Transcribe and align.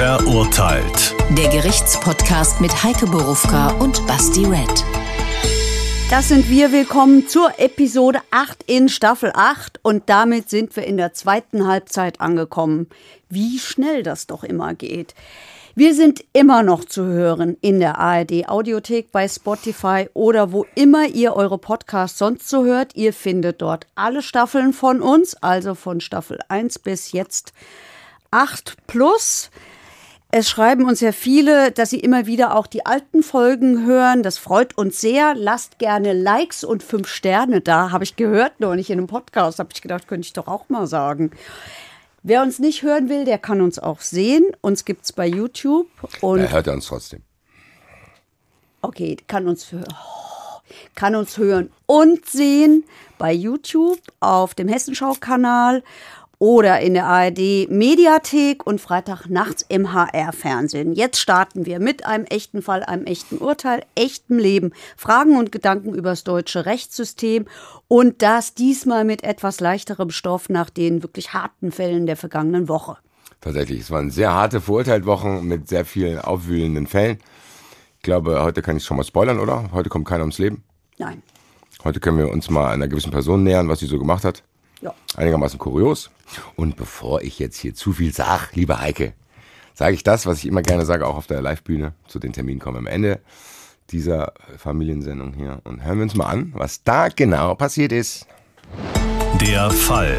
Verurteilt. 0.00 1.14
Der 1.36 1.50
Gerichtspodcast 1.50 2.62
mit 2.62 2.82
Heike 2.82 3.04
Borufka 3.04 3.68
und 3.72 4.06
Basti 4.06 4.46
Red. 4.46 4.82
Das 6.08 6.28
sind 6.28 6.48
wir. 6.48 6.72
Willkommen 6.72 7.28
zur 7.28 7.52
Episode 7.58 8.20
8 8.30 8.62
in 8.66 8.88
Staffel 8.88 9.30
8 9.34 9.78
und 9.82 10.08
damit 10.08 10.48
sind 10.48 10.74
wir 10.74 10.84
in 10.84 10.96
der 10.96 11.12
zweiten 11.12 11.66
Halbzeit 11.66 12.18
angekommen. 12.22 12.88
Wie 13.28 13.58
schnell 13.58 14.02
das 14.02 14.26
doch 14.26 14.42
immer 14.42 14.72
geht. 14.72 15.14
Wir 15.74 15.94
sind 15.94 16.24
immer 16.32 16.62
noch 16.62 16.86
zu 16.86 17.04
hören 17.04 17.58
in 17.60 17.78
der 17.78 17.98
ARD 17.98 18.48
Audiothek, 18.48 19.12
bei 19.12 19.28
Spotify 19.28 20.08
oder 20.14 20.50
wo 20.50 20.64
immer 20.76 21.08
ihr 21.08 21.36
eure 21.36 21.58
Podcasts 21.58 22.18
sonst 22.18 22.48
so 22.48 22.64
hört. 22.64 22.96
Ihr 22.96 23.12
findet 23.12 23.60
dort 23.60 23.86
alle 23.96 24.22
Staffeln 24.22 24.72
von 24.72 25.02
uns, 25.02 25.34
also 25.42 25.74
von 25.74 26.00
Staffel 26.00 26.38
1 26.48 26.78
bis 26.78 27.12
jetzt 27.12 27.52
8 28.30 28.76
plus. 28.86 29.50
Es 30.32 30.48
schreiben 30.48 30.84
uns 30.84 31.00
ja 31.00 31.10
viele, 31.10 31.72
dass 31.72 31.90
sie 31.90 31.98
immer 31.98 32.26
wieder 32.26 32.54
auch 32.54 32.68
die 32.68 32.86
alten 32.86 33.24
Folgen 33.24 33.84
hören. 33.84 34.22
Das 34.22 34.38
freut 34.38 34.78
uns 34.78 35.00
sehr. 35.00 35.34
Lasst 35.34 35.80
gerne 35.80 36.12
Likes 36.12 36.62
und 36.62 36.84
fünf 36.84 37.08
Sterne 37.08 37.60
da. 37.60 37.90
Habe 37.90 38.04
ich 38.04 38.14
gehört, 38.14 38.60
noch 38.60 38.76
nicht 38.76 38.90
in 38.90 38.98
einem 38.98 39.08
Podcast. 39.08 39.58
Habe 39.58 39.70
ich 39.74 39.82
gedacht, 39.82 40.06
könnte 40.06 40.26
ich 40.26 40.32
doch 40.32 40.46
auch 40.46 40.68
mal 40.68 40.86
sagen. 40.86 41.32
Wer 42.22 42.42
uns 42.42 42.60
nicht 42.60 42.82
hören 42.82 43.08
will, 43.08 43.24
der 43.24 43.38
kann 43.38 43.60
uns 43.60 43.80
auch 43.80 44.00
sehen. 44.00 44.44
Uns 44.60 44.84
gibt 44.84 45.04
es 45.04 45.12
bei 45.12 45.26
YouTube. 45.26 45.88
Und 46.20 46.38
er 46.38 46.52
hört 46.52 46.68
uns 46.68 46.86
trotzdem. 46.86 47.22
Okay, 48.82 49.16
kann 49.26 49.48
uns, 49.48 49.66
kann 50.94 51.16
uns 51.16 51.38
hören 51.38 51.72
und 51.86 52.26
sehen 52.26 52.84
bei 53.18 53.32
YouTube 53.32 54.00
auf 54.20 54.54
dem 54.54 54.68
Hessenschau-Kanal 54.68 55.82
oder 56.40 56.80
in 56.80 56.94
der 56.94 57.06
ARD 57.06 57.68
Mediathek 57.68 58.66
und 58.66 58.80
Freitag 58.80 59.26
nachts 59.26 59.62
im 59.68 59.92
HR 59.92 60.32
Fernsehen. 60.32 60.94
Jetzt 60.94 61.20
starten 61.20 61.66
wir 61.66 61.78
mit 61.80 62.06
einem 62.06 62.24
echten 62.24 62.62
Fall, 62.62 62.82
einem 62.82 63.04
echten 63.04 63.36
Urteil, 63.36 63.84
echtem 63.94 64.38
Leben, 64.38 64.72
Fragen 64.96 65.36
und 65.36 65.52
Gedanken 65.52 65.94
über 65.94 66.10
das 66.10 66.24
deutsche 66.24 66.64
Rechtssystem 66.64 67.46
und 67.88 68.22
das 68.22 68.54
diesmal 68.54 69.04
mit 69.04 69.22
etwas 69.22 69.60
leichterem 69.60 70.08
Stoff 70.08 70.48
nach 70.48 70.70
den 70.70 71.02
wirklich 71.02 71.34
harten 71.34 71.72
Fällen 71.72 72.06
der 72.06 72.16
vergangenen 72.16 72.68
Woche. 72.68 72.96
Tatsächlich, 73.42 73.80
es 73.80 73.90
waren 73.90 74.10
sehr 74.10 74.32
harte 74.32 74.62
Verurteiltwochen 74.62 75.46
mit 75.46 75.68
sehr 75.68 75.84
vielen 75.84 76.18
aufwühlenden 76.18 76.86
Fällen. 76.86 77.18
Ich 77.98 78.02
glaube, 78.02 78.42
heute 78.42 78.62
kann 78.62 78.78
ich 78.78 78.84
schon 78.84 78.96
mal 78.96 79.04
spoilern, 79.04 79.40
oder? 79.40 79.68
Heute 79.72 79.90
kommt 79.90 80.08
keiner 80.08 80.22
ums 80.22 80.38
Leben. 80.38 80.64
Nein. 80.96 81.22
Heute 81.84 82.00
können 82.00 82.16
wir 82.16 82.30
uns 82.30 82.48
mal 82.48 82.72
einer 82.72 82.88
gewissen 82.88 83.10
Person 83.10 83.42
nähern, 83.42 83.68
was 83.68 83.80
sie 83.80 83.86
so 83.86 83.98
gemacht 83.98 84.24
hat. 84.24 84.42
Ja. 84.80 84.94
Einigermaßen 85.16 85.58
kurios. 85.58 86.10
Und 86.56 86.76
bevor 86.76 87.22
ich 87.22 87.38
jetzt 87.38 87.56
hier 87.56 87.74
zu 87.74 87.92
viel 87.92 88.12
sage, 88.12 88.48
liebe 88.54 88.80
Heike, 88.80 89.12
sage 89.74 89.94
ich 89.94 90.02
das, 90.02 90.26
was 90.26 90.38
ich 90.38 90.46
immer 90.46 90.62
gerne 90.62 90.86
sage, 90.86 91.06
auch 91.06 91.16
auf 91.16 91.26
der 91.26 91.42
Live-Bühne. 91.42 91.92
Zu 92.06 92.18
den 92.18 92.32
Terminen 92.32 92.60
kommen 92.60 92.78
am 92.78 92.86
Ende 92.86 93.20
dieser 93.90 94.32
Familiensendung 94.56 95.34
hier. 95.34 95.60
Und 95.64 95.84
hören 95.84 95.98
wir 95.98 96.04
uns 96.04 96.14
mal 96.14 96.26
an, 96.26 96.52
was 96.54 96.82
da 96.84 97.08
genau 97.08 97.54
passiert 97.54 97.92
ist. 97.92 98.26
Der 99.40 99.70
Fall. 99.70 100.16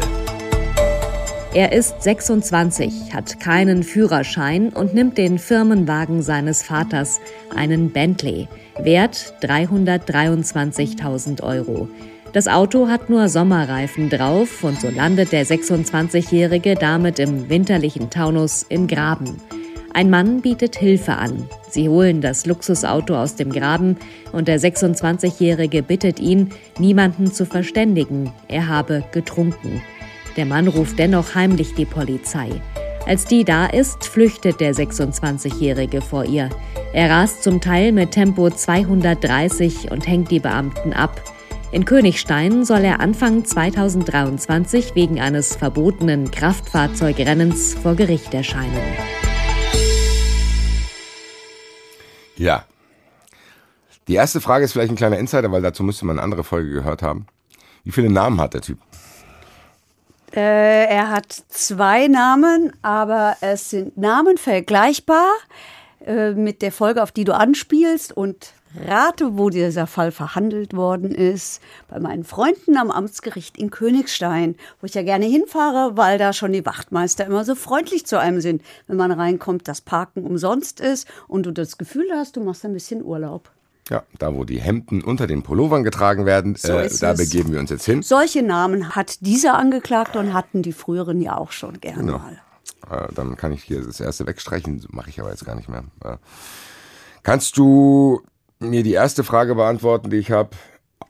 Er 1.54 1.72
ist 1.72 2.02
26, 2.02 3.12
hat 3.12 3.38
keinen 3.38 3.82
Führerschein 3.82 4.70
und 4.70 4.94
nimmt 4.94 5.18
den 5.18 5.38
Firmenwagen 5.38 6.22
seines 6.22 6.62
Vaters, 6.62 7.20
einen 7.54 7.90
Bentley, 7.90 8.48
wert 8.78 9.34
323.000 9.42 11.42
Euro. 11.42 11.88
Das 12.32 12.48
Auto 12.48 12.88
hat 12.88 13.10
nur 13.10 13.28
Sommerreifen 13.28 14.08
drauf 14.08 14.64
und 14.64 14.80
so 14.80 14.88
landet 14.88 15.32
der 15.32 15.44
26-Jährige 15.44 16.76
damit 16.76 17.18
im 17.18 17.50
winterlichen 17.50 18.08
Taunus 18.08 18.64
in 18.70 18.86
Graben. 18.86 19.36
Ein 19.92 20.08
Mann 20.08 20.40
bietet 20.40 20.76
Hilfe 20.76 21.16
an. 21.16 21.46
Sie 21.68 21.90
holen 21.90 22.22
das 22.22 22.46
Luxusauto 22.46 23.14
aus 23.14 23.36
dem 23.36 23.52
Graben 23.52 23.98
und 24.32 24.48
der 24.48 24.58
26-Jährige 24.58 25.82
bittet 25.82 26.20
ihn, 26.20 26.48
niemanden 26.78 27.30
zu 27.30 27.44
verständigen. 27.44 28.32
Er 28.48 28.66
habe 28.66 29.04
getrunken. 29.12 29.82
Der 30.38 30.46
Mann 30.46 30.68
ruft 30.68 30.98
dennoch 30.98 31.34
heimlich 31.34 31.74
die 31.74 31.84
Polizei. 31.84 32.48
Als 33.06 33.26
die 33.26 33.44
da 33.44 33.66
ist, 33.66 34.06
flüchtet 34.06 34.60
der 34.60 34.74
26-Jährige 34.74 36.00
vor 36.00 36.24
ihr. 36.24 36.48
Er 36.94 37.10
rast 37.10 37.42
zum 37.42 37.60
Teil 37.60 37.92
mit 37.92 38.12
Tempo 38.12 38.48
230 38.48 39.90
und 39.90 40.06
hängt 40.06 40.30
die 40.30 40.40
Beamten 40.40 40.94
ab. 40.94 41.20
In 41.72 41.86
Königstein 41.86 42.66
soll 42.66 42.84
er 42.84 43.00
Anfang 43.00 43.46
2023 43.46 44.94
wegen 44.94 45.18
eines 45.18 45.56
verbotenen 45.56 46.30
Kraftfahrzeugrennens 46.30 47.72
vor 47.72 47.94
Gericht 47.94 48.34
erscheinen. 48.34 48.78
Ja. 52.36 52.66
Die 54.06 54.16
erste 54.16 54.42
Frage 54.42 54.66
ist 54.66 54.72
vielleicht 54.72 54.90
ein 54.90 54.96
kleiner 54.96 55.18
Insider, 55.18 55.50
weil 55.50 55.62
dazu 55.62 55.82
müsste 55.82 56.04
man 56.04 56.18
eine 56.18 56.24
andere 56.24 56.44
Folge 56.44 56.70
gehört 56.70 57.00
haben. 57.00 57.26
Wie 57.84 57.90
viele 57.90 58.10
Namen 58.10 58.38
hat 58.38 58.52
der 58.52 58.60
Typ? 58.60 58.76
Äh, 60.34 60.88
er 60.88 61.08
hat 61.08 61.32
zwei 61.48 62.06
Namen, 62.06 62.74
aber 62.82 63.38
es 63.40 63.70
sind 63.70 63.96
Namen 63.96 64.36
vergleichbar 64.36 65.30
äh, 66.04 66.32
mit 66.32 66.60
der 66.60 66.70
Folge, 66.70 67.02
auf 67.02 67.12
die 67.12 67.24
du 67.24 67.34
anspielst. 67.34 68.14
Und 68.14 68.52
rate, 68.86 69.36
wo 69.38 69.50
dieser 69.50 69.86
Fall 69.86 70.12
verhandelt 70.12 70.74
worden 70.74 71.10
ist. 71.10 71.60
Bei 71.88 71.98
meinen 72.00 72.24
Freunden 72.24 72.76
am 72.76 72.90
Amtsgericht 72.90 73.56
in 73.58 73.70
Königstein, 73.70 74.56
wo 74.80 74.86
ich 74.86 74.94
ja 74.94 75.02
gerne 75.02 75.26
hinfahre, 75.26 75.96
weil 75.96 76.18
da 76.18 76.32
schon 76.32 76.52
die 76.52 76.64
Wachtmeister 76.64 77.26
immer 77.26 77.44
so 77.44 77.54
freundlich 77.54 78.06
zu 78.06 78.18
einem 78.18 78.40
sind, 78.40 78.62
wenn 78.86 78.96
man 78.96 79.12
reinkommt, 79.12 79.68
das 79.68 79.80
Parken 79.80 80.24
umsonst 80.24 80.80
ist 80.80 81.06
und 81.28 81.44
du 81.46 81.52
das 81.52 81.78
Gefühl 81.78 82.08
hast, 82.14 82.36
du 82.36 82.40
machst 82.44 82.64
ein 82.64 82.72
bisschen 82.72 83.02
Urlaub. 83.02 83.50
Ja, 83.90 84.04
da 84.18 84.32
wo 84.34 84.44
die 84.44 84.60
Hemden 84.60 85.02
unter 85.02 85.26
den 85.26 85.42
Pullovern 85.42 85.82
getragen 85.82 86.24
werden, 86.24 86.54
So 86.54 86.72
äh, 86.78 86.88
da 87.00 87.12
es. 87.12 87.18
begeben 87.18 87.52
wir 87.52 87.58
uns 87.58 87.68
jetzt 87.70 87.84
hin. 87.84 88.02
Solche 88.02 88.42
Namen 88.42 88.94
hat 88.94 89.26
dieser 89.26 89.54
Angeklagte 89.54 90.18
und 90.20 90.32
hatten 90.32 90.62
die 90.62 90.72
früheren 90.72 91.20
ja 91.20 91.36
auch 91.36 91.50
schon 91.52 91.80
gerne 91.80 91.98
Genau. 91.98 92.18
mal. 92.18 92.40
Äh, 92.90 93.12
dann 93.12 93.36
kann 93.36 93.52
ich 93.52 93.64
hier 93.64 93.82
das 93.84 93.98
erste 94.00 94.26
wegstreichen, 94.26 94.86
mache 94.90 95.10
ich 95.10 95.20
aber 95.20 95.30
jetzt 95.30 95.44
gar 95.44 95.56
nicht 95.56 95.68
mehr. 95.68 95.82
Äh, 96.04 96.16
kannst 97.24 97.56
du 97.58 98.22
mir 98.62 98.82
die 98.82 98.92
erste 98.92 99.24
Frage 99.24 99.54
beantworten, 99.54 100.10
die 100.10 100.18
ich 100.18 100.30
habe, 100.30 100.50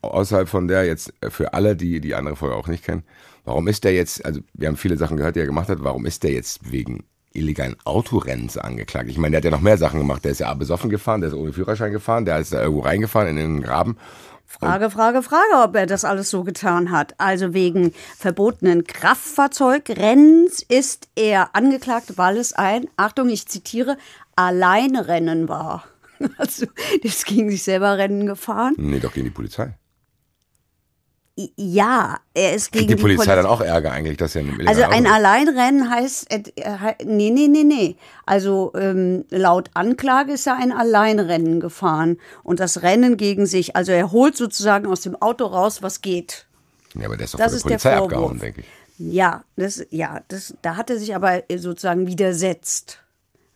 außerhalb 0.03 0.49
von 0.49 0.69
der 0.69 0.85
jetzt 0.85 1.13
äh, 1.21 1.31
für 1.31 1.55
alle, 1.55 1.77
die 1.77 2.01
die 2.01 2.15
andere 2.15 2.37
Folge 2.37 2.57
auch 2.57 2.69
nicht 2.69 2.85
kennen? 2.85 3.05
Warum 3.45 3.69
ist 3.69 3.85
der 3.85 3.93
jetzt, 3.93 4.25
also 4.25 4.41
wir 4.55 4.69
haben 4.69 4.77
viele 4.77 4.97
Sachen 4.97 5.17
gehört, 5.17 5.37
die 5.37 5.41
er 5.41 5.47
gemacht 5.47 5.69
hat, 5.69 5.83
warum 5.83 6.07
ist 6.07 6.23
der 6.23 6.33
jetzt 6.33 6.71
wegen 6.71 7.05
illegalen 7.33 7.77
Autorennens 7.85 8.57
angeklagt? 8.57 9.09
Ich 9.09 9.19
meine, 9.19 9.33
der 9.33 9.39
hat 9.39 9.45
ja 9.45 9.51
noch 9.51 9.61
mehr 9.61 9.79
Sachen 9.79 9.99
gemacht. 9.99 10.25
Der 10.25 10.33
ist 10.33 10.41
ja 10.41 10.55
besoffen 10.55 10.91
gefahren, 10.91 11.21
der 11.21 11.31
ist 11.31 11.37
ohne 11.37 11.53
Führerschein 11.53 11.93
gefahren, 11.93 12.25
der 12.25 12.39
ist 12.39 12.53
da 12.53 12.63
irgendwo 12.63 12.83
reingefahren 12.83 13.29
in 13.29 13.37
den 13.37 13.63
Graben. 13.63 13.97
Frage, 14.47 14.91
Frage, 14.91 15.23
Frage, 15.23 15.65
ob 15.65 15.75
er 15.75 15.87
das 15.87 16.05
alles 16.05 16.29
so 16.29 16.45
getan 16.45 16.91
hat. 16.91 17.15
Also 17.19 17.55
wegen 17.55 17.95
verbotenen 18.19 18.85
Kraftfahrzeugrennens 18.85 20.63
ist 20.63 21.09
er 21.17 21.57
angeklagt, 21.57 22.19
weil 22.19 22.37
es 22.37 22.53
ein, 22.53 22.87
Achtung, 22.97 23.31
ich 23.31 23.49
zitiere, 23.49 23.97
Alleinrennen 24.37 25.49
war. 25.49 25.85
Also, 26.39 26.67
das 27.03 27.25
gegen 27.25 27.51
sich 27.51 27.63
selber 27.63 27.99
Rennen 27.99 28.27
gefahren. 28.27 28.75
Nee, 28.77 29.01
doch 29.01 29.13
gegen 29.13 29.25
die 29.27 29.31
Polizei. 29.31 29.75
Ja, 31.57 32.19
er 32.35 32.53
ist 32.55 32.73
gegen 32.73 32.89
die 32.89 32.97
Polizei 32.97 33.25
Poli- 33.25 33.37
dann 33.37 33.47
auch 33.47 33.63
Ärger 33.63 33.91
eigentlich, 33.91 34.19
dass 34.19 34.37
er 34.37 34.45
Also 34.67 34.83
ein 34.83 35.07
Auto- 35.07 35.15
Alleinrennen 35.15 35.89
heißt, 35.91 36.31
äh, 36.31 36.43
äh, 36.57 36.95
nee, 37.07 37.31
nee, 37.31 37.49
nee, 37.49 37.65
nee. 37.65 37.97
Also 38.27 38.71
ähm, 38.77 39.25
laut 39.31 39.71
Anklage 39.73 40.33
ist 40.35 40.47
er 40.47 40.57
ein 40.59 40.73
Alleinrennen 40.73 41.59
gefahren 41.59 42.19
und 42.43 42.61
das 42.61 42.83
Rennen 42.83 43.17
gegen 43.17 43.47
sich. 43.47 43.75
Also 43.77 43.93
er 43.93 44.13
holt 44.13 44.37
sozusagen 44.37 44.87
aus 44.87 45.01
dem 45.01 45.17
Auto 45.23 45.47
raus, 45.47 45.81
was 45.83 46.03
geht. 46.03 46.47
Ja, 46.95 47.07
aber 47.07 47.17
der 47.17 47.25
ist 47.25 47.33
doch 47.33 47.39
Das 47.39 47.53
von 47.53 47.57
ist 47.57 47.65
der 47.65 47.71
der 47.71 47.77
Polizei 47.79 47.97
Vorwurf. 47.97 48.13
abgehauen, 48.13 48.39
denke 48.39 48.61
ich. 48.61 48.67
Ja, 48.99 49.43
das, 49.57 49.87
ja, 49.89 50.21
das, 50.29 50.55
da 50.61 50.77
hat 50.77 50.91
er 50.91 50.99
sich 50.99 51.15
aber 51.15 51.43
sozusagen 51.57 52.07
widersetzt. 52.07 52.99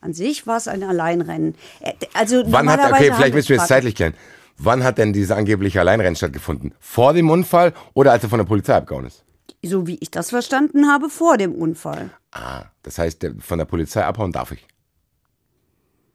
An 0.07 0.13
sich 0.15 0.47
war 0.47 0.57
es 0.59 0.69
ein 0.69 0.85
Alleinrennen. 0.85 1.57
Er- 1.81 1.95
Also 2.15 2.45
Wann 2.47 2.71
hat, 2.71 2.79
okay, 2.93 3.13
vielleicht 3.13 3.35
müssen 3.35 3.49
wir 3.49 3.57
Fahrt- 3.57 3.69
zeitlich 3.69 3.97
klären. 3.97 4.15
Wann 4.57 4.85
hat 4.85 4.99
denn 4.99 5.13
diese 5.13 5.35
angebliche 5.35 5.81
Alleinrennen 5.81 6.15
stattgefunden? 6.15 6.75
Vor 6.79 7.13
dem 7.13 7.29
Unfall 7.29 7.73
oder 7.93 8.13
als 8.13 8.23
er 8.23 8.29
von 8.29 8.39
der 8.39 8.47
Polizei 8.47 8.77
abgehauen 8.77 9.05
ist? 9.07 9.25
So 9.65 9.89
wie 9.89 9.97
ich 10.01 10.13
das 10.13 10.31
verstanden 10.31 10.87
habe, 10.89 11.11
vor 11.11 11.39
dem 11.39 11.53
Unfall. 11.57 12.11
Ah, 12.31 12.67
das 12.85 12.99
heißt, 12.99 13.27
von 13.41 13.59
der 13.59 13.65
Polizei 13.65 14.05
abhauen 14.05 14.31
darf 14.31 14.53
ich. 14.53 14.65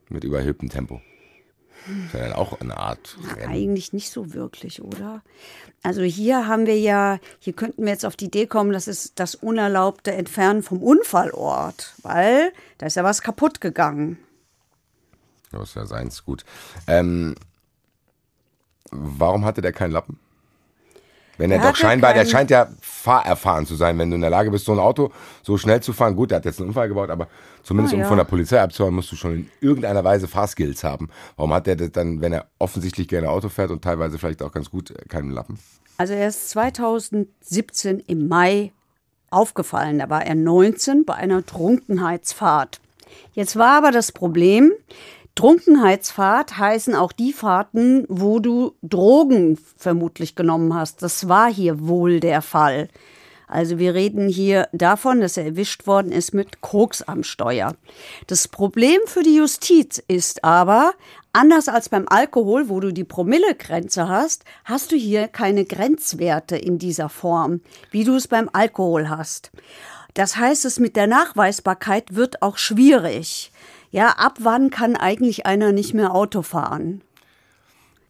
Mit 0.08 0.24
überhöhtem 0.24 0.70
Tempo. 0.70 1.02
Das 1.88 2.06
ist 2.06 2.14
ja 2.14 2.20
dann 2.20 2.34
auch 2.34 2.60
eine 2.60 2.78
Art 2.78 3.18
Rennen. 3.36 3.50
Eigentlich 3.50 3.94
nicht 3.94 4.12
so 4.12 4.34
wirklich, 4.34 4.82
oder? 4.82 5.24
Also 5.84 6.02
hier 6.02 6.48
haben 6.48 6.68
wir 6.68 6.80
ja, 6.80 7.20
hier 7.40 7.54
könnten 7.54 7.84
wir 7.84 7.92
jetzt 7.92 8.06
auf 8.06 8.16
die 8.16 8.26
Idee 8.26 8.46
kommen, 8.46 8.72
das 8.72 8.88
ist 8.88 9.20
das 9.20 9.36
unerlaubte 9.36 10.12
Entfernen 10.12 10.62
vom 10.62 10.82
Unfallort, 10.84 11.96
weil 12.04 12.54
da 12.78 12.86
ist 12.86 12.96
ja 12.96 13.04
was 13.04 13.22
kaputt 13.22 13.62
gegangen. 13.62 14.20
Das 15.52 15.70
ist 15.70 15.76
ja 15.76 15.86
seins, 15.86 16.24
gut. 16.24 16.46
Ähm, 16.88 17.36
warum 18.92 19.44
hatte 19.44 19.62
der 19.62 19.74
keinen 19.74 19.92
Lappen? 19.92 20.20
Wenn 21.42 21.52
er 21.52 21.60
Der 21.60 21.72
doch 21.72 21.76
scheinbar, 21.76 22.14
der 22.14 22.26
scheint 22.26 22.52
ja 22.52 22.68
fahrerfahren 22.82 23.66
zu 23.66 23.76
sein. 23.76 23.98
Wenn 23.98 24.12
du 24.12 24.16
in 24.16 24.22
der 24.22 24.30
Lage 24.30 24.52
bist, 24.52 24.66
so 24.66 24.74
ein 24.74 24.80
Auto 24.80 25.12
so 25.42 25.58
schnell 25.58 25.82
zu 25.82 25.92
fahren, 25.92 26.16
gut, 26.16 26.30
der 26.30 26.38
hat 26.38 26.46
jetzt 26.46 26.60
einen 26.60 26.70
Unfall 26.70 26.88
gebaut, 26.88 27.10
aber 27.10 27.28
zumindest 27.64 27.94
Ah, 27.94 27.98
um 27.98 28.02
ja. 28.04 28.08
von 28.08 28.18
der 28.18 28.26
Polizei 28.26 28.62
abzuhauen, 28.62 28.94
musst 28.94 29.12
du 29.12 29.16
schon 29.16 29.34
in 29.34 29.50
irgendeiner 29.60 30.04
Weise 30.04 30.28
Fahrskills 30.28 30.84
haben. 30.84 31.10
Warum 31.38 31.52
hat 31.54 31.66
der 31.66 31.76
das 31.76 31.92
dann, 31.92 32.22
wenn 32.22 32.32
er 32.32 32.46
offensichtlich 32.60 33.08
gerne 33.08 33.30
Auto 33.32 33.50
fährt 33.50 33.72
und 33.72 33.84
teilweise 33.84 34.20
vielleicht 34.20 34.44
auch 34.44 34.52
ganz 34.52 34.70
gut, 34.70 34.92
äh, 34.92 35.06
keinen 35.10 35.32
Lappen? 35.32 35.58
Also 35.98 36.14
er 36.14 36.28
ist 36.28 36.50
2017 36.52 38.00
im 38.02 38.28
Mai 38.28 38.72
aufgefallen. 39.32 39.98
Da 39.98 40.10
war 40.12 40.24
er 40.24 40.36
19 40.36 41.06
bei 41.06 41.16
einer 41.16 41.44
Trunkenheitsfahrt. 41.46 42.82
Jetzt 43.34 43.56
war 43.56 43.78
aber 43.80 43.92
das 43.92 44.12
Problem, 44.12 44.72
Trunkenheitsfahrt 45.36 46.58
heißen 46.58 46.94
auch 46.94 47.12
die 47.12 47.34
Fahrten, 47.34 48.06
wo 48.10 48.40
du 48.40 48.76
Drogen 48.82 49.58
vermutlich 49.78 50.36
genommen 50.36 50.74
hast. 50.74 51.02
Das 51.02 51.28
war 51.28 51.52
hier 51.52 51.88
wohl 51.88 52.20
der 52.20 52.42
Fall. 52.42 52.90
Also 53.52 53.78
wir 53.80 53.94
reden 53.94 54.30
hier 54.30 54.70
davon, 54.72 55.20
dass 55.20 55.36
er 55.36 55.44
erwischt 55.46 55.86
worden 55.86 56.14
ist 56.14 56.34
mit 56.34 56.62
Koks 56.62 57.02
am 57.02 57.24
Steuer. 57.24 57.76
Das 58.28 58.48
Problem 58.48 59.00
für 59.08 59.24
die 59.24 59.36
Justiz 59.36 60.02
ist 60.08 60.46
aber, 60.46 60.94
anders 61.34 61.68
als 61.68 61.90
beim 61.90 62.06
Alkohol, 62.08 62.70
wo 62.70 62.80
du 62.80 62.94
die 62.94 63.04
Promillegrenze 63.04 64.08
hast, 64.08 64.46
hast 64.64 64.94
du 64.94 64.96
hier 64.96 65.28
keine 65.28 65.66
Grenzwerte 65.66 66.56
in 66.56 66.80
dieser 66.80 67.10
Form, 67.10 67.60
wie 67.92 68.06
du 68.06 68.16
es 68.16 68.30
beim 68.30 68.50
Alkohol 68.54 69.10
hast. 69.10 69.52
Das 70.14 70.38
heißt, 70.38 70.64
es 70.64 70.80
mit 70.80 70.96
der 70.96 71.08
Nachweisbarkeit 71.08 72.16
wird 72.16 72.42
auch 72.42 72.58
schwierig. 72.58 73.51
Ja, 73.92 74.10
ab 74.18 74.38
wann 74.40 74.70
kann 74.70 74.96
eigentlich 74.96 75.46
einer 75.46 75.72
nicht 75.72 75.94
mehr 75.94 76.16
Auto 76.16 76.42
fahren? 76.42 77.02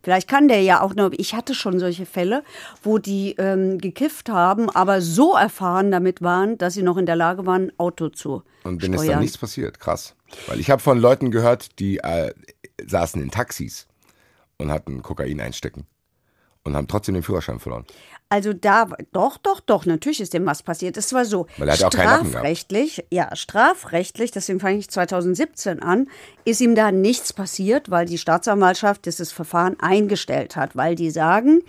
Vielleicht 0.04 0.28
kann 0.28 0.48
der 0.48 0.62
ja 0.62 0.82
auch 0.82 0.96
nur. 0.96 1.12
Ich 1.20 1.36
hatte 1.36 1.54
schon 1.54 1.80
solche 1.80 2.06
Fälle, 2.06 2.44
wo 2.82 2.98
die 2.98 3.36
ähm, 3.38 3.78
gekifft 3.78 4.30
haben, 4.30 4.70
aber 4.70 5.02
so 5.02 5.36
erfahren 5.36 5.92
damit 5.92 6.22
waren, 6.22 6.58
dass 6.58 6.74
sie 6.74 6.82
noch 6.82 6.98
in 6.98 7.06
der 7.06 7.16
Lage 7.16 7.46
waren, 7.46 7.72
Auto 7.78 8.10
zu 8.10 8.44
Und 8.64 8.82
dann 8.82 8.94
ist 8.94 9.08
dann 9.08 9.20
nichts 9.20 9.38
passiert. 9.38 9.80
Krass. 9.80 10.16
Weil 10.48 10.60
ich 10.60 10.72
habe 10.72 10.82
von 10.82 11.00
Leuten 11.00 11.30
gehört, 11.30 11.80
die 11.80 11.98
äh, 12.00 12.34
saßen 12.84 13.22
in 13.22 13.30
Taxis 13.30 13.88
und 14.58 14.72
hatten 14.72 15.04
Kokain 15.04 15.40
einstecken 15.40 15.86
und 16.64 16.76
haben 16.76 16.88
trotzdem 16.88 17.14
den 17.14 17.24
Führerschein 17.24 17.60
verloren. 17.60 17.86
Also 18.32 18.54
da, 18.54 18.88
doch, 19.12 19.38
doch, 19.38 19.60
doch, 19.60 19.86
natürlich 19.86 20.22
ist 20.22 20.34
dem 20.34 20.46
was 20.46 20.64
passiert. 20.64 20.96
Es 20.96 21.12
war 21.12 21.26
so, 21.26 21.48
Weil 21.58 21.68
er 21.68 21.74
hat 21.74 21.84
auch 21.84 21.92
strafrechtlich, 21.92 23.04
ja, 23.12 23.36
strafrechtlich, 23.36 24.32
deswegen 24.32 24.62
fange 24.62 24.78
ich 24.78 24.90
2017 24.90 25.82
an, 25.84 26.08
ist 26.46 26.62
ihm 26.62 26.74
da 26.74 26.94
nichts 26.94 27.34
passiert, 27.34 27.92
weil 27.92 28.06
die 28.06 28.18
Staatsanwaltschaft 28.18 29.06
dieses 29.06 29.34
Verfahren 29.34 29.78
eingestellt 29.82 30.56
hat, 30.56 30.78
weil 30.78 30.96
die 30.96 31.12
sagen, 31.12 31.62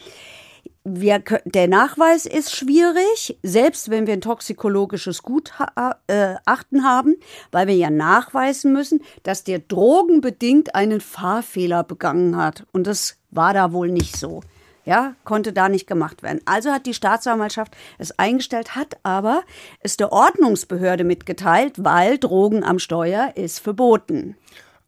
wir, 0.84 1.18
der 1.46 1.66
Nachweis 1.66 2.26
ist 2.26 2.54
schwierig, 2.54 3.36
selbst 3.42 3.90
wenn 3.90 4.06
wir 4.06 4.14
ein 4.14 4.20
toxikologisches 4.20 5.24
Gutachten 5.24 5.98
äh, 6.06 6.82
haben, 6.84 7.16
weil 7.50 7.66
wir 7.66 7.74
ja 7.74 7.90
nachweisen 7.90 8.72
müssen, 8.72 9.02
dass 9.24 9.42
der 9.42 9.58
drogenbedingt 9.58 10.76
einen 10.76 11.00
Fahrfehler 11.00 11.82
begangen 11.82 12.36
hat. 12.36 12.66
Und 12.72 12.86
das 12.86 13.16
war 13.32 13.52
da 13.52 13.72
wohl 13.72 13.90
nicht 13.90 14.16
so. 14.16 14.42
Ja, 14.84 15.14
konnte 15.24 15.52
da 15.52 15.68
nicht 15.68 15.86
gemacht 15.86 16.22
werden. 16.22 16.40
Also 16.44 16.70
hat 16.70 16.86
die 16.86 16.94
Staatsanwaltschaft 16.94 17.76
es 17.98 18.18
eingestellt, 18.18 18.74
hat 18.74 18.96
aber 19.02 19.42
es 19.80 19.96
der 19.96 20.12
Ordnungsbehörde 20.12 21.04
mitgeteilt, 21.04 21.84
weil 21.84 22.18
Drogen 22.18 22.64
am 22.64 22.78
Steuer 22.78 23.32
ist 23.36 23.60
verboten. 23.60 24.36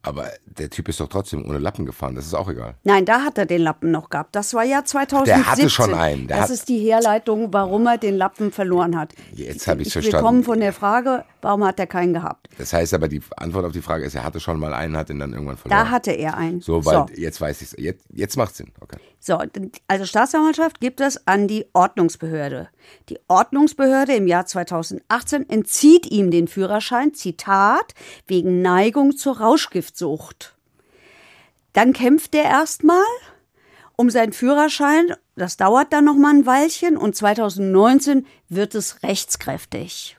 Aber 0.04 0.28
der 0.44 0.68
Typ 0.68 0.88
ist 0.90 1.00
doch 1.00 1.08
trotzdem 1.08 1.48
ohne 1.48 1.58
Lappen 1.58 1.86
gefahren. 1.86 2.14
Das 2.14 2.26
ist 2.26 2.34
auch 2.34 2.50
egal. 2.50 2.74
Nein, 2.84 3.06
da 3.06 3.22
hat 3.22 3.38
er 3.38 3.46
den 3.46 3.62
Lappen 3.62 3.90
noch 3.90 4.10
gehabt. 4.10 4.36
Das 4.36 4.52
war 4.52 4.62
ja 4.62 4.84
2017. 4.84 5.42
Der 5.42 5.50
hatte 5.50 5.70
schon 5.70 5.94
einen. 5.94 6.26
Das 6.28 6.50
ist 6.50 6.68
die 6.68 6.78
Herleitung, 6.78 7.54
warum 7.54 7.86
er 7.86 7.96
den 7.96 8.14
Lappen 8.14 8.52
verloren 8.52 8.98
hat. 8.98 9.14
Jetzt 9.32 9.66
hab 9.66 9.78
ich's 9.78 9.88
Ich 9.88 9.92
verstanden. 9.94 10.16
Wir 10.16 10.28
kommen 10.28 10.44
von 10.44 10.60
der 10.60 10.74
Frage, 10.74 11.24
warum 11.40 11.64
hat 11.64 11.80
er 11.80 11.86
keinen 11.86 12.12
gehabt? 12.12 12.48
Das 12.58 12.74
heißt 12.74 12.92
aber, 12.92 13.08
die 13.08 13.22
Antwort 13.38 13.64
auf 13.64 13.72
die 13.72 13.80
Frage 13.80 14.04
ist, 14.04 14.14
er 14.14 14.24
hatte 14.24 14.40
schon 14.40 14.58
mal 14.58 14.74
einen, 14.74 14.94
hat 14.94 15.08
ihn 15.08 15.18
dann 15.18 15.32
irgendwann 15.32 15.56
verloren. 15.56 15.84
Da 15.84 15.90
hatte 15.90 16.10
er 16.10 16.36
einen. 16.36 16.60
so, 16.60 16.84
weil 16.84 16.94
so. 16.94 17.06
jetzt 17.16 17.40
weiß 17.40 17.62
ich 17.62 17.72
es. 17.72 17.76
Jetzt, 17.78 18.04
jetzt 18.12 18.36
macht 18.36 18.54
Sinn. 18.54 18.72
Okay. 18.80 18.98
So, 19.26 19.38
also 19.88 20.04
Staatsanwaltschaft 20.04 20.80
gibt 20.80 21.00
es 21.00 21.26
an 21.26 21.48
die 21.48 21.64
Ordnungsbehörde. 21.72 22.68
Die 23.08 23.18
Ordnungsbehörde 23.26 24.14
im 24.14 24.26
Jahr 24.26 24.44
2018 24.44 25.48
entzieht 25.48 26.10
ihm 26.10 26.30
den 26.30 26.46
Führerschein, 26.46 27.14
Zitat, 27.14 27.94
wegen 28.26 28.60
Neigung 28.60 29.16
zur 29.16 29.38
Rauschgiftsucht. 29.38 30.54
Dann 31.72 31.94
kämpft 31.94 32.34
er 32.34 32.44
erstmal 32.44 33.02
um 33.96 34.10
seinen 34.10 34.34
Führerschein. 34.34 35.14
Das 35.36 35.56
dauert 35.56 35.94
dann 35.94 36.04
noch 36.04 36.16
mal 36.16 36.34
ein 36.34 36.44
Weilchen 36.44 36.98
und 36.98 37.16
2019 37.16 38.26
wird 38.50 38.74
es 38.74 39.02
rechtskräftig. 39.02 40.18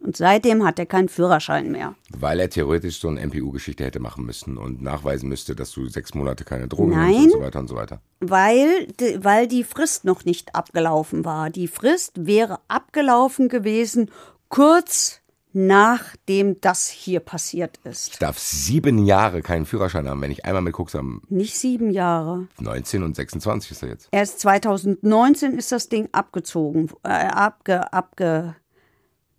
Und 0.00 0.16
seitdem 0.16 0.64
hat 0.64 0.78
er 0.78 0.86
keinen 0.86 1.08
Führerschein 1.08 1.70
mehr. 1.70 1.94
Weil 2.16 2.40
er 2.40 2.48
theoretisch 2.48 3.00
so 3.00 3.08
eine 3.08 3.26
MPU-Geschichte 3.26 3.84
hätte 3.84 4.00
machen 4.00 4.24
müssen 4.24 4.56
und 4.56 4.80
nachweisen 4.80 5.28
müsste, 5.28 5.54
dass 5.54 5.72
du 5.72 5.88
sechs 5.88 6.14
Monate 6.14 6.44
keine 6.44 6.68
Drogen 6.68 6.92
Nein. 6.92 7.10
nimmst 7.10 7.24
und 7.26 7.32
so 7.32 7.40
weiter 7.40 7.60
und 7.60 7.68
so 7.68 7.76
weiter. 7.76 8.00
Weil, 8.20 8.88
weil 9.18 9.46
die 9.46 9.64
Frist 9.64 10.04
noch 10.04 10.24
nicht 10.24 10.54
abgelaufen 10.54 11.24
war. 11.24 11.50
Die 11.50 11.68
Frist 11.68 12.26
wäre 12.26 12.60
abgelaufen 12.68 13.48
gewesen 13.48 14.10
kurz 14.48 15.20
nachdem 15.52 16.60
das 16.60 16.88
hier 16.88 17.20
passiert 17.20 17.78
ist. 17.84 18.12
Ich 18.12 18.18
darf 18.18 18.38
sieben 18.38 19.04
Jahre 19.04 19.42
keinen 19.42 19.66
Führerschein 19.66 20.08
haben, 20.08 20.20
wenn 20.20 20.30
ich 20.30 20.44
einmal 20.44 20.62
mit 20.62 20.74
Koks 20.74 20.94
am 20.94 21.22
Nicht 21.28 21.56
sieben 21.56 21.90
Jahre. 21.90 22.46
19 22.60 23.02
und 23.02 23.16
26 23.16 23.72
ist 23.72 23.82
er 23.82 23.88
jetzt. 23.88 24.08
Erst 24.12 24.40
2019 24.40 25.58
ist 25.58 25.72
das 25.72 25.88
Ding 25.88 26.08
abgezogen, 26.12 26.90
äh, 27.02 27.08
abge, 27.08 27.92
abge. 27.92 28.54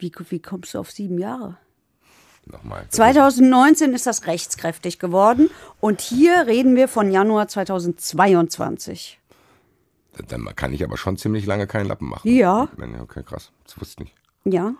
Wie, 0.01 0.11
wie 0.29 0.39
kommst 0.39 0.73
du 0.73 0.79
auf 0.79 0.91
sieben 0.91 1.17
Jahre? 1.17 1.57
Nochmal. 2.45 2.85
2019 2.89 3.93
ist 3.93 4.07
das 4.07 4.25
rechtskräftig 4.25 4.99
geworden 4.99 5.49
und 5.79 6.01
hier 6.01 6.47
reden 6.47 6.75
wir 6.75 6.87
von 6.87 7.11
Januar 7.11 7.47
2022. 7.47 9.19
Dann 10.27 10.55
kann 10.55 10.73
ich 10.73 10.83
aber 10.83 10.97
schon 10.97 11.17
ziemlich 11.17 11.45
lange 11.45 11.67
keinen 11.67 11.87
Lappen 11.87 12.09
machen. 12.09 12.27
Ja. 12.27 12.67
Okay, 13.01 13.23
krass. 13.23 13.51
Das 13.63 13.79
wusste 13.79 14.03
ich 14.03 14.09
nicht. 14.09 14.15
Ja, 14.53 14.73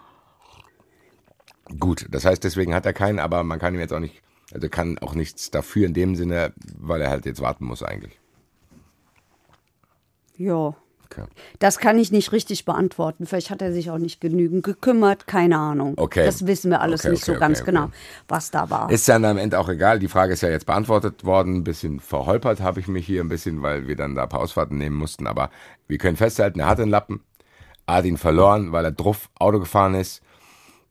Gut, 1.80 2.08
das 2.10 2.26
heißt, 2.26 2.44
deswegen 2.44 2.74
hat 2.74 2.86
er 2.86 2.94
keinen, 2.94 3.20
aber 3.20 3.44
man 3.44 3.60
kann 3.60 3.74
ihm 3.74 3.80
jetzt 3.80 3.94
auch 3.94 4.00
nicht, 4.00 4.22
also 4.54 4.68
kann 4.70 4.98
auch 5.00 5.14
nichts 5.14 5.52
dafür 5.52 5.86
in 5.86 5.94
dem 5.94 6.16
Sinne, 6.16 6.54
weil 6.78 7.02
er 7.02 7.10
halt 7.10 7.26
jetzt 7.26 7.42
warten 7.42 7.66
muss 7.66 7.84
eigentlich. 7.84 8.20
ja. 10.38 10.76
Okay. 11.12 11.26
Das 11.60 11.78
kann 11.80 11.98
ich 11.98 12.12
nicht 12.12 12.32
richtig 12.32 12.66
beantworten. 12.66 13.26
Vielleicht 13.26 13.50
hat 13.50 13.62
er 13.62 13.74
sich 13.74 13.92
auch 13.92 13.98
nicht 13.98 14.22
genügend 14.22 14.64
gekümmert, 14.64 15.28
keine 15.28 15.58
Ahnung. 15.58 15.94
Okay. 15.98 16.26
Das 16.26 16.48
wissen 16.48 16.72
wir 16.72 16.82
alles 16.82 17.02
Okay, 17.02 17.12
nicht 17.12 17.26
so 17.26 17.34
okay, 17.34 17.40
ganz 17.40 17.62
okay, 17.62 17.72
genau, 17.72 17.84
okay. 17.86 17.94
was 18.28 18.52
da 18.52 18.70
war. 18.70 18.90
Ist 18.90 19.08
dann 19.10 19.26
am 19.26 19.38
Ende 19.38 19.60
auch 19.60 19.70
egal. 19.70 20.00
Die 20.00 20.08
Frage 20.08 20.34
ist 20.34 20.42
ja 20.42 20.50
jetzt 20.50 20.66
beantwortet 20.66 21.26
worden. 21.26 21.58
Ein 21.58 21.64
bisschen 21.64 22.00
verholpert 22.00 22.62
habe 22.62 22.80
ich 22.80 22.88
mich 22.88 23.06
hier 23.06 23.22
ein 23.22 23.30
bisschen, 23.30 23.62
weil 23.62 23.88
wir 23.88 23.96
dann 23.96 24.16
da 24.16 24.24
ein 24.24 24.30
paar 24.30 24.40
Ausfahrten 24.40 24.78
nehmen 24.78 24.96
mussten. 24.96 25.28
Aber 25.28 25.50
wir 25.88 25.98
können 25.98 26.18
festhalten, 26.18 26.60
er 26.60 26.68
hatte 26.68 26.84
einen 26.84 26.92
Lappen, 26.92 27.22
er 27.86 27.96
hat 27.96 28.06
ihn 28.06 28.18
verloren, 28.18 28.72
weil 28.72 28.86
er 28.86 28.92
drauf 28.92 29.30
Auto 29.38 29.60
gefahren 29.60 29.96
ist. 29.96 30.22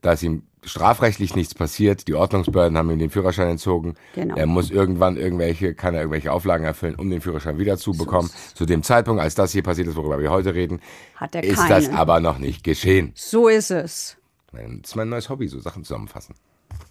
Da 0.03 0.12
ist 0.12 0.23
ihm 0.23 0.43
strafrechtlich 0.64 1.35
nichts 1.35 1.55
passiert. 1.55 2.07
Die 2.09 2.14
Ordnungsbehörden 2.14 2.76
haben 2.76 2.90
ihm 2.90 2.99
den 2.99 3.11
Führerschein 3.11 3.49
entzogen. 3.49 3.95
Genau. 4.14 4.37
Er 4.37 4.47
muss 4.47 4.71
irgendwann 4.71 5.17
irgendwelche, 5.17 5.75
kann 5.75 5.95
er 5.95 6.00
irgendwelche 6.00 6.33
Auflagen 6.33 6.64
erfüllen, 6.64 6.95
um 6.97 7.11
den 7.11 7.21
Führerschein 7.21 7.59
wieder 7.59 7.76
zu 7.79 7.93
bekommen. 7.93 8.31
Zu 8.55 8.67
dem 8.67 8.83
Zeitpunkt, 8.83 9.23
als 9.23 9.35
das 9.35 9.52
hier 9.52 9.62
passiert 9.62 9.88
ist, 9.88 9.97
worüber 9.97 10.19
wir 10.21 10.31
heute 10.31 10.55
reden, 10.55 10.81
Hat 11.17 11.35
er 11.35 11.43
ist 11.45 11.59
das 11.69 11.87
keinen. 11.87 11.95
aber 11.97 12.21
noch 12.21 12.38
nicht 12.38 12.62
geschehen. 12.64 13.12
so 13.14 13.49
ist 13.49 13.71
es. 13.71 14.17
Das 14.52 14.62
ist 14.90 14.97
mein 14.97 15.09
neues 15.09 15.29
Hobby, 15.31 15.47
so 15.49 15.61
Sachen 15.61 15.85
zusammenfassen. 15.85 16.35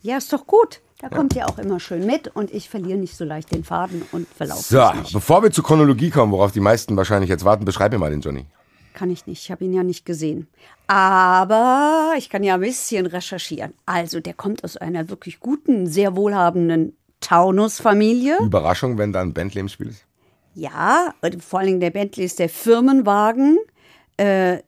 Ja, 0.02 0.18
ist 0.18 0.32
doch 0.32 0.48
gut. 0.48 0.82
Da 1.00 1.10
kommt 1.10 1.36
ihr 1.36 1.48
auch 1.48 1.58
immer 1.58 1.80
schön 1.80 2.06
mit 2.06 2.28
und 2.36 2.54
ich 2.54 2.70
verliere 2.70 2.98
nicht 2.98 3.16
so 3.16 3.24
leicht 3.24 3.54
den 3.54 3.64
Faden 3.64 4.02
und 4.12 4.28
verlaufe 4.28 4.62
So, 4.62 4.92
bevor 5.14 5.44
wir 5.44 5.52
zur 5.52 5.64
Chronologie 5.64 6.10
kommen, 6.10 6.32
worauf 6.34 6.52
die 6.52 6.60
meisten 6.60 6.98
wahrscheinlich 6.98 7.30
jetzt 7.30 7.46
warten, 7.46 7.64
beschreib 7.66 7.92
mir 7.94 7.98
mal 8.00 8.12
den 8.12 8.20
Johnny. 8.22 8.46
Kann 8.94 9.10
ich 9.10 9.28
nicht, 9.28 9.44
ich 9.44 9.52
habe 9.52 9.66
ihn 9.66 9.74
ja 9.74 9.84
nicht 9.84 10.06
gesehen. 10.06 10.48
Aber 10.88 12.14
ich 12.18 12.30
kann 12.30 12.44
ja 12.44 12.56
ein 12.56 12.62
bisschen 12.62 13.06
recherchieren. 13.06 13.74
Also, 13.86 14.20
der 14.20 14.34
kommt 14.34 14.64
aus 14.64 14.78
einer 14.78 15.10
wirklich 15.10 15.40
guten, 15.40 15.88
sehr 15.88 16.16
wohlhabenden 16.16 16.98
Taunus-Familie. 17.22 18.38
Überraschung, 18.42 18.98
wenn 18.98 19.14
da 19.14 19.22
ein 19.22 19.34
Bentley 19.34 19.62
im 19.62 19.70
Spiel 19.70 19.90
ist? 19.90 20.06
Ja, 20.56 21.14
vor 21.40 21.60
allen 21.60 21.68
Dingen 21.68 21.80
der 21.80 21.92
Bentley 21.92 22.26
ist 22.26 22.40
der 22.40 22.50
Firmenwagen 22.50 23.58
äh, 24.18 24.60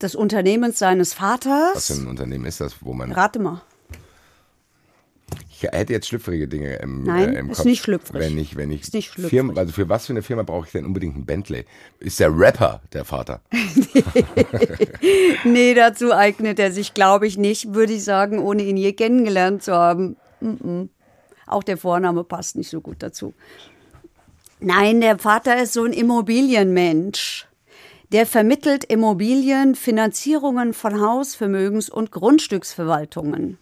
des 0.00 0.14
Unternehmens 0.14 0.78
seines 0.78 1.14
Vaters. 1.14 1.74
Was 1.74 1.86
für 1.88 2.02
ein 2.02 2.08
Unternehmen 2.08 2.44
ist 2.46 2.60
das, 2.60 2.76
wo 2.84 2.92
man. 2.92 3.12
Rate 3.12 3.38
mal. 3.38 3.62
Ich 5.58 5.62
hätte 5.62 5.94
jetzt 5.94 6.08
schlüpfrige 6.08 6.48
Dinge 6.48 6.74
im, 6.76 7.04
Nein, 7.04 7.34
äh, 7.34 7.38
im 7.38 7.50
ist 7.50 7.56
Kopf. 7.58 7.66
nicht 7.66 7.82
schlüpfrig. 7.82 8.20
Wenn 8.20 8.36
ich, 8.36 8.56
wenn 8.56 8.70
ich 8.70 8.82
Ist 8.82 8.92
nicht 8.92 9.12
schlüpfrig. 9.12 9.30
Firmen, 9.30 9.56
also 9.56 9.72
für 9.72 9.88
was 9.88 10.04
für 10.04 10.12
eine 10.12 10.20
Firma 10.20 10.42
brauche 10.42 10.66
ich 10.66 10.72
denn 10.72 10.84
unbedingt 10.84 11.14
einen 11.14 11.24
Bentley? 11.24 11.64
Ist 11.98 12.20
der 12.20 12.36
Rapper 12.36 12.82
der 12.92 13.04
Vater? 13.06 13.40
Nee, 15.44 15.74
dazu 15.74 16.12
eignet 16.12 16.58
er 16.58 16.72
sich, 16.72 16.92
glaube 16.92 17.26
ich, 17.26 17.38
nicht, 17.38 17.72
würde 17.74 17.94
ich 17.94 18.04
sagen, 18.04 18.38
ohne 18.40 18.64
ihn 18.64 18.76
je 18.76 18.92
kennengelernt 18.92 19.62
zu 19.62 19.72
haben. 19.72 20.16
Mm-mm. 20.42 20.88
Auch 21.46 21.62
der 21.62 21.76
Vorname 21.76 22.24
passt 22.24 22.56
nicht 22.56 22.68
so 22.68 22.80
gut 22.80 22.96
dazu. 22.98 23.32
Nein, 24.60 25.00
der 25.00 25.18
Vater 25.18 25.62
ist 25.62 25.72
so 25.72 25.84
ein 25.84 25.92
Immobilienmensch. 25.92 27.46
Der 28.12 28.26
vermittelt 28.26 28.84
Immobilien, 28.84 29.74
Finanzierungen 29.74 30.74
von 30.74 31.00
Haus-, 31.00 31.34
Vermögens- 31.34 31.90
und 31.90 32.10
Grundstücksverwaltungen 32.10 33.58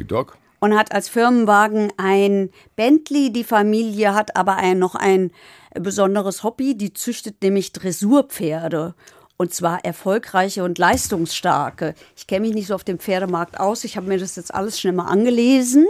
Gedog. 0.00 0.36
und 0.60 0.76
hat 0.76 0.92
als 0.92 1.08
Firmenwagen 1.08 1.92
ein 1.96 2.50
Bentley. 2.76 3.30
Die 3.32 3.44
Familie 3.44 4.14
hat 4.14 4.34
aber 4.36 4.56
ein, 4.56 4.78
noch 4.78 4.94
ein 4.94 5.30
besonderes 5.74 6.42
Hobby, 6.42 6.74
die 6.76 6.92
züchtet 6.92 7.42
nämlich 7.42 7.72
Dressurpferde. 7.72 8.94
Und 9.36 9.54
zwar 9.54 9.84
erfolgreiche 9.84 10.64
und 10.64 10.76
leistungsstarke. 10.78 11.94
Ich 12.16 12.26
kenne 12.26 12.46
mich 12.46 12.54
nicht 12.54 12.66
so 12.66 12.74
auf 12.74 12.84
dem 12.84 12.98
Pferdemarkt 12.98 13.58
aus. 13.58 13.84
Ich 13.84 13.96
habe 13.96 14.06
mir 14.08 14.18
das 14.18 14.36
jetzt 14.36 14.52
alles 14.54 14.78
schnell 14.78 14.92
mal 14.92 15.06
angelesen. 15.06 15.86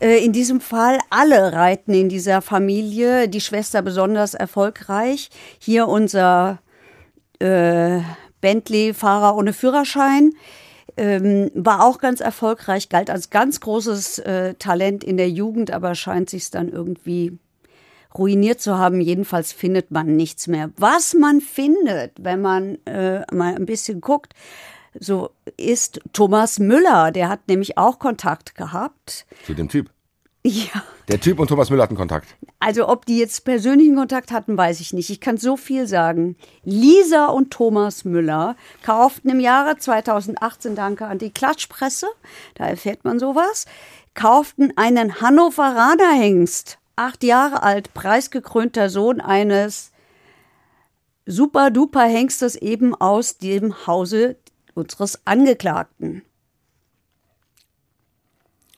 Äh, 0.00 0.18
In 0.24 0.32
diesem 0.32 0.60
Fall 0.60 0.98
alle 1.08 1.52
reiten 1.54 1.94
in 1.94 2.10
dieser 2.10 2.42
Familie, 2.42 3.28
die 3.30 3.40
Schwester 3.40 3.80
besonders 3.80 4.34
erfolgreich. 4.34 5.30
Hier 5.58 5.88
unser 5.88 6.58
äh, 7.38 8.00
Bentley-Fahrer 8.42 9.36
ohne 9.36 9.54
Führerschein. 9.54 10.32
Ähm, 10.96 11.50
war 11.54 11.84
auch 11.84 11.98
ganz 11.98 12.20
erfolgreich, 12.20 12.88
galt 12.88 13.10
als 13.10 13.30
ganz 13.30 13.60
großes 13.60 14.20
äh, 14.20 14.54
Talent 14.54 15.04
in 15.04 15.16
der 15.18 15.28
Jugend, 15.28 15.70
aber 15.70 15.94
scheint 15.94 16.30
sich 16.30 16.50
dann 16.50 16.70
irgendwie 16.70 17.38
ruiniert 18.16 18.60
zu 18.60 18.78
haben. 18.78 19.00
Jedenfalls 19.00 19.52
findet 19.52 19.90
man 19.90 20.16
nichts 20.16 20.46
mehr. 20.46 20.70
Was 20.76 21.14
man 21.14 21.40
findet, 21.40 22.12
wenn 22.18 22.40
man 22.40 22.78
äh, 22.86 23.20
mal 23.34 23.54
ein 23.54 23.66
bisschen 23.66 24.00
guckt, 24.00 24.34
so 24.98 25.30
ist 25.56 26.00
Thomas 26.12 26.58
Müller. 26.58 27.12
Der 27.12 27.28
hat 27.28 27.48
nämlich 27.48 27.76
auch 27.76 27.98
Kontakt 27.98 28.54
gehabt. 28.54 29.26
Zu 29.44 29.54
dem 29.54 29.68
Typ. 29.68 29.90
Ja. 30.46 30.84
Der 31.08 31.20
Typ 31.20 31.40
und 31.40 31.48
Thomas 31.48 31.70
Müller 31.70 31.82
hatten 31.82 31.96
Kontakt. 31.96 32.36
Also 32.60 32.88
ob 32.88 33.04
die 33.04 33.18
jetzt 33.18 33.44
persönlichen 33.44 33.96
Kontakt 33.96 34.30
hatten, 34.30 34.56
weiß 34.56 34.78
ich 34.78 34.92
nicht. 34.92 35.10
Ich 35.10 35.20
kann 35.20 35.38
so 35.38 35.56
viel 35.56 35.88
sagen. 35.88 36.36
Lisa 36.62 37.26
und 37.26 37.50
Thomas 37.50 38.04
Müller 38.04 38.54
kauften 38.84 39.28
im 39.28 39.40
Jahre 39.40 39.76
2018, 39.76 40.76
danke 40.76 41.06
an 41.06 41.18
die 41.18 41.30
Klatschpresse, 41.30 42.06
da 42.54 42.68
erfährt 42.68 43.04
man 43.04 43.18
sowas, 43.18 43.66
kauften 44.14 44.72
einen 44.76 45.20
Hannoveraner 45.20 46.12
Hengst, 46.12 46.78
acht 46.94 47.24
Jahre 47.24 47.64
alt, 47.64 47.92
preisgekrönter 47.92 48.88
Sohn 48.88 49.20
eines 49.20 49.90
super-duper 51.26 52.04
Hengstes 52.04 52.54
eben 52.54 52.94
aus 52.94 53.38
dem 53.38 53.88
Hause 53.88 54.36
unseres 54.74 55.26
Angeklagten. 55.26 56.22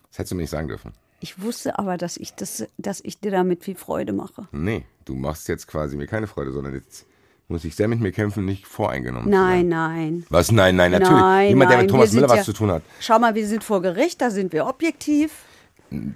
Das 0.09 0.19
hättest 0.19 0.33
du 0.33 0.37
mir 0.37 0.43
nicht 0.43 0.51
sagen 0.51 0.69
dürfen. 0.69 0.95
Ich 1.21 1.41
wusste 1.43 1.79
aber, 1.79 1.97
dass 1.97 2.17
ich, 2.17 2.35
das, 2.35 2.65
dass 2.77 3.01
ich 3.03 3.21
dir 3.21 3.31
damit 3.33 3.65
viel 3.65 3.75
Freude 3.75 4.13
mache. 4.13 4.47
Nee, 4.53 4.85
du 5.05 5.15
machst 5.15 5.49
jetzt 5.49 5.67
quasi 5.67 5.97
mir 5.97 6.07
keine 6.07 6.27
Freude, 6.27 6.53
sondern 6.53 6.75
jetzt 6.75 7.07
muss 7.49 7.65
ich 7.65 7.75
sehr 7.75 7.89
mit 7.89 8.01
mir 8.01 8.13
kämpfen, 8.13 8.45
nicht 8.45 8.67
voreingenommen 8.67 9.29
Nein, 9.31 9.69
nein. 9.69 10.27
Was? 10.29 10.53
Nein, 10.53 10.77
nein, 10.77 10.93
natürlich. 10.93 11.21
Nein, 11.21 11.49
Niemand, 11.49 11.71
der 11.71 11.79
mit 11.79 11.91
Thomas 11.91 12.13
Müller 12.13 12.29
was 12.29 12.39
ja- 12.39 12.45
zu 12.45 12.53
tun 12.53 12.71
hat. 12.71 12.83
Schau 13.01 13.19
mal, 13.19 13.35
wir 13.35 13.47
sind 13.47 13.65
vor 13.65 13.83
Gericht, 13.83 14.21
da 14.21 14.31
sind 14.31 14.53
wir 14.53 14.67
objektiv. 14.67 15.33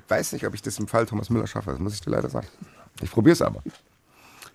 Weiß 0.08 0.32
nicht, 0.34 0.46
ob 0.46 0.54
ich 0.54 0.62
das 0.62 0.78
im 0.78 0.86
Fall 0.86 1.06
Thomas 1.06 1.30
Müller 1.30 1.46
schaffe, 1.46 1.70
das 1.70 1.78
muss 1.80 1.94
ich 1.94 2.00
dir 2.02 2.10
leider 2.10 2.28
sagen. 2.28 2.46
Ich 3.00 3.10
probiere 3.10 3.32
es 3.32 3.42
aber. 3.42 3.62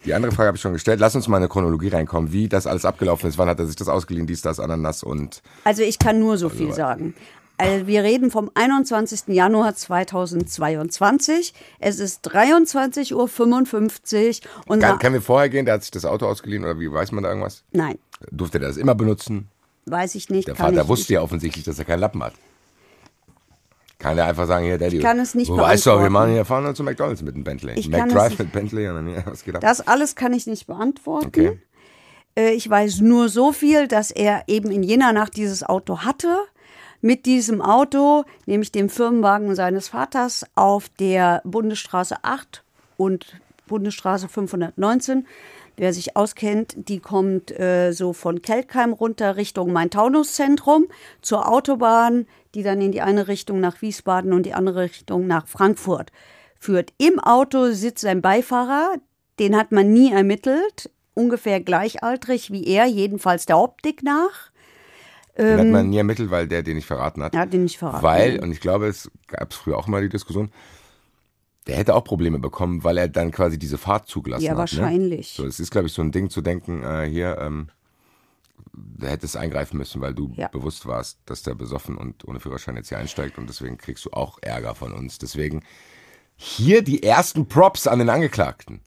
Die 0.06 0.14
andere 0.14 0.32
Frage 0.32 0.48
habe 0.48 0.58
ich 0.58 0.62
schon 0.62 0.74
gestellt. 0.74 1.00
Lass 1.00 1.16
uns 1.16 1.28
mal 1.28 1.38
in 1.38 1.44
eine 1.44 1.50
Chronologie 1.50 1.90
reinkommen, 1.90 2.32
wie 2.32 2.48
das 2.48 2.68
alles 2.68 2.86
abgelaufen 2.86 3.28
ist. 3.28 3.38
Wann 3.40 3.50
hat 3.50 3.60
er 3.60 3.66
sich 3.66 3.76
das 3.76 3.88
ausgeliehen, 3.90 4.28
dies, 4.28 4.44
das, 4.44 4.60
Ananas 4.60 5.02
und 5.04 5.42
Also 5.64 5.82
ich 5.82 5.98
kann 6.00 6.20
nur 6.20 6.38
so 6.38 6.50
viel 6.50 6.72
sagen. 6.72 7.16
Also 7.60 7.88
wir 7.88 8.04
reden 8.04 8.30
vom 8.30 8.52
21. 8.54 9.24
Januar 9.28 9.74
2022. 9.76 11.54
Es 11.80 12.00
ist 12.00 12.28
23.55 12.32 13.14
Uhr. 13.14 14.50
Und 14.68 14.80
kann, 14.82 15.00
können 15.00 15.16
wir 15.16 15.22
vorher 15.22 15.50
gehen? 15.50 15.66
Der 15.66 15.76
hat 15.76 15.82
sich 15.82 15.92
das 15.92 16.06
Auto 16.06 16.28
ausgeliehen 16.28 16.64
oder 16.64 16.80
wie 16.80 16.92
weiß 16.92 17.12
man 17.12 17.24
da 17.24 17.30
irgendwas? 17.30 17.64
nein, 17.72 17.98
Durfte 18.32 18.60
der 18.60 18.70
das 18.70 18.78
immer 18.78 18.96
benutzen? 18.96 19.48
weiß 19.86 20.16
ich 20.16 20.30
nicht. 20.30 20.48
Der 20.48 20.56
kann 20.56 20.76
Vater 20.76 20.88
wusste 20.88 21.04
nicht. 21.04 21.10
ja 21.12 21.22
offensichtlich, 21.22 21.64
dass 21.64 21.80
er 21.80 21.86
keinen 21.86 22.00
Lappen 22.02 22.22
hat. 22.24 22.34
Kann 24.00 24.18
er 24.18 24.26
einfach 24.26 24.46
sagen, 24.46 24.66
hier, 24.66 24.78
Daddy. 24.78 24.98
Ich 24.98 25.04
kann 25.04 25.18
es 25.20 25.34
nicht 25.34 25.50
du 25.50 25.58
weißt 25.58 25.88
doch, 25.88 25.94
wir 25.94 25.98
beantworten. 26.02 26.14
machen 26.14 26.32
hier 26.34 26.46
fahren 26.46 26.64
wir 26.66 26.76
zu 26.76 26.84
McDonalds 26.84 27.22
mit 27.24 27.36
dem 27.36 27.44
Bentley. 27.44 27.74
Ich 27.80 27.90
kann 27.90 28.10
McDrive 28.10 28.38
mit 28.38 28.52
Bentley 28.52 28.88
und 28.90 28.96
dann 28.96 29.08
hier, 29.08 29.24
was 29.26 29.44
geht 29.44 29.56
ab? 29.56 29.62
Das 29.62 29.88
alles 29.88 30.16
kann 30.16 30.34
ich 30.34 30.46
nicht 30.46 30.68
beantworten. 30.68 31.28
Okay. 31.28 31.60
Äh, 32.36 32.52
Ich 32.52 32.70
weiß 32.70 33.00
nur 33.00 33.30
so 33.30 33.52
viel, 33.52 33.88
dass 33.88 34.12
er 34.12 34.44
eben 34.48 34.70
in 34.72 34.84
jener 34.84 35.14
Nacht 35.14 35.36
dieses 35.38 35.64
Auto 35.64 36.00
hatte. 36.00 36.38
Mit 37.02 37.26
diesem 37.26 37.62
Auto, 37.62 38.24
nämlich 38.46 38.72
dem 38.72 38.90
Firmenwagen 38.90 39.56
seines 39.56 39.90
Vaters, 39.90 40.46
auf 40.56 40.90
der 41.00 41.42
Bundesstraße 41.44 42.18
8 42.24 42.64
und 42.98 43.40
Bundesstraße 43.68 44.28
519. 44.28 45.28
Wer 45.76 45.94
sich 45.94 46.18
auskennt, 46.18 46.76
die 46.90 47.00
kommt 47.00 47.52
äh, 47.52 47.92
so 47.92 48.14
von 48.14 48.42
Kelkheim 48.42 48.94
runter 48.94 49.36
Richtung 49.36 49.72
Main-Taunus-Zentrum 49.72 50.88
zur 51.22 51.48
Autobahn, 51.48 52.26
die 52.56 52.64
dann 52.64 52.82
in 52.82 52.92
die 52.92 53.02
eine 53.02 53.28
Richtung 53.28 53.60
nach 53.60 53.80
Wiesbaden 53.84 54.34
und 54.34 54.48
die 54.48 54.56
andere 54.56 54.82
Richtung 54.82 55.28
nach 55.28 55.46
Frankfurt 55.46 56.12
führt. 56.60 56.94
Im 56.98 57.20
Auto 57.20 57.72
sitzt 57.74 58.06
ein 58.06 58.24
Beifahrer, 58.24 58.96
den 59.38 59.56
hat 59.56 59.72
man 59.72 59.94
nie 59.94 60.12
ermittelt, 60.12 60.90
ungefähr 61.14 61.62
gleichaltrig 61.62 62.52
wie 62.52 62.66
er, 62.66 62.86
jedenfalls 62.86 63.46
der 63.46 63.60
Optik 63.60 64.02
nach. 64.02 64.52
Den 65.38 65.60
hat 65.60 65.68
man 65.68 65.90
nie 65.90 65.98
ermittelt, 65.98 66.32
weil 66.32 66.48
der 66.48 66.64
den 66.64 66.76
nicht 66.76 66.88
verraten 66.88 67.22
hat. 67.24 67.36
Hat 67.36 67.54
ihn 67.54 67.64
nicht 67.64 67.78
verraten. 67.78 68.04
Weil, 68.04 68.40
und 68.40 68.52
ich 68.52 68.60
glaube, 68.60 68.88
es 68.88 69.12
gab 69.28 69.52
es 69.52 69.58
früher 69.58 69.78
auch 69.78 69.88
immer 69.88 70.02
die 70.02 70.10
Diskussion, 70.10 70.52
der 71.68 71.76
hätte 71.76 71.96
auch 71.96 72.04
Probleme 72.04 72.40
bekommen, 72.40 72.84
weil 72.84 72.98
er 72.98 73.08
dann 73.08 73.32
quasi 73.32 73.60
diese 73.60 73.78
Fahrt 73.78 74.08
zugelassen 74.08 74.46
Ja, 74.46 74.52
hat. 74.52 74.58
wahrscheinlich. 74.58 75.38
Ne? 75.38 75.44
So, 75.44 75.48
es 75.48 75.60
ist, 75.60 75.70
glaube 75.72 75.88
ich, 75.88 75.94
so 75.94 76.02
ein 76.02 76.12
Ding 76.12 76.30
zu 76.30 76.42
denken, 76.42 76.82
äh, 76.84 77.08
hier, 77.10 77.38
ähm, 77.40 77.68
da 78.74 79.08
hättest 79.08 79.38
eingreifen 79.38 79.78
müssen, 79.78 80.02
weil 80.02 80.14
du 80.14 80.32
Ja. 80.36 80.48
bewusst 80.48 80.86
warst, 80.86 81.20
dass 81.26 81.44
der 81.44 81.56
besoffen 81.56 81.98
und 81.98 82.28
ohne 82.28 82.40
Führerschein 82.40 82.76
jetzt 82.76 82.90
hier 82.90 82.98
einsteigt 82.98 83.38
und 83.38 83.48
deswegen 83.50 83.78
kriegst 83.78 84.06
du 84.06 84.12
auch 84.12 84.40
Ärger 84.42 84.76
von 84.76 84.94
uns. 84.94 85.18
Deswegen 85.18 85.64
hier 86.36 86.82
die 86.84 87.04
ersten 87.04 87.48
Props 87.48 87.86
an 87.88 88.00
den 88.00 88.10
Angeklagten. 88.10 88.82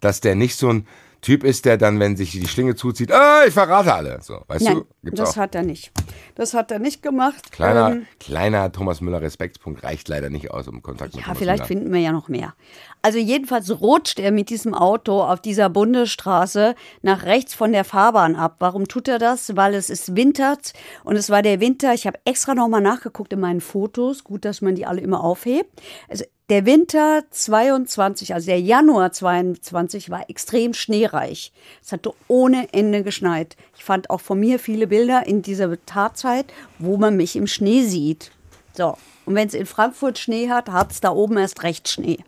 Dass 0.00 0.20
der 0.20 0.34
nicht 0.34 0.56
so 0.56 0.68
ein 0.70 0.86
Typ 1.24 1.42
ist, 1.42 1.64
der 1.64 1.78
dann, 1.78 1.98
wenn 2.00 2.16
sich 2.18 2.32
die 2.32 2.46
Schlinge 2.46 2.74
zuzieht, 2.74 3.10
ah, 3.10 3.44
ich 3.46 3.54
verrate 3.54 3.94
alle. 3.94 4.18
So, 4.20 4.42
weißt 4.46 4.62
Nein, 4.62 4.74
du? 4.74 4.84
Gibt's 5.04 5.20
das 5.20 5.30
auch. 5.30 5.36
hat 5.38 5.54
er 5.54 5.62
nicht. 5.62 5.90
Das 6.34 6.52
hat 6.52 6.70
er 6.70 6.78
nicht 6.78 7.02
gemacht. 7.02 7.50
Kleiner, 7.50 7.92
Ähm, 7.92 8.06
kleiner 8.20 8.70
Thomas 8.70 9.00
Müller 9.00 9.22
Respektspunkt 9.22 9.82
reicht 9.84 10.06
leider 10.10 10.28
nicht 10.28 10.50
aus, 10.50 10.68
um 10.68 10.82
Kontakt 10.82 11.14
mit 11.14 11.22
ja, 11.22 11.24
Thomas 11.28 11.38
vielleicht 11.38 11.58
Müller. 11.60 11.66
finden 11.68 11.92
wir 11.94 12.00
ja 12.00 12.12
noch 12.12 12.28
mehr. 12.28 12.52
Also 13.00 13.18
jedenfalls 13.18 13.80
rutscht 13.80 14.18
er 14.18 14.32
mit 14.32 14.50
diesem 14.50 14.74
Auto 14.74 15.22
auf 15.22 15.40
dieser 15.40 15.70
Bundesstraße 15.70 16.74
nach 17.00 17.24
rechts 17.24 17.54
von 17.54 17.72
der 17.72 17.84
Fahrbahn 17.84 18.36
ab. 18.36 18.56
Warum 18.58 18.86
tut 18.86 19.08
er 19.08 19.18
das? 19.18 19.56
Weil 19.56 19.72
es 19.74 19.88
ist 19.88 20.14
Winter 20.16 20.58
und 21.04 21.16
es 21.16 21.30
war 21.30 21.40
der 21.40 21.58
Winter. 21.58 21.94
Ich 21.94 22.06
habe 22.06 22.18
extra 22.26 22.54
nochmal 22.54 22.82
nachgeguckt 22.82 23.32
in 23.32 23.40
meinen 23.40 23.62
Fotos. 23.62 24.24
Gut, 24.24 24.44
dass 24.44 24.60
man 24.60 24.74
die 24.74 24.84
alle 24.84 25.00
immer 25.00 25.24
aufhebt. 25.24 25.80
Also 26.08 26.24
der 26.50 26.66
Winter 26.66 27.22
22, 27.30 28.34
also 28.34 28.46
der 28.46 28.60
Januar 28.60 29.12
22 29.12 30.10
war 30.10 30.28
extrem 30.28 30.74
schneereich. 30.74 31.52
Es 31.82 31.92
hatte 31.92 32.12
ohne 32.28 32.72
Ende 32.72 33.02
geschneit. 33.02 33.56
Ich 33.76 33.84
fand 33.84 34.10
auch 34.10 34.20
von 34.20 34.38
mir 34.38 34.58
viele 34.58 34.86
Bilder 34.86 35.26
in 35.26 35.40
dieser 35.40 35.74
Tatzeit, 35.86 36.52
wo 36.78 36.98
man 36.98 37.16
mich 37.16 37.36
im 37.36 37.46
Schnee 37.46 37.84
sieht. 37.84 38.30
So, 38.74 38.96
und 39.24 39.34
wenn 39.34 39.48
es 39.48 39.54
in 39.54 39.66
Frankfurt 39.66 40.18
Schnee 40.18 40.50
hat, 40.50 40.68
hat 40.68 40.92
es 40.92 41.00
da 41.00 41.10
oben 41.10 41.38
erst 41.38 41.62
recht 41.62 41.88
Schnee. 41.88 42.18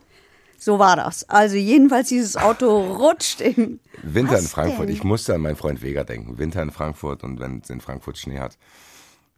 So 0.57 0.79
war 0.79 0.95
das. 0.95 1.29
Also 1.29 1.55
jedenfalls 1.55 2.09
dieses 2.09 2.35
Auto 2.35 2.95
rutscht 2.95 3.41
im 3.41 3.79
Winter 4.01 4.39
in 4.39 4.45
Frankfurt. 4.45 4.87
denn? 4.87 4.95
Ich 4.95 5.03
musste 5.03 5.35
an 5.35 5.41
meinen 5.41 5.55
Freund 5.55 5.83
Vega 5.83 6.03
denken. 6.03 6.39
Winter 6.39 6.63
in 6.63 6.71
Frankfurt 6.71 7.23
und 7.23 7.39
wenn 7.39 7.59
es 7.59 7.69
in 7.69 7.79
Frankfurt 7.79 8.17
Schnee 8.17 8.39
hat. 8.39 8.57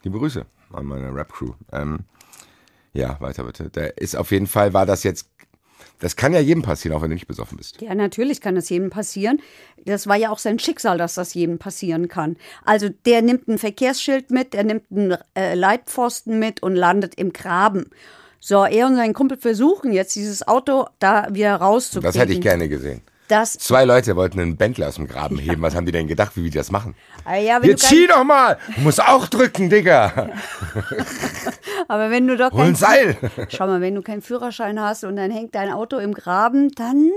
Liebe 0.03 0.17
Grüße 0.17 0.45
an 0.71 0.85
meine 0.85 1.13
Rap-Crew. 1.13 1.51
Ähm, 1.73 2.05
ja, 2.93 3.19
weiter 3.19 3.43
bitte. 3.43 3.69
Da 3.71 3.85
ist 3.85 4.15
auf 4.15 4.31
jeden 4.31 4.47
Fall, 4.47 4.73
war 4.73 4.85
das 4.85 5.03
jetzt, 5.03 5.29
das 5.99 6.15
kann 6.15 6.33
ja 6.33 6.39
jedem 6.39 6.63
passieren, 6.63 6.95
auch 6.97 7.01
wenn 7.01 7.09
du 7.09 7.15
nicht 7.15 7.27
besoffen 7.27 7.57
bist. 7.57 7.81
Ja, 7.81 7.93
natürlich 7.93 8.41
kann 8.41 8.55
das 8.55 8.69
jedem 8.69 8.89
passieren. 8.89 9.41
Das 9.85 10.07
war 10.07 10.15
ja 10.15 10.31
auch 10.31 10.39
sein 10.39 10.59
Schicksal, 10.59 10.97
dass 10.97 11.15
das 11.15 11.33
jedem 11.33 11.59
passieren 11.59 12.07
kann. 12.07 12.37
Also 12.65 12.89
der 13.05 13.21
nimmt 13.21 13.47
ein 13.47 13.57
Verkehrsschild 13.57 14.31
mit, 14.31 14.53
der 14.53 14.63
nimmt 14.63 14.83
einen 14.91 15.17
äh, 15.35 15.55
Leitpfosten 15.55 16.39
mit 16.39 16.63
und 16.63 16.75
landet 16.75 17.15
im 17.15 17.33
Graben. 17.33 17.89
So, 18.39 18.63
er 18.63 18.87
und 18.87 18.95
sein 18.95 19.13
Kumpel 19.13 19.37
versuchen 19.37 19.91
jetzt, 19.91 20.15
dieses 20.15 20.47
Auto 20.47 20.85
da 20.99 21.27
wieder 21.31 21.55
rauszukriegen. 21.55 22.03
Das 22.03 22.17
hätte 22.17 22.33
ich 22.33 22.41
gerne 22.41 22.69
gesehen. 22.69 23.01
Das, 23.29 23.53
Zwei 23.53 23.85
Leute 23.85 24.15
wollten 24.15 24.39
einen 24.39 24.57
Bentley 24.57 24.85
aus 24.85 24.95
dem 24.95 25.07
Graben 25.07 25.37
heben. 25.37 25.61
Was 25.61 25.75
haben 25.75 25.85
die 25.85 25.91
denn 25.91 26.07
gedacht, 26.07 26.35
wie 26.35 26.41
die 26.41 26.49
das 26.49 26.71
machen? 26.71 26.95
Ah 27.25 27.35
ja, 27.35 27.61
Jetzt 27.61 27.87
zieh 27.87 28.07
doch 28.07 28.23
mal! 28.23 28.57
Du 28.75 28.81
musst 28.81 29.01
auch 29.03 29.27
drücken, 29.27 29.69
Digga! 29.69 30.31
aber 31.87 32.09
wenn 32.09 32.25
du 32.25 32.35
doch 32.37 32.51
Hol 32.51 32.65
ein 32.65 32.75
Seil! 32.75 33.17
Schau 33.49 33.67
mal, 33.67 33.81
wenn 33.81 33.93
du 33.93 34.01
keinen 34.01 34.23
Führerschein 34.23 34.81
hast 34.81 35.03
und 35.03 35.15
dann 35.15 35.29
hängt 35.29 35.53
dein 35.53 35.71
Auto 35.71 35.99
im 35.99 36.15
Graben, 36.15 36.71
dann, 36.71 37.11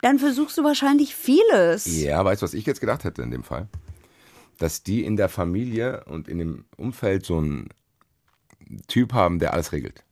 dann 0.00 0.20
versuchst 0.20 0.56
du 0.56 0.62
wahrscheinlich 0.62 1.16
vieles. 1.16 1.84
Ja, 2.00 2.24
weißt 2.24 2.42
du, 2.42 2.44
was 2.44 2.54
ich 2.54 2.64
jetzt 2.64 2.78
gedacht 2.80 3.02
hätte 3.02 3.22
in 3.22 3.32
dem 3.32 3.42
Fall? 3.42 3.66
Dass 4.58 4.84
die 4.84 5.04
in 5.04 5.16
der 5.16 5.28
Familie 5.28 6.04
und 6.04 6.28
in 6.28 6.38
dem 6.38 6.66
Umfeld 6.76 7.26
so 7.26 7.38
einen 7.38 7.68
Typ 8.86 9.12
haben, 9.12 9.38
der 9.38 9.54
alles 9.54 9.72
regelt. 9.72 10.04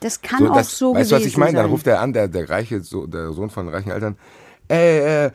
Das 0.00 0.22
kann 0.22 0.46
auch 0.48 0.54
das, 0.54 0.76
so 0.78 0.94
weißt 0.94 1.10
du, 1.10 1.16
was 1.16 1.24
ich 1.24 1.36
meine? 1.36 1.52
Dann 1.52 1.64
sein. 1.64 1.70
ruft 1.70 1.86
er 1.86 2.00
an, 2.00 2.12
der, 2.12 2.28
der 2.28 2.48
reiche, 2.48 2.80
so, 2.80 3.06
der 3.06 3.32
Sohn 3.32 3.50
von 3.50 3.68
reichen 3.68 3.90
Eltern, 3.90 4.16
ey, 4.68 5.26
äh, 5.26 5.30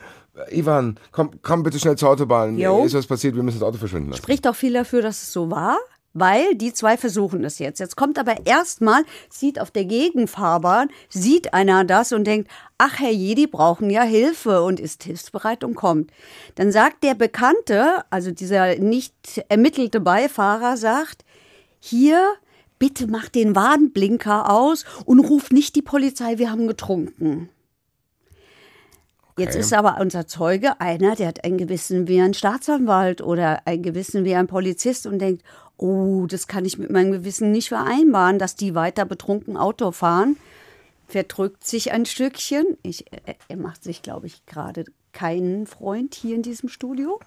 Ivan, 0.50 0.98
komm, 1.12 1.32
komm 1.42 1.64
bitte 1.64 1.80
schnell 1.80 1.98
zur 1.98 2.10
Autobahn. 2.10 2.58
Jo. 2.58 2.86
Ist 2.86 2.94
was 2.94 3.08
passiert, 3.08 3.36
wir 3.36 3.44
müssen 3.44 3.60
das 3.60 3.68
Auto 3.68 3.78
verschwinden 3.78 4.10
lassen. 4.10 4.24
Spricht 4.24 4.48
auch 4.48 4.56
viel 4.56 4.74
dafür, 4.74 5.02
dass 5.02 5.22
es 5.22 5.34
so 5.34 5.52
war, 5.52 5.78
weil 6.14 6.56
die 6.56 6.74
zwei 6.74 6.98
versuchen 6.98 7.44
es 7.44 7.60
jetzt. 7.60 7.80
Jetzt 7.80 7.96
kommt 7.96 8.18
aber 8.18 8.46
erstmal, 8.46 9.04
sieht 9.30 9.60
auf 9.60 9.72
der 9.72 9.86
Gegenfahrbahn, 9.86 10.90
sieht 11.10 11.54
einer 11.54 11.84
das 11.84 12.14
und 12.14 12.26
denkt, 12.26 12.50
ach 12.78 13.00
Herr 13.00 13.12
die 13.12 13.48
brauchen 13.48 13.90
ja 13.90 14.04
Hilfe 14.04 14.64
und 14.64 14.80
ist 14.80 15.04
hilfsbereit 15.04 15.64
und 15.64 15.76
kommt. 15.76 16.12
Dann 16.56 16.72
sagt 16.72 17.04
der 17.04 17.16
Bekannte, 17.16 18.04
also 18.10 18.32
dieser 18.32 18.78
nicht 18.78 19.44
ermittelte 19.50 20.00
Beifahrer, 20.00 20.78
sagt, 20.78 21.24
hier, 21.80 22.36
bitte 22.82 23.06
mach 23.06 23.30
den 23.30 23.56
Warnblinker 23.56 24.50
aus 24.50 24.86
und 25.06 25.20
ruf 25.20 25.52
nicht 25.52 25.76
die 25.76 25.84
Polizei, 25.84 26.40
wir 26.40 26.50
haben 26.50 26.68
getrunken. 26.68 27.50
Jetzt 29.38 29.52
Okay. 29.52 29.60
ist 29.60 29.74
aber 29.74 29.98
unser 30.02 30.26
Zeuge 30.26 30.82
einer, 30.82 31.16
der 31.16 31.28
hat 31.28 31.44
ein 31.46 31.60
Gewissen 31.60 32.08
wie 32.08 32.20
ein 32.20 32.34
Staatsanwalt 32.34 33.22
oder 33.22 33.62
ein 33.66 33.84
Gewissen 33.84 34.26
wie 34.26 34.34
ein 34.34 34.48
Polizist 34.48 35.06
und 35.06 35.20
denkt, 35.20 35.44
oh, 35.78 36.26
das 36.28 36.48
kann 36.48 36.66
ich 36.66 36.80
mit 36.80 36.90
meinem 36.90 37.12
Gewissen 37.12 37.52
nicht 37.52 37.70
vereinbaren, 37.70 38.40
dass 38.40 38.56
die 38.56 38.74
weiter 38.74 39.06
betrunken 39.06 39.58
Auto 39.58 39.92
fahren. 39.92 40.38
Verdrückt 41.08 41.64
sich 41.66 41.92
ein 41.92 42.06
Stückchen. 42.08 42.66
Ich, 42.82 43.06
er- 43.12 43.36
er 43.48 43.58
macht 43.58 43.84
sich, 43.84 44.02
glaube 44.02 44.26
ich, 44.26 44.44
gerade 44.48 44.86
keinen 45.14 45.68
Freund 45.68 46.16
hier 46.16 46.34
in 46.36 46.42
diesem 46.42 46.68
Studio. 46.68 47.20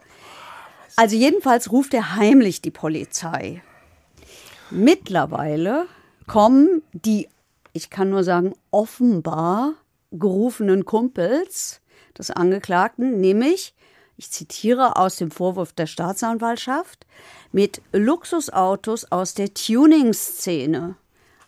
Also 0.96 1.14
jedenfalls 1.14 1.70
ruft 1.70 1.94
er 1.94 2.16
heimlich 2.16 2.60
die 2.60 2.70
Polizei. 2.72 3.62
Mittlerweile 4.70 5.86
kommen 6.26 6.82
die, 6.92 7.28
ich 7.72 7.90
kann 7.90 8.10
nur 8.10 8.24
sagen, 8.24 8.54
offenbar 8.70 9.74
gerufenen 10.10 10.84
Kumpels 10.84 11.80
des 12.16 12.30
Angeklagten, 12.30 13.20
nämlich, 13.20 13.74
ich 14.16 14.30
zitiere 14.30 14.96
aus 14.96 15.16
dem 15.16 15.30
Vorwurf 15.30 15.72
der 15.72 15.86
Staatsanwaltschaft, 15.86 17.06
mit 17.52 17.82
Luxusautos 17.92 19.10
aus 19.10 19.34
der 19.34 19.52
Tuning-Szene. 19.52 20.96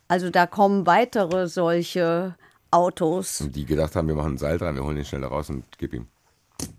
Also 0.09 0.31
da 0.31 0.47
kommen 0.47 0.87
weitere 0.87 1.49
solche 1.49 2.37
Autos. 2.71 3.41
Und 3.41 3.57
die 3.57 3.65
gedacht 3.65 3.97
haben, 3.97 4.09
wir 4.09 4.15
machen 4.15 4.35
ein 4.35 4.39
Seil 4.39 4.59
dran, 4.59 4.75
wir 4.75 4.85
holen 4.85 4.97
den 4.97 5.05
schnell 5.05 5.25
raus 5.25 5.49
und 5.51 5.65
gib 5.79 5.95
ihm. 5.95 6.09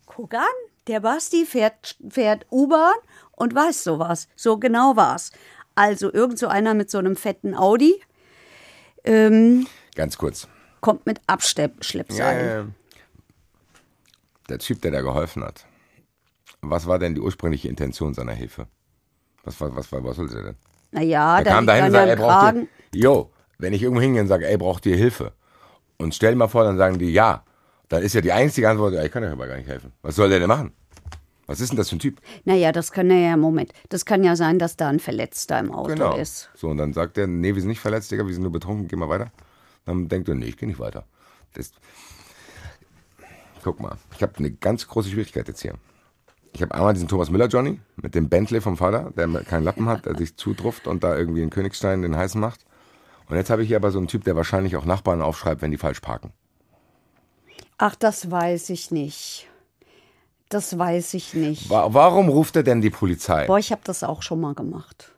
Guck 0.05 0.33
an, 0.33 0.43
der 0.87 1.01
Basti 1.01 1.45
fährt, 1.45 1.95
fährt 2.09 2.45
U-Bahn 2.51 2.95
und 3.31 3.53
weiß 3.53 3.83
sowas. 3.83 4.27
So 4.35 4.57
genau 4.57 4.95
war's. 4.95 5.31
Also 5.77 6.11
irgend 6.11 6.39
so 6.39 6.47
einer 6.47 6.73
mit 6.73 6.89
so 6.89 6.97
einem 6.97 7.15
fetten 7.15 7.53
Audi 7.55 8.01
ähm, 9.03 9.67
Ganz 9.95 10.17
kurz. 10.17 10.47
kommt 10.81 11.05
mit 11.05 11.21
Abschleppseil. 11.27 12.67
Der 14.49 14.59
Typ, 14.59 14.81
der 14.81 14.91
da 14.91 15.01
geholfen 15.01 15.43
hat, 15.43 15.65
was 16.61 16.87
war 16.87 16.97
denn 16.99 17.13
die 17.15 17.21
ursprüngliche 17.21 17.67
Intention 17.67 18.13
seiner 18.13 18.33
Hilfe? 18.33 18.67
Was, 19.43 19.61
war, 19.61 19.75
was, 19.75 19.91
war, 19.91 20.03
was 20.03 20.15
sollte 20.17 20.37
er 20.37 20.43
denn? 20.43 20.55
Naja, 20.91 21.37
Er 21.39 21.43
da 21.43 21.51
kam 21.51 21.67
dahin 21.67 21.85
und 21.85 21.91
sagte, 21.91 22.09
ey, 22.11 22.15
braucht 22.15 22.55
ihr, 22.55 22.67
yo, 22.93 23.31
wenn 23.59 23.73
ich 23.73 23.83
irgendwo 23.83 24.01
hingehe 24.01 24.21
und 24.21 24.27
sage, 24.27 24.47
ey, 24.47 24.57
braucht 24.57 24.85
ihr 24.85 24.95
Hilfe? 24.95 25.33
Und 25.97 26.15
stell 26.15 26.31
dir 26.31 26.37
mal 26.37 26.47
vor, 26.47 26.63
dann 26.63 26.77
sagen 26.77 26.97
die 26.97 27.11
ja. 27.11 27.43
Dann 27.89 28.03
ist 28.03 28.13
ja 28.13 28.21
die 28.21 28.31
einzige 28.31 28.69
Antwort, 28.69 28.93
ey, 28.95 29.05
ich 29.05 29.11
kann 29.11 29.23
euch 29.23 29.31
aber 29.31 29.47
gar 29.47 29.57
nicht 29.57 29.67
helfen. 29.69 29.93
Was 30.01 30.15
soll 30.15 30.29
der 30.29 30.39
denn 30.39 30.47
machen? 30.47 30.73
Was 31.47 31.61
ist 31.61 31.69
denn 31.69 31.77
das 31.77 31.89
für 31.89 31.95
ein 31.95 31.99
Typ? 31.99 32.21
Naja, 32.45 32.71
das 32.73 32.91
kann 32.91 33.09
ja, 33.09 33.37
Moment, 33.37 33.71
das 33.89 34.05
kann 34.05 34.23
ja 34.23 34.35
sein, 34.35 34.59
dass 34.59 34.75
da 34.75 34.89
ein 34.89 34.99
Verletzter 34.99 35.57
im 35.59 35.71
Auto 35.73 35.93
Genau. 35.93 36.15
ist. 36.17 36.49
So, 36.55 36.67
und 36.67 36.77
dann 36.77 36.93
sagt 36.93 37.17
er, 37.17 37.25
nee, 37.25 37.55
wir 37.55 37.61
sind 37.61 37.69
nicht 37.69 37.79
verletzt, 37.79 38.11
Digga, 38.11 38.27
wir 38.27 38.33
sind 38.33 38.43
nur 38.43 38.51
betrunken, 38.51 38.87
geh 38.87 38.97
mal 38.97 39.09
weiter. 39.09 39.31
Dann 39.85 40.09
denkt 40.09 40.27
er, 40.27 40.35
nee, 40.35 40.47
ich 40.47 40.57
geh 40.57 40.65
nicht 40.65 40.79
weiter. 40.79 41.05
Das, 41.53 41.71
guck 43.63 43.79
mal, 43.79 43.97
ich 44.15 44.21
habe 44.21 44.33
eine 44.37 44.51
ganz 44.51 44.87
große 44.87 45.09
Schwierigkeit 45.09 45.47
jetzt 45.47 45.61
hier. 45.61 45.75
Ich 46.53 46.61
habe 46.61 46.73
einmal 46.75 46.93
diesen 46.93 47.07
Thomas 47.07 47.29
Müller 47.29 47.47
Johnny 47.47 47.79
mit 47.95 48.13
dem 48.15 48.29
Bentley 48.29 48.59
vom 48.61 48.77
Vater, 48.77 49.11
der 49.15 49.27
keinen 49.43 49.63
Lappen 49.63 49.87
hat, 49.87 50.05
der 50.05 50.17
sich 50.17 50.35
zudrufft 50.35 50.87
und 50.87 51.03
da 51.03 51.15
irgendwie 51.15 51.43
in 51.43 51.49
Königstein 51.49 52.01
den 52.01 52.15
heißen 52.17 52.41
macht. 52.41 52.65
Und 53.29 53.35
jetzt 53.35 53.49
habe 53.49 53.61
ich 53.61 53.67
hier 53.67 53.77
aber 53.77 53.91
so 53.91 53.99
einen 53.99 54.07
Typ, 54.07 54.23
der 54.23 54.35
wahrscheinlich 54.35 54.75
auch 54.75 54.85
Nachbarn 54.85 55.21
aufschreibt, 55.21 55.61
wenn 55.61 55.71
die 55.71 55.77
falsch 55.77 55.99
parken. 55.99 56.31
Ach, 57.77 57.95
das 57.95 58.31
weiß 58.31 58.69
ich 58.71 58.91
nicht. 58.91 59.47
Das 60.49 60.77
weiß 60.77 61.13
ich 61.15 61.33
nicht. 61.33 61.69
Wa 61.69 61.87
warum 61.91 62.29
ruft 62.29 62.55
er 62.55 62.63
denn 62.63 62.81
die 62.81 62.89
Polizei? 62.89 63.45
Boah, 63.47 63.59
ich 63.59 63.71
habe 63.71 63.81
das 63.83 64.03
auch 64.03 64.21
schon 64.21 64.39
mal 64.39 64.53
gemacht. 64.53 65.11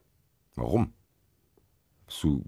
Warum? 0.55 0.91
Bist 2.07 2.23
du, 2.23 2.43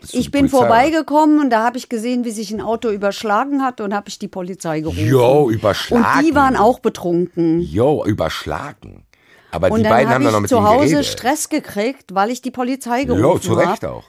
bist 0.00 0.12
du 0.14 0.18
Ich 0.18 0.30
bin 0.32 0.42
Polizei, 0.42 0.56
oder? 0.58 0.66
vorbeigekommen 0.66 1.38
und 1.40 1.50
da 1.50 1.64
habe 1.64 1.78
ich 1.78 1.88
gesehen, 1.88 2.24
wie 2.24 2.32
sich 2.32 2.50
ein 2.50 2.60
Auto 2.60 2.90
überschlagen 2.90 3.62
hat 3.62 3.80
und 3.80 3.94
habe 3.94 4.08
ich 4.08 4.18
die 4.18 4.26
Polizei 4.28 4.80
gerufen. 4.80 5.06
Jo, 5.06 5.48
überschlagen. 5.48 6.18
Und 6.18 6.26
die 6.26 6.34
waren 6.34 6.56
auch 6.56 6.80
betrunken. 6.80 7.60
Jo, 7.60 8.04
überschlagen. 8.04 9.06
Aber 9.52 9.70
Und 9.70 9.78
die 9.78 9.88
beiden 9.88 10.08
haben 10.12 10.24
habe 10.24 10.24
dann 10.24 10.32
noch 10.32 10.38
ich 10.38 10.42
mit 10.42 10.48
zu 10.50 10.64
Hause 10.64 10.88
geredet. 10.88 11.06
Stress 11.06 11.48
gekriegt, 11.48 12.14
weil 12.14 12.30
ich 12.30 12.42
die 12.42 12.50
Polizei 12.50 13.02
Jo, 13.02 13.14
gerufen 13.14 13.42
zu 13.42 13.52
Recht 13.54 13.82
habe. 13.84 13.92
auch. 13.92 14.04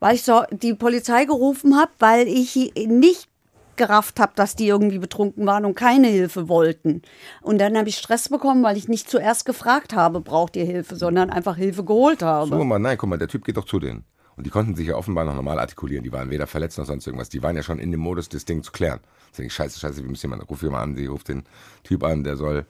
Weil 0.00 0.14
ich 0.14 0.22
so 0.22 0.42
die 0.52 0.74
Polizei 0.74 1.24
gerufen 1.24 1.76
habe, 1.76 1.90
weil 1.98 2.28
ich 2.28 2.54
nicht 2.86 3.28
gerafft 3.76 4.20
habe, 4.20 4.32
dass 4.34 4.56
die 4.56 4.66
irgendwie 4.66 4.98
betrunken 4.98 5.46
waren 5.46 5.64
und 5.64 5.74
keine 5.74 6.08
Hilfe 6.08 6.48
wollten. 6.48 7.02
Und 7.42 7.58
dann 7.58 7.76
habe 7.76 7.88
ich 7.88 7.96
Stress 7.96 8.28
bekommen, 8.28 8.62
weil 8.62 8.76
ich 8.76 8.88
nicht 8.88 9.08
zuerst 9.08 9.44
gefragt 9.44 9.94
habe, 9.94 10.20
braucht 10.20 10.56
ihr 10.56 10.64
Hilfe, 10.64 10.96
sondern 10.96 11.30
einfach 11.30 11.56
Hilfe 11.56 11.84
geholt 11.84 12.22
habe. 12.22 12.48
So, 12.48 12.64
mal, 12.64 12.78
nein, 12.78 12.98
guck 12.98 13.08
mal, 13.08 13.18
der 13.18 13.28
Typ 13.28 13.44
geht 13.44 13.56
doch 13.56 13.66
zu 13.66 13.78
denen. 13.78 14.04
Und 14.36 14.46
die 14.46 14.50
konnten 14.50 14.74
sich 14.74 14.88
ja 14.88 14.96
offenbar 14.96 15.24
noch 15.24 15.34
normal 15.34 15.58
artikulieren. 15.58 16.02
Die 16.02 16.12
waren 16.12 16.30
weder 16.30 16.46
verletzt 16.46 16.78
noch 16.78 16.86
sonst 16.86 17.06
irgendwas. 17.06 17.28
Die 17.28 17.42
waren 17.42 17.56
ja 17.56 17.62
schon 17.62 17.78
in 17.78 17.92
dem 17.92 18.00
Modus, 18.00 18.28
das 18.28 18.44
Ding 18.44 18.62
zu 18.62 18.72
klären. 18.72 19.00
Deswegen, 19.30 19.50
scheiße, 19.50 19.78
scheiße, 19.78 20.02
wir 20.02 20.10
müssen 20.10 20.26
jemanden, 20.26 20.46
ruf 20.46 20.62
jemanden 20.62 20.92
an, 20.92 20.96
sie 20.96 21.06
ruft 21.06 21.28
den 21.28 21.44
Typ 21.84 22.02
an, 22.02 22.24
der 22.24 22.36
soll 22.36 22.66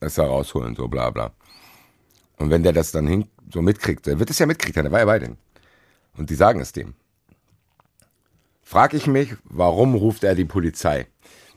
es 0.00 0.14
da 0.14 0.24
rausholen, 0.24 0.74
so 0.74 0.88
bla 0.88 1.10
bla. 1.10 1.32
Und 2.38 2.50
wenn 2.50 2.62
der 2.62 2.72
das 2.72 2.90
dann 2.92 3.06
hin, 3.06 3.26
so 3.52 3.62
mitkriegt, 3.62 4.06
der 4.06 4.18
wird 4.18 4.30
es 4.30 4.38
ja 4.38 4.46
mitkriegen, 4.46 4.82
der 4.82 4.92
war 4.92 5.00
ja 5.00 5.04
bei 5.04 5.18
denen. 5.18 5.38
Und 6.16 6.30
die 6.30 6.34
sagen 6.34 6.60
es 6.60 6.72
dem. 6.72 6.94
Frag 8.72 8.94
ich 8.94 9.06
mich, 9.06 9.34
warum 9.44 9.94
ruft 9.94 10.24
er 10.24 10.34
die 10.34 10.46
Polizei? 10.46 11.06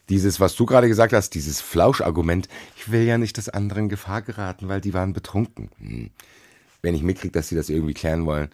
Dieses, 0.10 0.41
was 0.41 0.54
du 0.54 0.65
gerade 0.65 0.89
gesagt 0.89 1.13
hast, 1.13 1.30
dieses 1.30 1.62
Flauschargument, 1.62 2.49
ich 2.75 2.91
will 2.91 3.04
ja 3.04 3.17
nicht, 3.17 3.38
dass 3.38 3.47
andere 3.47 3.80
in 3.80 3.88
Gefahr 3.88 4.21
geraten, 4.21 4.67
weil 4.67 4.82
die 4.82 4.93
waren 4.93 5.13
betrunken. 5.13 5.69
Hm. 5.78 6.10
Wenn 6.82 6.93
ich 6.93 7.04
mitkriege, 7.04 7.32
dass 7.32 7.47
sie 7.47 7.56
das 7.56 7.69
irgendwie 7.69 7.93
klären 7.93 8.25
wollen, 8.25 8.49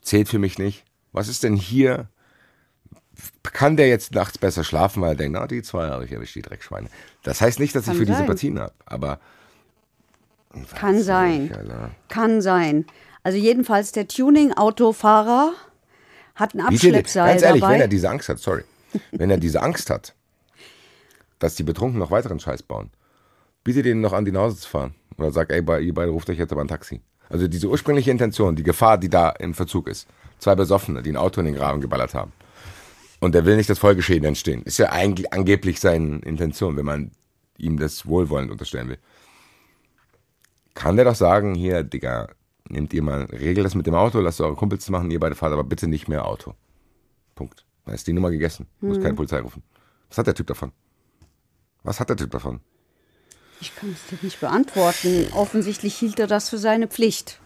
zählt 0.00 0.30
für 0.30 0.38
mich 0.38 0.56
nicht. 0.58 0.86
Was 1.12 1.28
ist 1.28 1.42
denn 1.42 1.56
hier? 1.56 2.08
Kann 3.42 3.76
der 3.76 3.88
jetzt 3.88 4.14
nachts 4.14 4.38
besser 4.38 4.64
schlafen, 4.64 5.02
weil 5.02 5.10
er 5.10 5.16
denkt, 5.16 5.38
na, 5.38 5.46
die 5.46 5.60
zwei 5.60 5.88
habe 5.88 6.06
ich 6.06 6.12
erwischt, 6.12 6.36
die 6.36 6.42
Dreckschweine. 6.42 6.88
Das 7.22 7.42
heißt 7.42 7.60
nicht, 7.60 7.76
dass 7.76 7.84
Kann 7.84 7.92
ich 7.92 7.98
für 7.98 8.06
die 8.06 8.12
sein. 8.12 8.20
Sympathien 8.22 8.58
habe, 8.58 8.72
aber. 8.86 9.20
Kann 10.74 11.02
sein. 11.02 11.54
Kann 12.08 12.40
sein. 12.40 12.86
Also 13.22 13.36
jedenfalls 13.36 13.92
der 13.92 14.08
Tuning-Autofahrer 14.08 15.52
hat 16.36 16.54
ein 16.54 16.60
Abschleppseil 16.60 17.30
ganz 17.32 17.42
ehrlich, 17.42 17.60
dabei. 17.62 17.74
wenn 17.74 17.80
er 17.80 17.88
diese 17.88 18.08
Angst 18.08 18.28
hat, 18.28 18.38
sorry, 18.38 18.62
wenn 19.12 19.30
er 19.30 19.38
diese 19.38 19.60
Angst 19.62 19.90
hat, 19.90 20.14
dass 21.38 21.54
die 21.56 21.64
Betrunken 21.64 21.98
noch 21.98 22.10
weiteren 22.10 22.38
Scheiß 22.40 22.62
bauen, 22.62 22.90
biete 23.64 23.82
denen 23.82 24.00
noch 24.00 24.12
an, 24.12 24.24
die 24.24 24.32
nach 24.32 24.42
Hause 24.42 24.58
zu 24.58 24.68
fahren. 24.68 24.94
Oder 25.18 25.32
sag, 25.32 25.50
ey, 25.50 25.62
bei- 25.62 25.80
ihr 25.80 25.92
beide 25.94 26.10
ruft 26.12 26.30
euch 26.30 26.38
jetzt 26.38 26.52
aber 26.52 26.60
ein 26.62 26.68
Taxi. 26.68 27.00
Also 27.28 27.48
diese 27.48 27.68
ursprüngliche 27.68 28.10
Intention, 28.10 28.54
die 28.54 28.62
Gefahr, 28.62 28.98
die 28.98 29.08
da 29.08 29.30
im 29.30 29.52
Verzug 29.54 29.88
ist. 29.88 30.06
Zwei 30.38 30.54
Besoffene, 30.54 31.02
die 31.02 31.10
ein 31.10 31.16
Auto 31.16 31.40
in 31.40 31.46
den 31.46 31.56
Graben 31.56 31.80
geballert 31.80 32.14
haben. 32.14 32.32
Und 33.18 33.34
der 33.34 33.44
will 33.46 33.56
nicht, 33.56 33.68
dass 33.68 33.78
Folgeschäden 33.78 34.24
entstehen. 34.28 34.62
Ist 34.62 34.78
ja 34.78 34.90
eigentlich 34.92 35.32
angeblich 35.32 35.80
seine 35.80 36.18
Intention, 36.18 36.76
wenn 36.76 36.84
man 36.84 37.10
ihm 37.58 37.78
das 37.78 38.06
wohlwollend 38.06 38.50
unterstellen 38.52 38.88
will. 38.90 38.98
Kann 40.74 40.96
der 40.96 41.06
doch 41.06 41.14
sagen, 41.14 41.54
hier, 41.54 41.82
Digga, 41.82 42.28
nehmt 42.68 42.92
ihr 42.92 43.02
mal, 43.02 43.24
regelt 43.24 43.64
das 43.64 43.74
mit 43.74 43.86
dem 43.86 43.94
Auto, 43.94 44.20
lasst 44.20 44.40
eure 44.40 44.54
Kumpels 44.54 44.88
machen, 44.90 45.10
ihr 45.10 45.20
beide 45.20 45.34
fahrt 45.34 45.52
aber 45.52 45.64
bitte 45.64 45.86
nicht 45.86 46.08
mehr 46.08 46.26
Auto. 46.26 46.54
Punkt. 47.34 47.64
Dann 47.84 47.94
ist 47.94 48.06
die 48.06 48.12
Nummer 48.12 48.30
gegessen. 48.30 48.66
Muss 48.80 49.00
keine 49.00 49.14
Polizei 49.14 49.40
rufen. 49.40 49.62
Was 50.08 50.18
hat 50.18 50.26
der 50.26 50.34
Typ 50.34 50.48
davon? 50.48 50.72
Was 51.82 52.00
hat 52.00 52.08
der 52.08 52.16
Typ 52.16 52.30
davon? 52.32 52.60
Ich 53.60 53.74
kann 53.74 53.92
es 53.92 54.06
dir 54.06 54.22
nicht 54.24 54.40
beantworten. 54.40 55.28
Offensichtlich 55.32 55.96
hielt 55.96 56.18
er 56.18 56.26
das 56.26 56.48
für 56.48 56.58
seine 56.58 56.88
Pflicht. 56.88 57.40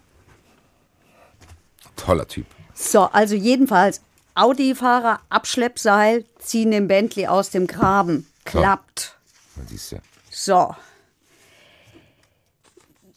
Toller 1.96 2.26
Typ. 2.26 2.46
So, 2.74 3.02
also 3.02 3.34
jedenfalls 3.34 4.00
Audi-Fahrer, 4.34 5.20
Abschleppseil, 5.28 6.24
ziehen 6.38 6.70
den 6.70 6.88
Bentley 6.88 7.26
aus 7.26 7.50
dem 7.50 7.66
Graben. 7.66 8.26
Klappt. 8.44 9.18
Man 9.56 9.66
siehst 9.66 9.92
ja. 9.92 9.98
So. 10.30 10.74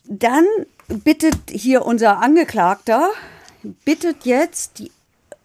Dann 0.06 0.46
bittet 0.88 1.38
hier 1.50 1.86
unser 1.86 2.20
Angeklagter, 2.20 3.10
bittet 3.86 4.26
jetzt 4.26 4.80
die, 4.80 4.92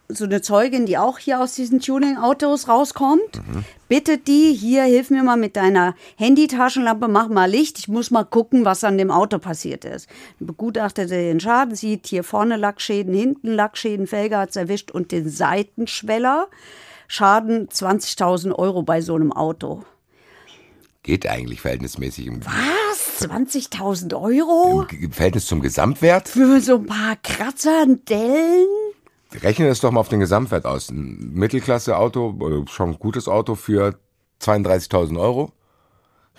so 0.07 0.25
eine 0.25 0.41
Zeugin, 0.41 0.85
die 0.85 0.97
auch 0.97 1.19
hier 1.19 1.39
aus 1.39 1.53
diesen 1.53 1.79
Tuning-Autos 1.79 2.67
rauskommt, 2.67 3.41
bittet 3.87 4.27
die, 4.27 4.53
hier, 4.53 4.83
hilf 4.83 5.11
mir 5.11 5.23
mal 5.23 5.37
mit 5.37 5.55
deiner 5.55 5.95
Handytaschenlampe, 6.17 7.07
mach 7.07 7.29
mal 7.29 7.49
Licht, 7.49 7.77
ich 7.77 7.87
muss 7.87 8.09
mal 8.09 8.23
gucken, 8.23 8.65
was 8.65 8.83
an 8.83 8.97
dem 8.97 9.11
Auto 9.11 9.37
passiert 9.37 9.85
ist. 9.85 10.09
Begutachtet 10.39 11.11
er 11.11 11.21
den 11.21 11.39
Schaden, 11.39 11.75
sieht 11.75 12.07
hier 12.07 12.23
vorne 12.23 12.57
Lackschäden, 12.57 13.13
hinten 13.13 13.53
Lackschäden, 13.53 14.07
Felge 14.07 14.37
hat's 14.37 14.55
erwischt 14.55 14.89
und 14.91 15.11
den 15.11 15.29
Seitenschweller. 15.29 16.47
Schaden 17.07 17.69
20.000 17.69 18.53
Euro 18.53 18.83
bei 18.83 19.01
so 19.01 19.15
einem 19.15 19.31
Auto. 19.31 19.83
Geht 21.01 21.27
eigentlich 21.27 21.61
verhältnismäßig 21.61 22.27
im, 22.27 22.45
Was? 22.45 22.53
20.000 23.21 24.15
Euro? 24.15 24.85
im, 24.89 25.03
im 25.03 25.11
Verhältnis 25.11 25.45
zum 25.47 25.61
Gesamtwert. 25.61 26.29
Für 26.29 26.59
so 26.61 26.75
ein 26.75 26.85
paar 26.85 27.15
Kratzer 27.17 27.83
und 27.83 28.09
Dellen? 28.09 28.67
Rechne 29.41 29.67
das 29.67 29.79
doch 29.79 29.91
mal 29.91 29.99
auf 29.99 30.09
den 30.09 30.19
Gesamtwert 30.19 30.65
aus. 30.65 30.89
Ein 30.89 31.33
Mittelklasse-Auto, 31.33 32.35
oder 32.39 32.65
schon 32.67 32.91
ein 32.91 32.99
gutes 32.99 33.27
Auto 33.27 33.55
für 33.55 33.99
32.000 34.41 35.19
Euro. 35.19 35.51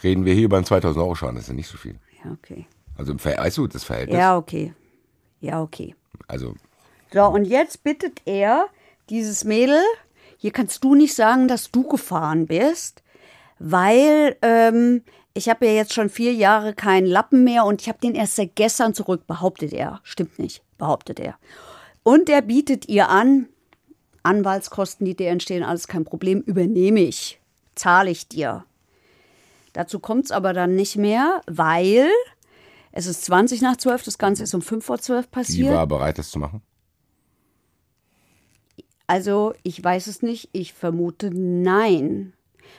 Reden 0.02 0.24
wir 0.24 0.34
hier 0.34 0.44
über 0.44 0.56
einen 0.56 0.66
2.000 0.66 0.96
Euro 0.96 1.14
Schaden, 1.14 1.36
das 1.36 1.44
ist 1.44 1.48
ja 1.48 1.54
nicht 1.54 1.68
so 1.68 1.76
viel. 1.76 1.98
Ja, 2.24 2.32
okay. 2.32 2.66
Also 2.96 3.12
im 3.12 3.24
weißt 3.24 3.58
du, 3.58 3.66
das 3.66 3.84
Verhältnis. 3.84 4.18
Ja, 4.18 4.36
okay. 4.36 4.74
Ja, 5.40 5.62
okay. 5.62 5.94
Also 6.26 6.54
So, 7.12 7.24
und 7.26 7.44
jetzt 7.44 7.82
bittet 7.82 8.22
er 8.24 8.66
dieses 9.08 9.44
Mädel, 9.44 9.80
hier 10.36 10.52
kannst 10.52 10.84
du 10.84 10.94
nicht 10.94 11.14
sagen, 11.14 11.48
dass 11.48 11.70
du 11.70 11.86
gefahren 11.86 12.46
bist, 12.46 13.02
weil 13.58 14.36
ähm, 14.42 15.02
ich 15.34 15.48
habe 15.48 15.66
ja 15.66 15.72
jetzt 15.72 15.94
schon 15.94 16.08
vier 16.08 16.32
Jahre 16.32 16.74
keinen 16.74 17.06
Lappen 17.06 17.44
mehr 17.44 17.64
und 17.64 17.80
ich 17.80 17.88
habe 17.88 17.98
den 18.00 18.14
erst 18.14 18.36
seit 18.36 18.56
gestern 18.56 18.94
zurück, 18.94 19.26
behauptet 19.26 19.72
er. 19.72 20.00
Stimmt 20.02 20.38
nicht, 20.38 20.62
behauptet 20.78 21.20
er. 21.20 21.36
Und 22.02 22.28
er 22.28 22.42
bietet 22.42 22.88
ihr 22.88 23.08
an, 23.08 23.48
Anwaltskosten, 24.22 25.04
die 25.04 25.16
dir 25.16 25.28
entstehen, 25.30 25.62
alles 25.62 25.88
kein 25.88 26.04
Problem, 26.04 26.40
übernehme 26.40 27.00
ich, 27.00 27.40
zahle 27.74 28.10
ich 28.10 28.28
dir. 28.28 28.64
Dazu 29.72 30.00
kommt 30.00 30.26
es 30.26 30.30
aber 30.30 30.52
dann 30.52 30.74
nicht 30.74 30.96
mehr, 30.96 31.42
weil 31.46 32.08
es 32.92 33.06
ist 33.06 33.24
20 33.24 33.62
nach 33.62 33.76
12, 33.76 34.02
das 34.02 34.18
Ganze 34.18 34.42
ist 34.42 34.54
um 34.54 34.62
5 34.62 34.84
vor 34.84 34.98
12 34.98 35.26
die 35.26 35.30
passiert. 35.30 35.74
war 35.74 35.86
bereit, 35.86 36.18
das 36.18 36.30
zu 36.30 36.38
machen. 36.38 36.62
Also 39.06 39.54
ich 39.62 39.82
weiß 39.82 40.06
es 40.06 40.22
nicht, 40.22 40.50
ich 40.52 40.72
vermute 40.72 41.30
nein, 41.32 42.32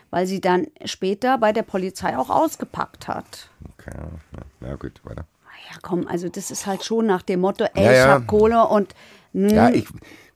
weil 0.09 0.25
sie 0.27 0.41
dann 0.41 0.67
später 0.85 1.37
bei 1.37 1.51
der 1.53 1.63
Polizei 1.63 2.17
auch 2.17 2.29
ausgepackt 2.29 3.07
hat. 3.07 3.49
Okay, 3.77 3.91
ja, 4.61 4.67
ja 4.69 4.75
gut, 4.75 5.01
weiter. 5.03 5.25
Ja, 5.71 5.77
komm, 5.81 6.07
also 6.07 6.27
das 6.29 6.51
ist 6.51 6.65
halt 6.65 6.83
schon 6.83 7.05
nach 7.05 7.21
dem 7.21 7.41
Motto, 7.41 7.65
ey, 7.73 7.83
Ja, 7.85 7.91
ich 7.91 7.97
ja. 7.97 8.07
hab 8.09 8.27
Kohle 8.27 8.67
und 8.67 8.93
hm, 9.33 9.49
Ja, 9.49 9.69
ich 9.69 9.87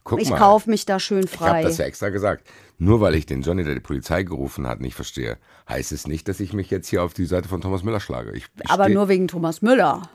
guck 0.03 0.21
ich 0.21 0.29
mal. 0.29 0.37
kauf 0.37 0.67
mich 0.67 0.85
da 0.85 0.99
schön 0.99 1.23
Ich 1.25 1.33
habe 1.39 1.49
frei. 1.51 1.63
das 1.63 1.77
ja 1.77 1.85
extra 1.85 2.09
gesagt. 2.09 2.47
Nur 2.77 2.99
weil 3.01 3.15
ich 3.15 3.25
den 3.25 3.41
Johnny, 3.41 3.63
der 3.63 3.73
die 3.73 3.79
Polizei 3.79 4.23
gerufen 4.23 4.67
hat, 4.67 4.81
nicht 4.81 4.95
verstehe, 4.95 5.37
heißt 5.69 5.91
es 5.93 6.07
nicht, 6.07 6.27
dass 6.27 6.39
ich 6.41 6.53
mich 6.53 6.69
jetzt 6.69 6.87
hier 6.89 7.03
auf 7.03 7.13
die 7.13 7.25
Seite 7.25 7.47
von 7.49 7.61
Thomas 7.61 7.83
Müller 7.83 7.99
schlage. 8.01 8.31
Ich 8.33 8.45
aber 8.67 8.85
steh- 8.85 8.93
nur 8.93 9.07
wegen 9.07 9.27
Thomas 9.27 9.61
Müller. 9.61 10.09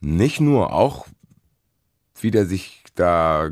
nicht 0.00 0.40
nur, 0.40 0.72
auch 0.72 1.06
wie 2.20 2.30
der 2.30 2.46
sich 2.46 2.82
da 2.94 3.50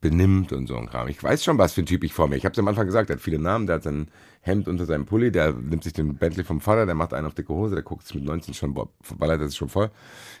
benimmt 0.00 0.52
und 0.52 0.66
so 0.66 0.76
ein 0.76 0.88
Kram. 0.88 1.08
Ich 1.08 1.22
weiß 1.22 1.44
schon, 1.44 1.58
was 1.58 1.74
für 1.74 1.82
ein 1.82 1.86
Typ 1.86 2.04
ich 2.04 2.14
vor 2.14 2.28
mir. 2.28 2.36
Ich 2.36 2.44
habe 2.44 2.52
es 2.52 2.58
am 2.58 2.68
Anfang 2.68 2.86
gesagt, 2.86 3.10
der 3.10 3.16
hat 3.16 3.22
viele 3.22 3.38
Namen, 3.38 3.66
der 3.66 3.76
hat 3.76 3.82
sein 3.82 4.08
Hemd 4.40 4.68
unter 4.68 4.86
seinem 4.86 5.04
Pulli, 5.04 5.30
der 5.30 5.52
nimmt 5.52 5.84
sich 5.84 5.92
den 5.92 6.16
Bentley 6.16 6.44
vom 6.44 6.62
Vater, 6.62 6.86
der 6.86 6.94
macht 6.94 7.12
einen 7.12 7.26
auf 7.26 7.34
dicke 7.34 7.52
Hose, 7.52 7.74
der 7.74 7.84
guckt 7.84 8.06
sich 8.06 8.14
mit 8.14 8.24
19 8.24 8.54
schon, 8.54 8.74
ballert 9.18 9.42
das 9.42 9.56
schon 9.56 9.68
voll. 9.68 9.90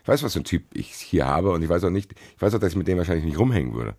Ich 0.02 0.08
weiß, 0.08 0.22
was 0.22 0.32
für 0.32 0.40
ein 0.40 0.44
Typ 0.44 0.64
ich 0.72 0.94
hier 0.94 1.26
habe 1.26 1.50
und 1.52 1.62
ich 1.62 1.68
weiß 1.68 1.84
auch 1.84 1.90
nicht, 1.90 2.12
ich 2.12 2.40
weiß 2.40 2.54
auch, 2.54 2.58
dass 2.58 2.72
ich 2.72 2.78
mit 2.78 2.88
dem 2.88 2.96
wahrscheinlich 2.96 3.26
nicht 3.26 3.38
rumhängen 3.38 3.74
würde. 3.74 3.96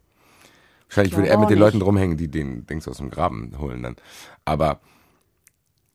Wahrscheinlich 0.89 1.15
würde 1.15 1.29
er 1.29 1.37
mit 1.37 1.49
den 1.49 1.59
nicht. 1.59 1.59
Leuten 1.59 1.81
rumhängen, 1.81 2.17
die 2.17 2.27
den 2.27 2.65
Dings 2.65 2.87
aus 2.87 2.97
dem 2.97 3.11
Graben 3.11 3.53
holen 3.59 3.83
dann. 3.83 3.95
Aber 4.43 4.81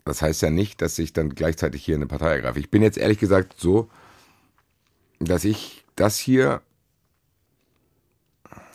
das 0.05 0.23
heißt 0.23 0.41
ja 0.43 0.51
nicht, 0.51 0.81
dass 0.81 0.99
ich 1.01 1.13
dann 1.13 1.31
gleichzeitig 1.31 1.85
hier 1.85 1.97
eine 1.97 2.07
Partei 2.07 2.37
ergreife. 2.37 2.61
Ich 2.61 2.71
bin 2.71 2.81
jetzt 2.81 2.97
ehrlich 2.97 3.19
gesagt 3.19 3.55
so, 3.59 3.91
dass 5.19 5.45
ich 5.45 5.85
das 5.97 6.17
hier, 6.17 6.63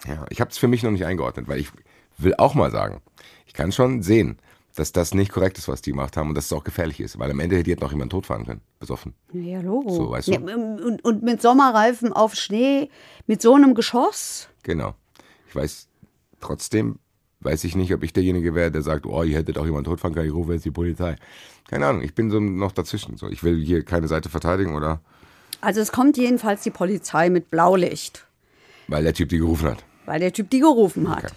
ja, 0.08 0.26
ich 0.30 0.42
habe 0.42 0.52
es 0.52 0.58
für 0.58 0.68
mich 0.68 0.84
noch 0.84 0.92
nicht 0.92 1.06
eingeordnet, 1.06 1.48
weil 1.48 1.60
ich 1.60 1.70
will 2.18 2.36
auch 2.38 2.54
mal 2.56 2.72
sagen, 2.72 3.02
ich 3.46 3.54
kann 3.54 3.72
schon 3.72 4.02
sehen, 4.02 4.38
dass 4.76 4.92
das 4.92 5.14
nicht 5.14 5.32
korrekt 5.32 5.58
ist, 5.58 5.68
was 5.68 5.82
die 5.82 5.92
gemacht 5.92 6.16
haben 6.18 6.30
und 6.30 6.36
dass 6.36 6.46
es 6.46 6.54
auch 6.54 6.64
gefährlich 6.64 7.00
ist, 7.00 7.20
weil 7.20 7.30
am 7.30 7.40
Ende 7.40 7.58
hätte 7.58 7.70
jetzt 7.70 7.82
noch 7.82 7.92
jemand 7.92 8.12
totfahren 8.12 8.46
können, 8.46 8.62
besoffen. 8.80 9.14
Ja, 9.34 9.60
Logo. 9.60 9.94
So, 9.94 10.12
weißt 10.12 10.30
du? 10.30 10.32
Ja, 10.32 10.40
und, 10.40 11.04
und 11.04 11.24
mit 11.24 11.42
Sommerreifen 11.42 12.14
auf 12.14 12.36
Schnee, 12.36 12.90
mit 13.28 13.42
so 13.42 13.56
einem 13.56 13.76
Geschoss? 13.76 14.48
Genau. 14.64 14.96
Ich 15.48 15.56
weiß, 15.56 15.90
trotzdem 16.40 17.00
weiß 17.42 17.64
ich 17.64 17.76
nicht, 17.76 17.94
ob 17.94 18.04
ich 18.04 18.14
derjenige 18.14 18.56
wäre, 18.56 18.72
der 18.72 18.82
sagt, 18.82 19.06
oh, 19.06 19.24
ihr 19.24 19.38
hättet 19.38 19.58
auch 19.58 19.66
jemand 19.66 19.88
totfahren 19.88 20.14
können, 20.14 20.28
ich 20.28 20.34
rufe 20.34 20.54
jetzt 20.54 20.66
die 20.66 20.72
Polizei. 20.72 21.16
Keine 21.68 21.88
Ahnung, 21.88 22.02
ich 22.04 22.14
bin 22.14 22.30
so 22.30 22.40
noch 22.40 22.72
dazwischen. 22.72 23.18
So, 23.18 23.28
ich 23.28 23.44
will 23.44 23.64
hier 23.64 23.84
keine 23.84 24.08
Seite 24.08 24.30
verteidigen 24.30 24.76
oder 24.76 25.02
Also 25.60 25.82
es 25.82 25.92
kommt 25.92 26.18
jedenfalls 26.18 26.64
die 26.64 26.70
Polizei 26.70 27.30
mit 27.30 27.50
Blaulicht, 27.50 28.28
weil 28.88 29.04
der 29.04 29.14
Typ 29.14 29.30
die 29.30 29.40
gerufen 29.40 29.70
hat. 29.70 29.84
Weil 30.06 30.20
der 30.20 30.34
Typ 30.34 30.50
die 30.50 30.60
gerufen 30.60 31.10
hat. 31.10 31.26
Okay. 31.26 31.34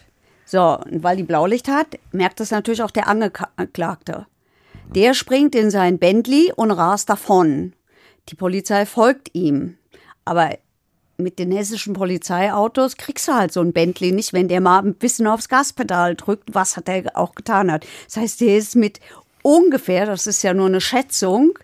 So, 0.46 0.79
und 0.79 1.03
weil 1.03 1.16
die 1.16 1.22
Blaulicht 1.22 1.68
hat, 1.68 1.98
merkt 2.12 2.40
das 2.40 2.50
natürlich 2.50 2.83
auch 2.83 2.90
der 2.90 3.09
Angeklagte. 3.09 4.27
Der 4.94 5.14
springt 5.14 5.55
in 5.55 5.70
sein 5.70 5.98
Bentley 5.98 6.53
und 6.55 6.70
rast 6.70 7.09
davon. 7.09 7.72
Die 8.29 8.35
Polizei 8.35 8.87
folgt 8.87 9.35
ihm. 9.35 9.79
Aber 10.24 10.50
mit 11.16 11.38
den 11.38 11.53
hessischen 11.53 11.94
Polizeiautos 11.94 12.96
kriegst 12.96 13.29
du 13.29 13.35
halt 13.35 13.53
so 13.53 13.61
ein 13.61 13.72
Bentley 13.72 14.12
nicht, 14.12 14.33
wenn 14.33 14.48
der 14.48 14.61
mal 14.61 14.81
ein 14.81 14.94
bisschen 14.94 15.27
aufs 15.27 15.48
Gaspedal 15.48 16.16
drückt, 16.16 16.55
was 16.55 16.77
hat 16.77 16.88
er 16.88 17.16
auch 17.16 17.35
getan 17.35 17.70
hat. 17.70 17.87
Das 18.07 18.16
heißt, 18.16 18.40
der 18.40 18.59
ist 18.59 18.77
mit 18.77 19.00
ungefähr, 19.42 20.07
das 20.07 20.27
ist 20.27 20.42
ja 20.42 20.55
nur 20.55 20.66
eine 20.66 20.81
Schätzung, 20.81 21.59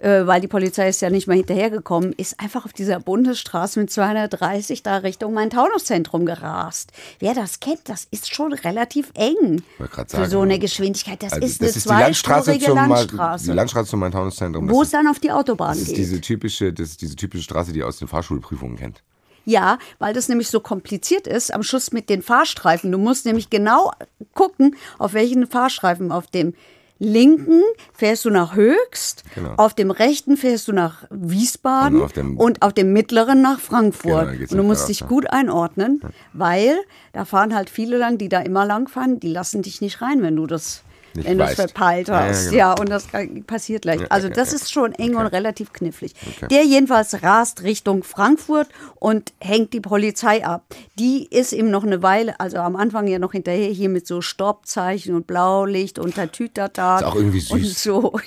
äh, 0.00 0.26
weil 0.26 0.40
die 0.40 0.48
Polizei 0.48 0.88
ist 0.88 1.00
ja 1.02 1.10
nicht 1.10 1.26
mal 1.28 1.36
hinterhergekommen, 1.36 2.12
ist 2.14 2.40
einfach 2.40 2.64
auf 2.64 2.72
dieser 2.72 2.98
Bundesstraße 3.00 3.78
mit 3.80 3.90
230 3.90 4.82
da 4.82 4.98
Richtung 4.98 5.34
mein 5.34 5.50
Taunuszentrum 5.50 6.26
gerast. 6.26 6.92
Wer 7.18 7.34
das 7.34 7.60
kennt, 7.60 7.88
das 7.88 8.06
ist 8.10 8.34
schon 8.34 8.52
relativ 8.52 9.10
eng 9.14 9.62
grad 9.78 10.10
für 10.10 10.16
sagen, 10.18 10.30
so 10.30 10.40
eine 10.40 10.54
ja. 10.54 10.58
Geschwindigkeit. 10.60 11.22
Das 11.22 11.34
Also 11.34 11.46
ist 11.46 11.62
das 11.62 11.68
eine 11.68 11.76
ist 11.76 11.84
die 11.84 11.88
Landstraße 11.90 12.58
zum 12.58 12.74
Landstraße, 12.76 13.44
die 13.46 13.52
Landstraße 13.52 13.90
zum 13.90 14.00
Main-Taunus-Zentrum. 14.00 14.68
wo 14.70 14.80
Das 14.80 14.88
es 14.88 14.92
dann 14.92 15.06
auf 15.06 15.18
die 15.18 15.30
Autobahn 15.30 15.70
das 15.70 15.78
ist 15.82 15.88
geht. 15.88 15.98
diese 15.98 16.20
typische, 16.20 16.72
das 16.72 16.88
ist 16.90 17.02
diese 17.02 17.16
typische 17.16 17.44
Straße, 17.44 17.72
die 17.72 17.80
ihr 17.80 17.86
aus 17.86 17.98
den 17.98 18.08
Fahrschulprüfungen 18.08 18.76
kennt. 18.76 19.02
Ja, 19.44 19.78
weil 19.98 20.12
das 20.14 20.28
nämlich 20.28 20.48
so 20.48 20.60
kompliziert 20.60 21.26
ist 21.26 21.52
am 21.52 21.62
Schluss 21.62 21.92
mit 21.92 22.08
den 22.10 22.22
Fahrstreifen. 22.22 22.92
Du 22.92 22.98
musst 22.98 23.24
nämlich 23.26 23.50
genau 23.50 23.90
gucken, 24.34 24.76
auf 24.98 25.14
welchen 25.14 25.46
Fahrstreifen. 25.46 26.12
Auf 26.12 26.26
dem 26.26 26.54
linken 27.00 27.62
fährst 27.92 28.24
du 28.26 28.30
nach 28.30 28.54
Höchst, 28.54 29.24
Genau. 29.34 29.54
auf 29.56 29.74
dem 29.74 29.90
rechten 29.90 30.36
fährst 30.36 30.68
du 30.68 30.72
nach 30.72 31.04
Wiesbaden 31.10 31.96
Und 31.98 32.04
auf 32.04 32.12
dem- 32.12 32.36
und 32.36 32.62
auf 32.62 32.72
dem 32.74 32.92
mittleren 32.92 33.40
nach 33.42 33.58
Frankfurt. 33.58 34.30
Genau, 34.32 34.42
und 34.52 34.56
du 34.56 34.62
musst 34.62 34.88
dich 34.88 35.06
gut 35.08 35.28
einordnen, 35.30 36.00
weil 36.32 36.76
da 37.12 37.24
fahren 37.24 37.54
halt 37.56 37.70
viele 37.70 37.96
lang, 37.98 38.18
die 38.18 38.28
da 38.28 38.40
immer 38.40 38.64
lang 38.66 38.88
fahren, 38.88 39.18
die 39.18 39.28
lassen 39.32 39.62
dich 39.62 39.80
nicht 39.80 40.00
rein, 40.02 40.22
wenn 40.22 40.36
du 40.36 40.46
das 40.46 40.82
Nicht 41.14 41.28
wenn 41.28 41.38
du 41.38 41.44
es 41.44 41.54
verpeilt 41.54 42.08
Ja, 42.08 42.22
ja, 42.24 42.28
hast. 42.28 42.44
genau. 42.50 42.56
Ja, 42.56 42.72
und 42.74 42.88
das 42.88 43.06
passiert 43.46 43.84
leicht. 43.84 44.02
Ja, 44.02 44.06
Also 44.10 44.28
ja, 44.28 44.34
das 44.34 44.50
ja. 44.50 44.56
ist 44.56 44.72
schon 44.72 44.92
eng 44.92 45.16
und 45.16 45.26
relativ 45.26 45.72
knifflig. 45.72 46.14
Okay. 46.36 46.46
Der 46.50 46.64
jedenfalls 46.64 47.22
rast 47.22 47.62
Richtung 47.62 48.02
Frankfurt 48.04 48.68
und 48.96 49.32
hängt 49.40 49.72
die 49.72 49.80
Polizei 49.80 50.44
ab. 50.44 50.64
Die 50.98 51.26
ist 51.26 51.52
ihm 51.52 51.70
noch 51.70 51.84
eine 51.84 52.02
Weile, 52.02 52.38
also 52.38 52.58
am 52.58 52.76
Anfang 52.76 53.06
ja 53.08 53.18
noch 53.18 53.32
hinterher 53.32 53.70
hier 53.70 53.88
mit 53.88 54.06
so 54.06 54.20
Stoppzeichen 54.20 55.14
und 55.14 55.26
Blaulicht 55.26 55.98
und 55.98 56.14
Tatütata. 56.14 56.98
Ist 56.98 57.04
auch 57.04 57.14
irgendwie 57.16 57.40
süß. 57.40 57.52
Und 57.52 57.66
so. 57.66 58.20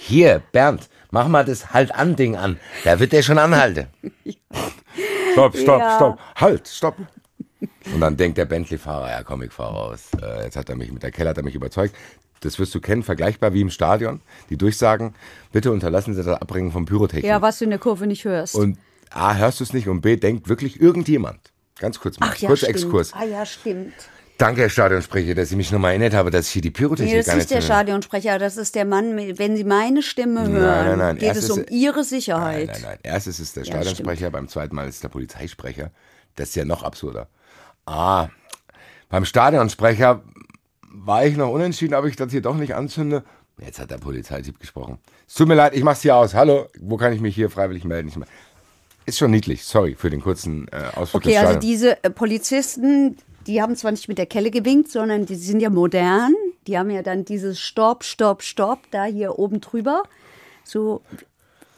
Hier, 0.00 0.42
Bernd, 0.52 0.88
mach 1.10 1.28
mal 1.28 1.44
das 1.44 1.72
Halt-an-Ding 1.72 2.36
an. 2.36 2.58
Da 2.84 2.98
wird 2.98 3.12
der 3.12 3.22
schon 3.22 3.38
anhalten. 3.38 3.86
Stopp, 5.32 5.56
stopp, 5.56 5.80
Ja. 5.80 5.96
stopp. 5.96 6.18
Halt, 6.36 6.68
stopp. 6.68 6.96
Und 7.92 8.00
dann 8.00 8.16
denkt 8.16 8.38
der 8.38 8.44
Bentley-Fahrer, 8.44 9.10
ja 9.10 9.22
komm, 9.22 9.42
ich 9.42 9.52
fahr 9.52 9.70
raus. 9.72 10.08
Äh, 10.22 10.44
jetzt 10.44 10.56
hat 10.56 10.68
er 10.68 10.76
mich 10.76 10.92
mit 10.92 11.02
der 11.02 11.10
Kelle 11.10 11.30
hat 11.30 11.36
er 11.36 11.42
mich 11.42 11.54
überzeugt. 11.54 11.94
Das 12.40 12.58
wirst 12.60 12.72
du 12.74 12.80
kennen, 12.80 13.02
vergleichbar 13.02 13.52
wie 13.52 13.60
im 13.60 13.70
Stadion. 13.70 14.20
Die 14.48 14.56
Durchsagen, 14.56 15.14
bitte 15.50 15.72
unterlassen 15.72 16.14
Sie 16.14 16.22
das 16.22 16.40
Abbringen 16.40 16.70
von 16.70 16.84
Pyrotechnik. 16.84 17.24
Ja, 17.24 17.42
was 17.42 17.58
du 17.58 17.64
in 17.64 17.70
der 17.70 17.80
Kurve 17.80 18.06
nicht 18.06 18.24
hörst. 18.24 18.54
Und 18.54 18.78
A, 19.10 19.34
hörst 19.34 19.58
du 19.58 19.64
es 19.64 19.72
nicht 19.72 19.88
und 19.88 20.02
B, 20.02 20.16
denkt 20.16 20.48
wirklich 20.48 20.80
irgendjemand. 20.80 21.40
Ganz 21.80 21.98
kurz 21.98 22.20
mal, 22.20 22.28
Ach 22.30 22.36
ja, 22.36 22.46
kurzer 22.48 22.66
stimmt. 22.66 22.76
Exkurs. 22.82 23.12
Ah 23.12 23.24
ja, 23.24 23.44
stimmt. 23.44 23.92
Danke, 24.36 24.60
Herr 24.60 24.70
Stadionsprecher, 24.70 25.34
dass 25.34 25.48
Sie 25.48 25.56
mich 25.56 25.72
nochmal 25.72 25.90
erinnert 25.92 26.14
haben, 26.14 26.30
dass 26.30 26.46
ich 26.46 26.52
hier 26.52 26.62
die 26.62 26.70
Pyrotechnik 26.70 27.10
Nee, 27.12 27.18
das 27.18 27.26
ist 27.28 27.34
nicht 27.34 27.50
der 27.50 27.60
Stadionsprecher, 27.60 28.38
das 28.38 28.56
ist 28.56 28.76
der 28.76 28.84
Mann, 28.84 29.16
wenn 29.36 29.56
Sie 29.56 29.64
meine 29.64 30.00
Stimme 30.04 30.46
hören, 30.48 30.62
Nein, 30.62 30.86
nein, 30.86 30.98
nein. 30.98 31.14
geht 31.16 31.28
Erst 31.30 31.42
es 31.42 31.50
um 31.50 31.64
Ihre 31.70 31.96
Nein, 31.96 32.04
Sicherheit. 32.04 32.68
nein, 32.68 32.82
nein. 32.84 32.98
Erstes 33.02 33.40
ist 33.40 33.56
der 33.56 33.64
Ja, 33.64 33.72
Stadionsprecher, 33.72 34.30
beim 34.30 34.46
zweiten 34.46 34.76
Mal 34.76 34.86
ist 34.88 34.96
es 34.96 35.00
der 35.00 35.08
Polizeisprecher. 35.08 35.90
Das 36.36 36.50
ist 36.50 36.54
ja 36.54 36.64
noch 36.64 36.84
absurder. 36.84 37.26
Ah, 37.88 38.28
beim 39.08 39.24
Stadionsprecher 39.24 40.22
war 40.92 41.24
ich 41.24 41.38
noch 41.38 41.50
unentschieden, 41.50 41.94
ob 41.94 42.04
ich 42.04 42.16
das 42.16 42.30
hier 42.30 42.42
doch 42.42 42.54
nicht 42.54 42.74
anzünde. 42.74 43.24
Jetzt 43.58 43.80
hat 43.80 43.90
der 43.90 43.96
Polizeityp 43.96 44.60
gesprochen. 44.60 44.98
Es 45.26 45.34
tut 45.34 45.48
mir 45.48 45.54
leid, 45.54 45.74
ich 45.74 45.82
mach's 45.82 46.02
hier 46.02 46.14
aus. 46.14 46.34
Hallo, 46.34 46.66
wo 46.78 46.98
kann 46.98 47.14
ich 47.14 47.22
mich 47.22 47.34
hier 47.34 47.48
freiwillig 47.48 47.84
melden? 47.84 48.12
Ist 49.06 49.16
schon 49.16 49.30
niedlich. 49.30 49.64
Sorry 49.64 49.94
für 49.94 50.10
den 50.10 50.20
kurzen 50.20 50.68
äh, 50.68 50.96
Ausflug 50.96 51.24
Okay, 51.24 51.38
also 51.38 51.58
diese 51.58 52.04
äh, 52.04 52.10
Polizisten, 52.10 53.16
die 53.46 53.62
haben 53.62 53.74
zwar 53.74 53.92
nicht 53.92 54.06
mit 54.06 54.18
der 54.18 54.26
Kelle 54.26 54.50
gewinkt, 54.50 54.90
sondern 54.90 55.24
die 55.24 55.36
sind 55.36 55.60
ja 55.60 55.70
modern. 55.70 56.34
Die 56.66 56.76
haben 56.76 56.90
ja 56.90 57.02
dann 57.02 57.24
dieses 57.24 57.58
Stopp, 57.58 58.04
Stopp, 58.04 58.42
Stopp 58.42 58.80
da 58.90 59.06
hier 59.06 59.38
oben 59.38 59.62
drüber. 59.62 60.02
So 60.62 61.00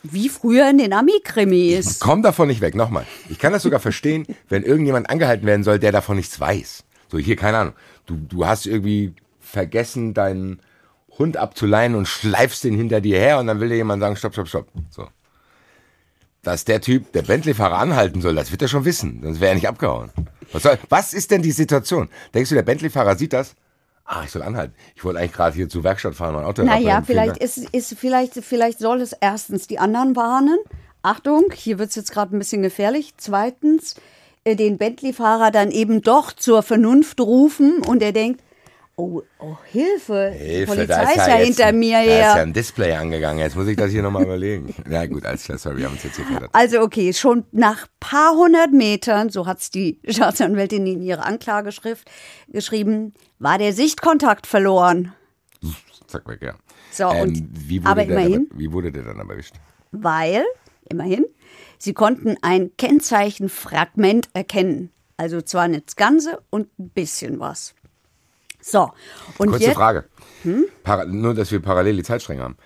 wie 0.03 0.29
früher 0.29 0.69
in 0.71 0.79
den 0.79 0.93
Ami-Krimis. 0.93 2.01
Komm 2.01 2.23
davon 2.23 2.49
nicht 2.49 2.61
weg, 2.61 2.75
nochmal. 2.75 3.07
Ich 3.29 3.39
kann 3.39 3.53
das 3.53 3.63
sogar 3.63 3.81
verstehen, 3.81 4.27
wenn 4.49 4.63
irgendjemand 4.63 5.11
angehalten 5.11 5.47
werden 5.47 5.63
soll, 5.65 5.79
der 5.79 5.93
davon 5.93 6.17
nichts 6.17 6.39
weiß. 6.39 6.85
So, 7.09 7.19
hier, 7.19 7.37
keine 7.37 7.59
Ahnung. 7.59 7.75
Du, 8.07 8.17
du 8.17 8.47
hast 8.47 8.67
irgendwie 8.67 9.15
vergessen, 9.41 10.15
deinen 10.15 10.61
Hund 11.19 11.37
abzuleihen 11.37 11.95
und 11.95 12.07
schleifst 12.07 12.65
den 12.65 12.75
hinter 12.75 13.01
dir 13.01 13.19
her 13.19 13.39
und 13.39 13.47
dann 13.47 13.61
will 13.61 13.69
dir 13.69 13.77
jemand 13.77 14.01
sagen, 14.01 14.17
stopp, 14.17 14.33
stopp, 14.33 14.49
stopp. 14.49 14.69
So. 14.91 15.07
Dass 16.43 16.65
der 16.65 16.81
Typ, 16.81 17.13
der 17.13 17.23
Bentley-Fahrer 17.23 17.79
anhalten 17.79 18.23
soll, 18.23 18.35
das 18.35 18.51
wird 18.51 18.63
er 18.63 18.69
schon 18.69 18.85
wissen, 18.85 19.21
sonst 19.23 19.41
wäre 19.41 19.51
er 19.51 19.55
nicht 19.57 19.69
abgehauen. 19.69 20.11
Was, 20.53 20.63
soll, 20.63 20.79
was 20.89 21.13
ist 21.13 21.31
denn 21.31 21.43
die 21.43 21.53
Situation? 21.53 22.09
Denkst 22.33 22.49
du, 22.49 22.55
der 22.55 22.63
Bentley-Fahrer 22.63 23.17
sieht 23.17 23.33
das? 23.33 23.55
Ah, 24.13 24.25
ich 24.25 24.33
soll 24.33 24.43
anhalten. 24.43 24.75
Ich 24.97 25.05
wollte 25.05 25.21
eigentlich 25.21 25.35
gerade 25.35 25.55
hier 25.55 25.69
zur 25.69 25.85
Werkstatt 25.85 26.17
fahren 26.17 26.35
und 26.35 26.43
Auto 26.43 26.65
Naja, 26.65 27.01
vielleicht 27.07 27.37
ist, 27.37 27.59
ist 27.73 27.97
vielleicht, 27.97 28.35
vielleicht 28.45 28.81
soll 28.81 29.01
es 29.01 29.13
erstens 29.13 29.69
die 29.69 29.79
anderen 29.79 30.17
warnen. 30.17 30.59
Achtung, 31.01 31.53
hier 31.55 31.79
wird 31.79 31.91
es 31.91 31.95
jetzt 31.95 32.11
gerade 32.11 32.35
ein 32.35 32.41
bisschen 32.41 32.61
gefährlich. 32.61 33.15
Zweitens, 33.19 33.95
äh, 34.43 34.57
den 34.57 34.79
Bentley-Fahrer 34.79 35.53
dann 35.53 35.71
eben 35.71 36.03
doch 36.03 36.33
zur 36.33 36.65
Vernunft 36.65 37.21
rufen 37.21 37.85
und 37.87 38.03
er 38.03 38.11
denkt, 38.11 38.43
oh, 39.01 39.23
oh 39.39 39.57
Hilfe, 39.65 40.33
die 40.35 40.39
Hilfe, 40.45 40.67
Polizei 40.75 40.87
da 40.87 41.03
ist 41.11 41.17
ja, 41.17 41.37
jetzt 41.39 41.47
hinter 41.47 41.67
ein, 41.67 41.79
mir 41.79 41.93
Da 41.99 42.01
ist 42.03 42.09
ja 42.09 42.35
her. 42.35 42.43
ein 42.43 42.53
Display 42.53 42.93
angegangen. 42.95 43.39
Jetzt 43.41 43.57
muss 43.57 43.67
ich 43.67 43.77
das 43.77 43.91
hier 43.91 44.03
nochmal 44.03 44.25
überlegen. 44.25 44.75
Ja 44.91 45.07
gut, 45.07 45.25
alles 45.25 45.45
klar, 45.45 45.59
sorry, 45.59 45.79
wir 45.79 45.87
haben 45.87 45.95
uns 45.95 46.03
jetzt 46.05 46.17
hier 46.17 46.25
verheddert. 46.25 46.51
Also 46.53 46.81
okay, 46.81 47.13
schon 47.13 47.45
nach 47.53 47.87
paar 48.01 48.35
hundert 48.37 48.73
Metern, 48.73 49.31
so 49.31 49.47
hat 49.47 49.59
es 49.61 49.71
die 49.71 49.99
Staatsanwältin 50.09 50.87
in 50.87 51.03
ihrer 51.03 51.25
Anklageschrift 51.27 52.11
geschrieben, 52.49 53.15
war 53.39 53.59
der 53.59 53.73
Sichtkontakt 53.73 54.47
verloren. 54.47 55.13
Zack, 56.07 56.29
weg, 56.29 56.41
ja. 56.43 56.55
So, 56.93 57.09
und- 57.09 57.37
Ähm, 57.39 57.49
wie, 57.53 57.81
wurde 57.83 57.91
aber 57.91 58.05
der 58.05 58.19
immerhin- 58.19 58.49
Aber, 58.51 58.59
wie 58.59 58.73
wurde 58.73 58.91
der 58.93 59.03
dann 59.05 59.21
aber 59.21 59.33
erwischt? 59.35 59.55
weil, 59.93 60.45
immerhin, 60.89 61.25
sie 61.79 61.93
konnten 61.95 62.37
ein 62.43 62.71
Kennzeichenfragment 62.79 64.29
erkennen. 64.35 64.91
Also 65.17 65.41
zwar 65.43 65.69
nicht 65.69 65.87
das 65.89 65.97
Ganze 65.97 66.41
und 66.51 66.69
ein 66.79 66.91
bisschen 66.91 67.41
was. 67.41 67.75
So, 68.61 68.91
und 69.39 69.49
Kurze 69.51 69.65
jetzt, 69.65 69.75
Frage. 69.77 70.05
Para 70.83 71.05
nur, 71.05 71.35
dass 71.35 71.51
wir 71.53 71.61
parallel 71.61 71.97
die 71.97 72.03
Zeitstränge 72.03 72.43
haben. 72.43 72.57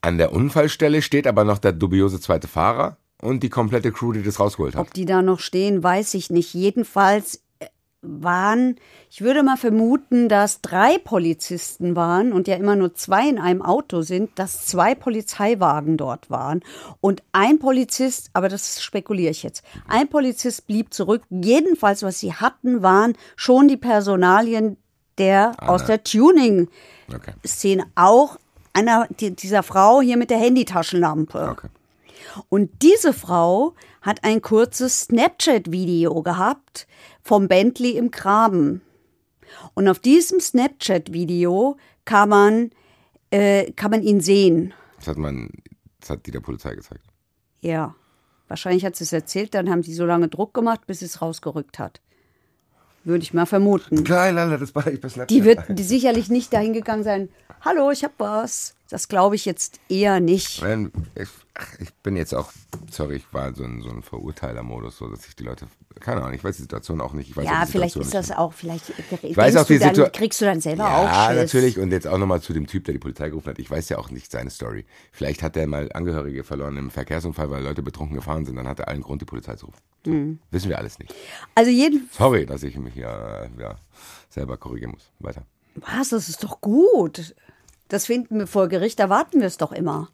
An 0.00 0.18
der 0.18 0.32
Unfallstelle 0.32 1.00
steht 1.00 1.26
aber 1.26 1.44
noch 1.44 1.58
der 1.58 1.72
dubiose 1.72 2.20
zweite 2.20 2.46
Fahrer 2.48 2.98
und 3.22 3.42
die 3.42 3.48
komplette 3.48 3.90
Crew, 3.90 4.12
die 4.12 4.22
das 4.22 4.38
rausgeholt 4.38 4.74
hat. 4.74 4.82
ob 4.88 4.92
die 4.92 5.06
da 5.06 5.22
noch 5.22 5.40
stehen, 5.40 5.82
weiß 5.82 6.12
ich 6.14 6.28
nicht. 6.28 6.52
Jedenfalls 6.52 7.42
äh, 7.58 7.68
waren, 8.02 8.76
ich 9.10 9.22
würde 9.22 9.42
mal 9.42 9.56
vermuten, 9.56 10.28
dass 10.28 10.60
drei 10.60 10.98
Polizisten 10.98 11.96
waren 11.96 12.34
und 12.34 12.48
ja 12.48 12.56
immer 12.56 12.76
nur 12.76 12.94
zwei 12.94 13.26
in 13.26 13.38
einem 13.38 13.62
Auto 13.62 14.02
sind, 14.02 14.38
dass 14.38 14.66
zwei 14.66 14.94
Polizeiwagen 14.94 15.96
dort 15.96 16.28
waren 16.28 16.60
und 17.00 17.22
ein 17.32 17.58
Polizist, 17.58 18.28
aber 18.34 18.50
das 18.50 18.82
spekuliere 18.82 19.30
ich 19.30 19.42
jetzt, 19.42 19.64
ein 19.88 20.08
Polizist 20.08 20.66
blieb 20.66 20.92
zurück. 20.92 21.22
Jedenfalls, 21.30 22.02
was 22.02 22.20
sie 22.20 22.34
hatten, 22.34 22.82
waren 22.82 23.14
schon 23.36 23.68
die 23.68 23.78
Personalien 23.78 24.76
der 25.18 25.54
aus 25.58 25.84
der 25.84 26.02
Tuning-Szene, 26.02 27.82
Okay. 27.82 27.90
auch 27.94 28.38
einer 28.72 29.06
die, 29.20 29.34
dieser 29.34 29.62
Frau 29.62 30.00
hier 30.00 30.16
mit 30.16 30.30
der 30.30 30.38
Handytaschenlampe. 30.38 31.48
okay. 31.50 31.68
Und 32.48 32.82
diese 32.82 33.12
Frau 33.12 33.74
hat 34.02 34.24
ein 34.24 34.42
kurzes 34.42 35.02
Snapchat-Video 35.02 36.22
gehabt 36.22 36.86
vom 37.22 37.46
Bentley 37.48 37.92
im 37.92 38.10
Graben. 38.10 38.82
Und 39.74 39.88
auf 39.88 40.00
diesem 40.00 40.40
Snapchat-Video 40.40 41.76
kann 42.04 42.28
man, 42.28 42.70
äh, 43.30 43.70
kann 43.72 43.90
man 43.92 44.02
ihn 44.02 44.20
sehen. 44.20 44.74
Das 44.96 45.08
hat 45.08 45.16
man, 45.16 45.48
das 46.00 46.10
hat 46.10 46.26
die 46.26 46.30
der 46.32 46.40
Polizei 46.40 46.74
gezeigt. 46.74 47.04
Ja. 47.60 47.94
Wahrscheinlich 48.48 48.84
hat 48.84 48.94
sie 48.96 49.04
es 49.04 49.12
erzählt, 49.12 49.54
dann 49.54 49.70
haben 49.70 49.82
die 49.82 49.94
so 49.94 50.04
lange 50.04 50.28
Druck 50.28 50.52
gemacht, 50.54 50.86
bis 50.86 50.98
sie 50.98 51.06
es 51.06 51.22
rausgerückt 51.22 51.78
hat. 51.78 52.00
Würde 53.04 53.22
ich 53.22 53.34
mal 53.34 53.46
vermuten. 53.46 54.02
Geil, 54.02 54.38
Alter, 54.38 54.58
das 54.58 54.74
war 54.74 54.86
ich 54.86 55.00
bei 55.00 55.08
Snapchat. 55.08 55.30
Die 55.30 55.44
wird 55.44 55.60
die 55.68 55.82
sicherlich 55.82 56.30
nicht 56.30 56.52
dahin 56.52 56.72
gegangen 56.72 57.04
sein. 57.04 57.28
Hallo, 57.60 57.90
ich 57.90 58.02
hab 58.02 58.12
was. 58.18 58.74
Das 58.94 59.08
glaube 59.08 59.34
ich 59.34 59.44
jetzt 59.44 59.80
eher 59.88 60.20
nicht. 60.20 60.62
Ich, 61.16 61.28
ich 61.80 61.92
bin 62.04 62.14
jetzt 62.14 62.32
auch, 62.32 62.52
sorry, 62.92 63.16
ich 63.16 63.24
war 63.32 63.52
so 63.52 63.64
ein, 63.64 63.82
so 63.82 63.90
ein 63.90 64.04
Verurteiler-Modus, 64.04 64.98
so 64.98 65.08
dass 65.08 65.26
ich 65.26 65.34
die 65.34 65.42
Leute, 65.42 65.66
keine 65.98 66.20
Ahnung, 66.20 66.34
ich 66.34 66.44
weiß 66.44 66.54
die 66.54 66.62
Situation 66.62 67.00
auch 67.00 67.12
nicht. 67.12 67.28
Ich 67.30 67.36
weiß 67.36 67.44
Ja, 67.44 67.64
die 67.64 67.72
vielleicht 67.72 67.96
ist 67.96 68.14
das 68.14 68.30
auch, 68.30 68.52
vielleicht 68.52 68.92
Ich 69.22 69.36
weiß 69.36 69.56
auch 69.56 69.66
denkst 69.66 69.84
du 69.84 69.92
die 69.94 70.00
dann, 70.02 70.12
kriegst 70.12 70.40
du 70.40 70.44
dann 70.44 70.60
selber 70.60 70.86
auch 70.86 71.06
Ja, 71.06 71.34
natürlich. 71.34 71.80
Und 71.80 71.90
jetzt 71.90 72.06
auch 72.06 72.18
nochmal 72.18 72.40
zu 72.40 72.52
dem 72.52 72.68
Typ, 72.68 72.84
der 72.84 72.92
die 72.92 73.00
Polizei 73.00 73.30
gerufen 73.30 73.48
hat. 73.48 73.58
Ich 73.58 73.68
weiß 73.68 73.88
ja 73.88 73.98
auch 73.98 74.12
nicht 74.12 74.30
seine 74.30 74.50
Story. 74.50 74.86
Vielleicht 75.10 75.42
hat 75.42 75.56
er 75.56 75.66
mal 75.66 75.90
Angehörige 75.92 76.44
verloren 76.44 76.76
im 76.76 76.92
Verkehrsunfall, 76.92 77.50
weil 77.50 77.64
Leute 77.64 77.82
betrunken 77.82 78.14
gefahren 78.14 78.46
sind. 78.46 78.54
Dann 78.54 78.68
hat 78.68 78.78
er 78.78 78.86
allen 78.86 79.02
Grund, 79.02 79.22
die 79.22 79.26
Polizei 79.26 79.56
zu 79.56 79.66
rufen. 79.66 79.80
So, 80.04 80.12
Mhm. 80.12 80.38
Wissen 80.52 80.68
wir 80.68 80.78
alles 80.78 81.00
nicht. 81.00 81.12
Also 81.56 81.68
jeden, 81.72 82.08
Sorry, 82.12 82.46
dass 82.46 82.62
ich 82.62 82.76
mich 82.78 82.94
hier 82.94 83.48
äh, 83.58 83.60
ja, 83.60 83.74
selber 84.30 84.56
korrigieren 84.56 84.92
muss. 84.92 85.10
Weiter. 85.18 85.42
was, 85.74 86.10
das 86.10 86.28
ist 86.28 86.44
doch 86.44 86.60
gut. 86.60 87.34
Das 87.88 88.06
finden 88.06 88.38
wir 88.38 88.46
vor 88.46 88.68
Gericht, 88.68 89.00
erwarten 89.00 89.40
wir 89.40 89.46
es 89.46 89.56
doch 89.56 89.72
immer. 89.72 90.08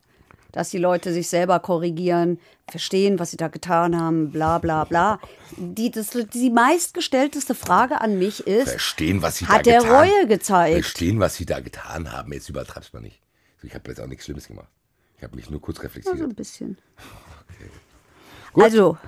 Dass 0.53 0.71
die 0.71 0.79
Leute 0.79 1.13
sich 1.13 1.29
selber 1.29 1.61
korrigieren, 1.61 2.41
verstehen, 2.69 3.21
was 3.21 3.31
sie 3.31 3.37
da 3.37 3.47
getan 3.47 3.97
haben, 3.99 4.33
bla 4.33 4.59
bla 4.59 4.85
bla. 4.85 5.21
Die, 5.57 5.93
das, 5.93 6.11
die 6.11 6.51
meistgestellteste 6.51 7.55
Frage 7.55 8.01
an 8.01 8.19
mich 8.19 8.47
ist, 8.47 8.71
Verstehen, 8.71 9.23
was 9.23 9.37
sie 9.37 9.47
hat 9.47 9.67
da 9.67 9.79
getan 9.79 9.95
Reue 9.95 10.27
gezeigt? 10.27 10.75
Verstehen, 10.75 11.21
was 11.21 11.37
sie 11.37 11.47
da 11.47 11.61
getan 11.61 12.11
haben. 12.13 12.33
Jetzt 12.33 12.49
übertreib's 12.49 12.93
mal 12.93 13.01
nicht. 13.01 13.21
Ich 13.63 13.75
habe 13.75 13.89
jetzt 13.91 14.01
auch 14.01 14.07
nichts 14.07 14.25
Schlimmes 14.25 14.49
gemacht. 14.49 14.69
Ich 15.17 15.23
habe 15.23 15.37
mich 15.37 15.51
nur 15.51 15.61
kurz 15.61 15.83
reflektiert. 15.83 16.21
ein 16.21 16.35
bisschen. 16.35 16.79
Gut. 18.53 18.65
Also, 18.65 18.99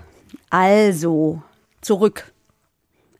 also, 0.51 1.42
zurück. 1.81 2.33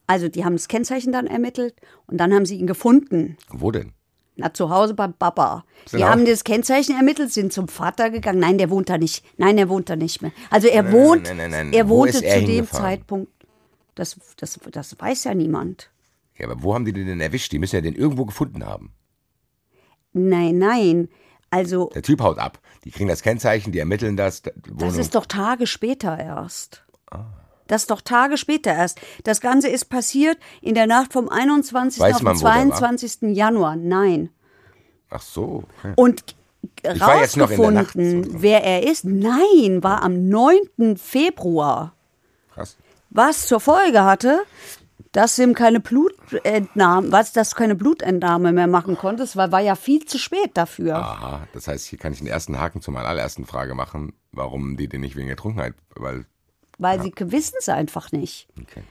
Also, 0.07 0.29
die 0.29 0.45
haben 0.45 0.55
das 0.55 0.69
Kennzeichen 0.69 1.13
dann 1.13 1.27
ermittelt 1.27 1.75
und 2.07 2.19
dann 2.19 2.33
haben 2.33 2.47
sie 2.47 2.57
ihn 2.57 2.67
gefunden. 2.67 3.37
Wo 3.49 3.71
denn? 3.71 3.93
Na, 4.37 4.55
zu 4.55 4.71
Hause 4.71 4.95
beim 4.95 5.13
Papa. 5.13 5.65
Die 5.89 5.97
Genau. 5.97 6.07
haben 6.09 6.25
das 6.25 6.43
Kennzeichen 6.45 6.97
ermittelt, 6.97 7.33
sind 7.33 7.53
zum 7.53 7.69
Vater 7.69 8.09
gegangen. 8.11 8.39
Nein, 8.41 8.57
der 8.57 8.71
wohnt 8.71 8.89
da 8.89 8.97
nicht. 8.97 9.25
Nein, 9.37 9.57
der 9.59 9.69
wohnt 9.69 9.91
da 9.91 9.97
nicht 9.97 10.23
mehr. 10.23 10.33
Also 10.49 10.69
er 10.69 10.91
wohnt, 10.91 11.25
nein, 11.25 11.37
nein, 11.37 11.51
nein. 11.51 11.73
er 11.73 11.89
Wo 11.89 11.99
wohnte 11.99 12.25
er 12.25 12.41
zu 12.41 12.47
dem? 12.47 12.67
Zeitpunkt. 12.67 13.31
Das, 13.95 14.17
das, 14.39 14.59
das 14.71 14.99
weiß 14.99 15.25
ja 15.25 15.35
niemand. 15.35 15.91
Ja, 16.39 16.49
aber 16.49 16.63
wo 16.63 16.75
haben 16.75 16.87
die 16.87 16.95
den 16.95 17.07
denn 17.07 17.21
erwischt? 17.21 17.53
Die 17.53 17.59
müssen 17.59 17.75
ja 17.77 17.83
den 17.83 17.95
irgendwo 17.95 18.25
gefunden 18.25 18.65
haben. 18.65 18.95
Nein, 20.15 20.57
nein. 20.59 21.09
Also, 21.51 21.91
Der 21.95 22.01
Typ 22.03 22.23
haut 22.23 22.39
ab. 22.39 22.59
Die 22.85 22.91
kriegen 22.91 23.09
das 23.11 23.21
Kennzeichen, 23.23 23.73
die 23.73 23.79
ermitteln 23.79 24.17
das. 24.17 24.41
das 24.41 24.55
Wohnung- 24.71 24.99
ist 24.99 25.15
doch 25.15 25.27
Tage 25.27 25.67
später 25.67 26.19
erst. 26.19 26.85
Ah. 27.11 27.27
Das 27.67 27.83
ist 27.83 27.91
doch 27.91 28.01
Tage 28.01 28.37
später 28.37 28.73
erst. 28.73 29.01
Das 29.25 29.41
Ganze 29.41 29.69
ist 29.69 29.87
passiert 29.87 30.39
in 30.61 30.75
der 30.75 30.87
Nacht 30.87 31.13
vom 31.13 31.29
21. 31.29 32.01
Weiß 32.01 32.15
auf 32.15 32.21
den 32.21 32.25
man, 32.25 32.37
wo 32.37 32.45
der 32.45 32.51
war? 32.71 32.77
22. 32.77 33.37
Januar. 33.37 33.77
Nein. 33.77 34.31
Ach 35.11 35.23
so. 35.23 35.65
Okay. 35.79 35.93
Und 35.97 36.37
rausgefunden, 36.87 38.43
wer 38.43 38.63
er 38.65 38.85
ist, 38.85 39.05
nein, 39.05 39.83
war 39.83 40.03
am 40.03 40.29
9. 40.29 40.97
Februar. 40.97 41.95
Krass. 42.55 42.77
Was 43.11 43.47
zur 43.47 43.61
Folge 43.61 44.05
hatte, 44.05 44.43
dass 45.13 45.39
ihm 45.39 45.55
keine 45.55 45.81
Blutentnahme, 45.81 47.13
was, 47.13 47.33
dass 47.33 47.51
du 47.51 47.57
keine 47.57 47.75
Blutentnahme 47.75 48.53
mehr 48.53 48.67
machen 48.67 48.97
konntest, 48.97 49.37
weil 49.37 49.53
war 49.53 49.61
ja 49.61 49.77
viel 49.77 50.05
zu 50.07 50.19
spät 50.19 50.53
dafür. 50.55 50.97
Aha, 50.97 51.47
das 51.53 51.69
heißt, 51.69 51.87
hier 51.87 51.99
kann 51.99 52.13
ich 52.15 52.19
den 52.19 52.29
ersten 52.29 52.59
Haken 52.59 52.81
zur 52.81 52.97
allerersten 52.97 53.45
Frage 53.45 53.75
machen, 53.75 54.15
warum 54.33 54.77
die 54.79 54.89
den 54.89 55.03
nicht 55.03 55.17
wegen 55.17 55.29
der 55.29 55.37
Trunkenheit, 55.37 55.75
weil, 56.83 56.99
Weil 56.99 57.05
sie 57.05 57.33
wissen 57.33 57.57
es 57.59 57.69
einfach 57.69 58.13
nicht. 58.13 58.49
okay. 58.61 58.83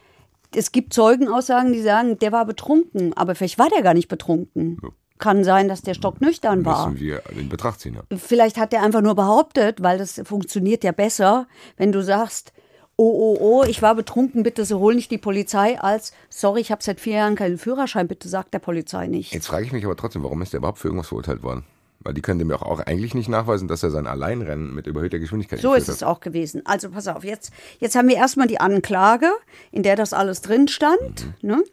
Es 0.54 0.74
gibt 0.74 0.94
Zeugenaussagen, 0.94 1.72
die 1.72 1.82
sagen, 1.82 2.20
der 2.20 2.34
war 2.34 2.46
betrunken, 2.46 3.14
aber 3.16 3.36
vielleicht 3.36 3.58
war 3.58 3.70
der 3.70 3.82
gar 3.84 3.94
nicht 3.94 4.10
betrunken. 4.10 4.80
Ja. 4.84 4.90
Kann 5.18 5.44
sein, 5.44 5.68
dass 5.70 5.82
der 5.82 5.94
stocknüchtern 5.94 6.66
war. 6.66 6.90
müssen 6.90 7.00
wir 7.00 7.22
in 7.30 7.48
Betracht 7.48 7.80
ziehen. 7.80 7.94
Ja. 7.94 8.18
Vielleicht 8.18 8.58
hat 8.58 8.74
er 8.74 8.82
einfach 8.84 9.02
nur 9.02 9.16
behauptet, 9.16 9.82
weil 9.82 9.98
das 9.98 10.22
funktioniert 10.26 10.84
ja 10.84 10.92
besser, 10.92 11.48
wenn 11.78 11.92
du 11.92 12.04
sagst, 12.04 12.52
oh, 12.98 13.04
oh, 13.04 13.38
oh, 13.40 13.64
ich 13.66 13.82
war 13.82 13.96
betrunken, 13.96 14.44
bitte 14.44 14.66
so 14.66 14.80
hol 14.80 14.96
nicht 14.96 15.10
die 15.12 15.18
Polizei, 15.18 15.80
als, 15.80 16.12
sorry, 16.30 16.62
ich 16.62 16.72
habe 16.72 16.84
seit 16.84 17.00
vier 17.00 17.18
Jahren 17.18 17.36
keinen 17.36 17.58
Führerschein, 17.58 18.08
bitte 18.08 18.28
sagt 18.28 18.54
der 18.54 18.60
Polizei 18.60 19.08
nicht. 19.08 19.34
Jetzt 19.34 19.48
frage 19.48 19.66
ich 19.66 19.72
mich 19.72 19.86
aber 19.86 19.96
trotzdem, 19.96 20.24
warum 20.24 20.42
ist 20.42 20.54
der 20.54 20.58
überhaupt 20.58 20.80
für 20.80 20.88
irgendwas 20.88 21.08
verurteilt 21.08 21.44
worden? 21.44 21.66
Weil 22.04 22.14
die 22.14 22.22
können 22.22 22.40
dem 22.40 22.50
ja 22.50 22.56
auch, 22.58 22.64
auch 22.64 22.80
eigentlich 22.80 23.14
nicht 23.14 23.30
nachweisen, 23.30 23.68
dass 23.68 23.84
er 23.84 23.92
sein 23.92 24.08
Alleinrennen 24.08 24.74
mit 24.74 24.88
überhöhter 24.88 25.20
Geschwindigkeit 25.20 25.60
So 25.60 25.74
ist 25.74 25.88
es 25.88 26.02
hat. 26.02 26.08
auch 26.08 26.20
gewesen. 26.20 26.62
Also 26.66 26.90
pass 26.90 27.08
auf, 27.08 27.24
jetzt, 27.24 27.52
jetzt 27.80 27.96
haben 27.96 28.08
wir 28.08 28.16
erstmal 28.16 28.48
die 28.48 28.60
Anklage, 28.60 29.30
in 29.72 29.84
der 29.84 29.96
das 29.96 30.14
alles 30.14 30.42
drin 30.42 30.68
stand, 30.68 31.28
ne? 31.44 31.64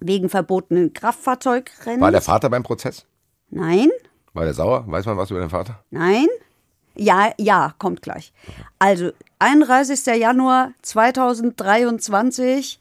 wegen 0.00 0.28
verbotenen 0.28 0.92
Kraftfahrzeugrennen. 0.92 2.00
War 2.00 2.10
der 2.10 2.20
Vater 2.20 2.50
beim 2.50 2.62
Prozess? 2.64 3.06
Nein, 3.50 3.90
War 4.32 4.44
der 4.44 4.54
sauer? 4.54 4.84
Weiß 4.88 5.06
man 5.06 5.16
was 5.16 5.30
über 5.30 5.40
den 5.40 5.50
Vater? 5.50 5.84
Nein? 5.90 6.26
Ja, 6.96 7.32
ja, 7.38 7.74
kommt 7.78 8.02
gleich. 8.02 8.32
Also, 8.78 9.10
31. 9.38 10.06
Januar 10.18 10.72
2023, 10.82 12.80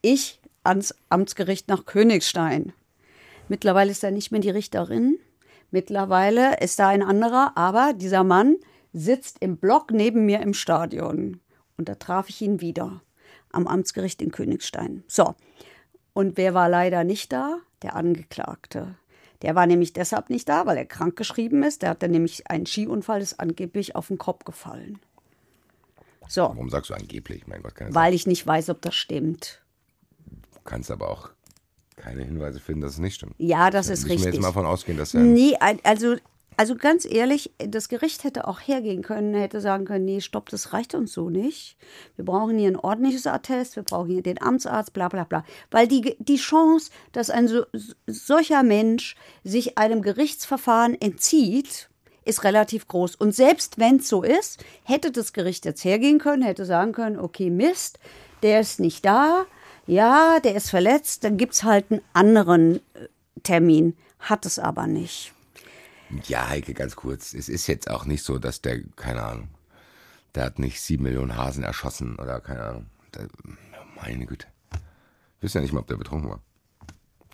ich 0.00 0.40
ans 0.64 0.94
Amtsgericht 1.08 1.68
nach 1.68 1.86
Königstein. 1.86 2.72
Mittlerweile 3.48 3.90
ist 3.90 4.04
er 4.04 4.10
nicht 4.10 4.30
mehr 4.32 4.40
die 4.40 4.50
Richterin. 4.50 5.18
Mittlerweile 5.72 6.60
ist 6.60 6.78
da 6.78 6.88
ein 6.88 7.02
anderer, 7.02 7.52
aber 7.56 7.94
dieser 7.94 8.24
Mann 8.24 8.56
sitzt 8.92 9.38
im 9.40 9.56
Block 9.56 9.90
neben 9.90 10.26
mir 10.26 10.40
im 10.40 10.52
Stadion. 10.52 11.40
Und 11.78 11.88
da 11.88 11.94
traf 11.94 12.28
ich 12.28 12.42
ihn 12.42 12.60
wieder 12.60 13.00
am 13.52 13.66
Amtsgericht 13.66 14.20
in 14.20 14.30
Königstein. 14.30 15.02
So, 15.08 15.34
und 16.12 16.36
wer 16.36 16.52
war 16.52 16.68
leider 16.68 17.04
nicht 17.04 17.32
da? 17.32 17.58
Der 17.82 17.96
Angeklagte. 17.96 18.96
Der 19.40 19.54
war 19.54 19.66
nämlich 19.66 19.94
deshalb 19.94 20.28
nicht 20.28 20.46
da, 20.48 20.66
weil 20.66 20.76
er 20.76 20.84
krank 20.84 21.16
geschrieben 21.16 21.62
ist. 21.62 21.80
Der 21.80 21.90
hatte 21.90 22.08
nämlich 22.08 22.48
einen 22.50 22.66
Skiunfall, 22.66 23.22
ist 23.22 23.40
angeblich 23.40 23.96
auf 23.96 24.08
den 24.08 24.18
Kopf 24.18 24.44
gefallen. 24.44 25.00
So, 26.28 26.42
Warum 26.42 26.68
sagst 26.68 26.90
du 26.90 26.94
angeblich? 26.94 27.46
Mein 27.46 27.62
Gott, 27.62 27.74
keine 27.74 27.94
weil 27.94 28.12
ich 28.12 28.26
nicht 28.26 28.46
weiß, 28.46 28.68
ob 28.68 28.82
das 28.82 28.94
stimmt. 28.94 29.62
Du 30.26 30.60
kannst 30.64 30.90
aber 30.90 31.10
auch 31.10 31.30
keine 32.02 32.22
Hinweise 32.24 32.60
finden, 32.60 32.82
dass 32.82 32.92
es 32.94 32.98
nicht 32.98 33.14
stimmt. 33.14 33.34
Ja, 33.38 33.70
das 33.70 33.88
ist 33.88 34.08
richtig. 34.08 34.32
jetzt 34.34 34.40
mal 34.42 34.52
von 34.52 34.66
ausgehen, 34.66 34.98
dass 34.98 35.14
er. 35.14 35.20
Nee, 35.20 35.56
ein- 35.60 35.78
also, 35.84 36.16
also 36.56 36.74
ganz 36.76 37.06
ehrlich, 37.06 37.52
das 37.58 37.88
Gericht 37.88 38.24
hätte 38.24 38.46
auch 38.46 38.60
hergehen 38.60 39.02
können, 39.02 39.34
hätte 39.34 39.60
sagen 39.60 39.84
können, 39.84 40.04
nee, 40.04 40.20
stopp, 40.20 40.50
das 40.50 40.72
reicht 40.72 40.94
uns 40.94 41.12
so 41.12 41.30
nicht. 41.30 41.76
Wir 42.16 42.24
brauchen 42.24 42.58
hier 42.58 42.68
ein 42.68 42.76
ordentliches 42.76 43.26
Attest, 43.26 43.76
wir 43.76 43.82
brauchen 43.84 44.10
hier 44.10 44.22
den 44.22 44.40
Amtsarzt, 44.42 44.92
bla 44.92 45.08
bla 45.08 45.24
bla. 45.24 45.44
Weil 45.70 45.88
die, 45.88 46.16
die 46.18 46.36
Chance, 46.36 46.90
dass 47.12 47.30
ein 47.30 47.48
so, 47.48 47.64
solcher 48.06 48.62
Mensch 48.62 49.16
sich 49.44 49.78
einem 49.78 50.02
Gerichtsverfahren 50.02 51.00
entzieht, 51.00 51.88
ist 52.24 52.44
relativ 52.44 52.86
groß. 52.86 53.16
Und 53.16 53.34
selbst 53.34 53.78
wenn 53.78 53.96
es 53.96 54.08
so 54.08 54.22
ist, 54.22 54.62
hätte 54.84 55.10
das 55.10 55.32
Gericht 55.32 55.64
jetzt 55.64 55.84
hergehen 55.84 56.18
können, 56.18 56.42
hätte 56.42 56.64
sagen 56.64 56.92
können, 56.92 57.18
okay, 57.18 57.50
Mist, 57.50 57.98
der 58.42 58.60
ist 58.60 58.78
nicht 58.78 59.04
da, 59.04 59.44
ja, 59.86 60.38
der 60.40 60.54
ist 60.54 60.70
verletzt, 60.70 61.24
dann 61.24 61.36
gibt 61.36 61.54
es 61.54 61.64
halt 61.64 61.90
einen 61.90 62.00
anderen 62.12 62.76
äh, 62.94 63.08
Termin. 63.42 63.96
Hat 64.20 64.46
es 64.46 64.58
aber 64.58 64.86
nicht. 64.86 65.32
Ja, 66.26 66.48
Heike, 66.48 66.74
ganz 66.74 66.94
kurz. 66.94 67.34
Es 67.34 67.48
ist 67.48 67.66
jetzt 67.66 67.90
auch 67.90 68.04
nicht 68.04 68.22
so, 68.22 68.38
dass 68.38 68.60
der, 68.60 68.80
keine 68.96 69.22
Ahnung, 69.22 69.48
der 70.34 70.44
hat 70.44 70.58
nicht 70.58 70.80
sieben 70.80 71.04
Millionen 71.04 71.36
Hasen 71.36 71.64
erschossen 71.64 72.16
oder 72.16 72.40
keine 72.40 72.62
Ahnung. 72.62 72.86
Der, 73.14 73.26
meine 74.02 74.26
Güte. 74.26 74.46
Ich 75.38 75.44
weiß 75.44 75.54
ja 75.54 75.60
nicht 75.60 75.72
mal, 75.72 75.80
ob 75.80 75.86
der 75.88 75.96
betrunken 75.96 76.30
war. 76.30 76.40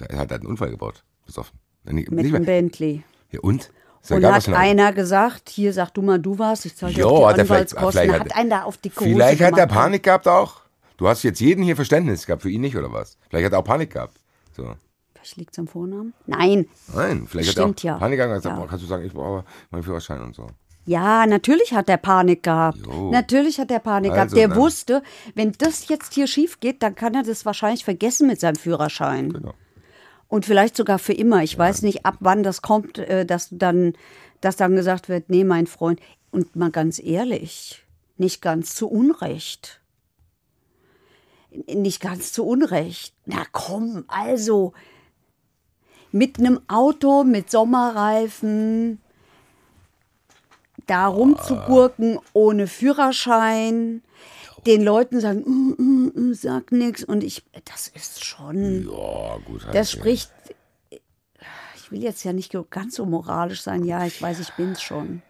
Der 0.00 0.16
hat 0.18 0.32
einen 0.32 0.46
Unfall 0.46 0.70
gebaut, 0.70 1.02
besoffen. 1.26 1.58
Nicht, 1.84 2.10
Mit 2.10 2.26
dem. 2.26 2.44
Bentley. 2.44 3.02
Ja, 3.30 3.40
und? 3.40 3.70
Ist 4.02 4.10
Und 4.12 4.18
egal, 4.18 4.34
hat 4.34 4.48
einer 4.48 4.92
gesagt, 4.92 5.48
hier 5.50 5.72
sag 5.72 5.90
du 5.90 6.02
mal, 6.02 6.18
du 6.18 6.38
warst, 6.38 6.64
ich 6.66 6.76
zahle 6.76 6.94
dir 6.94 7.00
Jo, 7.00 7.08
auch 7.08 7.28
hat 7.28 7.36
die 7.36 7.40
er 7.40 7.46
vielleicht, 7.46 7.76
Anwaltskosten. 7.76 8.02
vielleicht 8.02 8.20
hat 8.20 8.36
einen 8.36 8.50
da 8.50 8.62
auf 8.62 8.76
die 8.76 8.90
Hose 8.90 9.04
Vielleicht 9.04 9.40
hat 9.42 9.58
er 9.58 9.66
gemacht. 9.66 9.70
Panik 9.70 10.02
gehabt 10.04 10.28
auch. 10.28 10.60
Du 10.98 11.08
hast 11.08 11.22
jetzt 11.22 11.40
jeden 11.40 11.62
hier 11.64 11.76
Verständnis 11.76 12.26
gehabt, 12.26 12.42
für 12.42 12.50
ihn 12.50 12.60
nicht, 12.60 12.76
oder 12.76 12.92
was? 12.92 13.16
Vielleicht 13.30 13.46
hat 13.46 13.52
er 13.54 13.60
auch 13.60 13.64
Panik 13.64 13.92
gehabt. 13.92 14.18
So. 14.54 14.74
Vielleicht 15.14 15.36
liegt 15.36 15.52
es 15.52 15.58
am 15.58 15.66
Vornamen? 15.68 16.12
Nein. 16.26 16.66
Nein, 16.94 17.26
vielleicht 17.26 17.52
Stimmt 17.52 17.78
hat 17.78 17.84
er 17.84 17.90
auch 17.92 17.96
ja. 17.96 17.98
Panik 18.00 18.18
gehabt 18.18 18.44
Ja. 18.44 18.66
kannst 18.68 18.82
du 18.84 18.88
sagen, 18.88 19.04
ich 19.04 19.12
brauche 19.14 19.44
meinen 19.70 19.82
Führerschein 19.84 20.20
und 20.20 20.34
so. 20.34 20.46
Ja, 20.86 21.26
natürlich 21.26 21.72
hat 21.74 21.88
er 21.88 21.98
Panik 21.98 22.42
gehabt. 22.42 22.78
Jo. 22.84 23.10
Natürlich 23.10 23.60
hat 23.60 23.70
er 23.70 23.78
Panik 23.78 24.10
Also, 24.12 24.16
gehabt. 24.34 24.36
Der 24.36 24.48
dann- 24.48 24.56
wusste, 24.58 25.02
wenn 25.34 25.52
das 25.58 25.88
jetzt 25.88 26.14
hier 26.14 26.26
schief 26.26 26.60
geht, 26.60 26.82
dann 26.82 26.94
kann 26.94 27.14
er 27.14 27.22
das 27.22 27.44
wahrscheinlich 27.46 27.84
vergessen 27.84 28.26
mit 28.26 28.40
seinem 28.40 28.56
Führerschein. 28.56 29.32
Genau. 29.32 29.54
Und 30.28 30.46
vielleicht 30.46 30.76
sogar 30.76 30.98
für 30.98 31.12
immer. 31.12 31.42
Ich 31.42 31.56
weiß 31.56 31.82
nicht, 31.82 32.06
ab 32.06 32.16
wann 32.20 32.42
das 32.42 32.60
kommt, 32.62 32.98
äh, 32.98 33.24
dass 33.24 33.48
dann, 33.50 33.92
dass 34.40 34.56
dann 34.56 34.74
gesagt 34.76 35.08
wird, 35.08 35.30
nee, 35.30 35.44
mein 35.44 35.66
Freund. 35.66 36.00
Und 36.30 36.56
mal 36.56 36.70
ganz 36.70 36.98
ehrlich, 37.02 37.84
nicht 38.16 38.42
ganz 38.42 38.74
zu 38.74 38.88
Unrecht. 38.88 39.80
Nicht 41.50 42.00
ganz 42.00 42.32
zu 42.32 42.46
Unrecht. 42.46 43.14
Na 43.26 43.44
komm, 43.52 44.04
also 44.08 44.72
mit 46.12 46.38
einem 46.38 46.60
Auto 46.68 47.24
mit 47.24 47.50
Sommerreifen 47.50 49.00
da 50.86 51.06
rumzugurken 51.06 52.18
ohne 52.32 52.66
Führerschein, 52.66 54.02
den 54.66 54.82
Leuten 54.82 55.20
sagen, 55.20 55.40
mm, 55.40 55.74
mm, 55.78 56.12
mm, 56.14 56.34
sag 56.34 56.72
nix 56.72 57.04
und 57.04 57.22
ich, 57.22 57.44
das 57.64 57.88
ist 57.88 58.24
schon, 58.24 58.88
Ja, 58.90 59.36
gut. 59.44 59.62
Heike. 59.64 59.72
das 59.72 59.92
spricht, 59.92 60.30
ich 61.76 61.90
will 61.90 62.02
jetzt 62.02 62.24
ja 62.24 62.32
nicht 62.32 62.56
ganz 62.70 62.96
so 62.96 63.06
moralisch 63.06 63.62
sein, 63.62 63.84
ja, 63.84 64.04
ich 64.04 64.20
weiß, 64.20 64.40
ich 64.40 64.52
bin's 64.54 64.82
schon. 64.82 65.22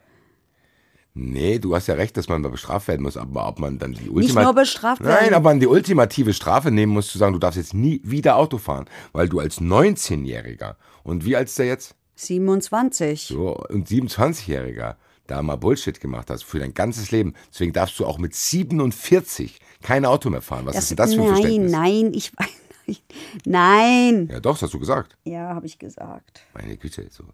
Nee, 1.21 1.59
du 1.59 1.75
hast 1.75 1.89
ja 1.89 1.95
recht, 1.95 2.17
dass 2.17 2.29
man 2.29 2.45
da 2.45 2.49
bestraft 2.49 2.87
werden 2.87 3.03
muss, 3.03 3.17
aber 3.17 3.49
ob 3.49 3.59
man 3.59 3.79
dann 3.81 3.93
die 3.93 4.03
Nicht 4.03 4.13
Ultima 4.13 4.43
nur 4.45 4.55
bestraft 4.55 5.03
Nein, 5.03 5.15
werden. 5.15 5.35
ob 5.35 5.43
man 5.43 5.59
die 5.59 5.67
ultimative 5.67 6.33
Strafe 6.33 6.71
nehmen 6.71 6.93
muss, 6.93 7.09
zu 7.11 7.19
sagen, 7.19 7.33
du 7.33 7.41
darfst 7.41 7.57
jetzt 7.59 7.75
nie 7.75 8.01
wieder 8.05 8.37
Auto 8.37 8.57
fahren, 8.59 8.85
weil 9.13 9.29
du 9.29 9.41
als 9.41 9.61
19-Jähriger 9.61 10.77
und 11.03 11.25
wie 11.25 11.35
alt 11.35 11.49
ist 11.49 11.59
der 11.59 11.67
jetzt? 11.67 11.97
27. 12.15 13.27
So, 13.27 13.57
und 13.57 13.89
27-Jähriger 13.89 14.95
da 15.27 15.43
mal 15.43 15.57
Bullshit 15.57 16.01
gemacht 16.01 16.31
hast 16.31 16.45
für 16.45 16.61
dein 16.61 16.73
ganzes 16.73 17.11
Leben. 17.11 17.35
Deswegen 17.53 17.73
darfst 17.73 17.99
du 17.99 18.07
auch 18.07 18.19
mit 18.19 18.35
47 18.35 19.59
kein 19.83 20.05
Auto 20.05 20.31
mehr 20.31 20.41
fahren. 20.43 20.67
Was 20.67 20.77
ist 20.77 20.91
denn 20.91 20.97
das 20.99 21.15
für 21.15 21.21
ein 21.21 21.27
nein, 21.27 21.35
Verständnis? 21.37 21.73
nein, 21.73 22.13
ich 22.15 22.33
weiß 22.39 22.49
nicht. 22.87 23.03
Nein. 23.45 24.29
Ja, 24.31 24.41
doch, 24.41 24.55
das 24.55 24.63
hast 24.63 24.75
du 24.75 24.79
gesagt. 24.79 25.17
Ja, 25.25 25.55
habe 25.55 25.67
ich 25.67 25.79
gesagt. 25.79 26.43
Meine 26.55 26.77
Güte, 26.77 27.09
so. 27.11 27.25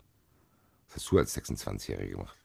Was 0.89 0.97
hast 0.97 1.11
du 1.13 1.19
als 1.19 1.37
26-Jährige 1.37 2.13
gemacht? 2.13 2.37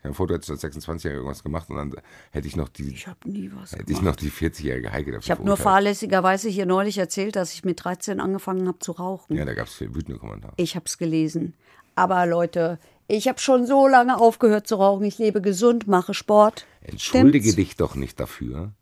Ich 0.00 0.04
habe 0.04 0.12
ein 0.12 0.14
Foto, 0.14 0.32
als 0.34 0.48
26-Jähriger 0.48 1.12
irgendwas 1.16 1.42
gemacht 1.44 1.68
und 1.68 1.76
dann 1.76 1.94
hätte 2.30 2.48
ich 2.48 2.56
noch 2.56 2.70
die, 2.70 2.94
Ich 2.94 3.06
habe 3.06 3.28
nie 3.30 3.50
was 3.54 3.72
hätte 3.72 3.82
ich 3.92 3.98
gemacht. 3.98 4.04
noch 4.04 4.16
die 4.16 4.30
40-jährige 4.30 4.90
Heike 4.92 5.12
dafür 5.12 5.22
Ich 5.24 5.30
habe 5.30 5.44
nur 5.44 5.58
fahrlässigerweise 5.58 6.48
hier 6.48 6.64
neulich 6.64 6.96
erzählt, 6.96 7.36
dass 7.36 7.52
ich 7.52 7.64
mit 7.64 7.84
13 7.84 8.18
angefangen 8.18 8.66
habe 8.66 8.78
zu 8.78 8.92
rauchen. 8.92 9.36
Ja, 9.36 9.44
da 9.44 9.52
gab 9.52 9.66
es 9.66 9.74
viel 9.74 9.94
wütende 9.94 10.18
Kommentare. 10.18 10.54
Ich 10.56 10.74
habe 10.74 10.86
es 10.86 10.96
gelesen. 10.96 11.54
Aber 11.96 12.24
Leute, 12.24 12.78
ich 13.08 13.28
habe 13.28 13.38
schon 13.40 13.66
so 13.66 13.86
lange 13.88 14.16
aufgehört 14.18 14.66
zu 14.66 14.76
rauchen. 14.76 15.04
Ich 15.04 15.18
lebe 15.18 15.42
gesund, 15.42 15.86
mache 15.86 16.14
Sport. 16.14 16.66
Entschuldige 16.80 17.50
Stimmt's? 17.50 17.56
dich 17.56 17.76
doch 17.76 17.94
nicht 17.94 18.18
dafür, 18.18 18.72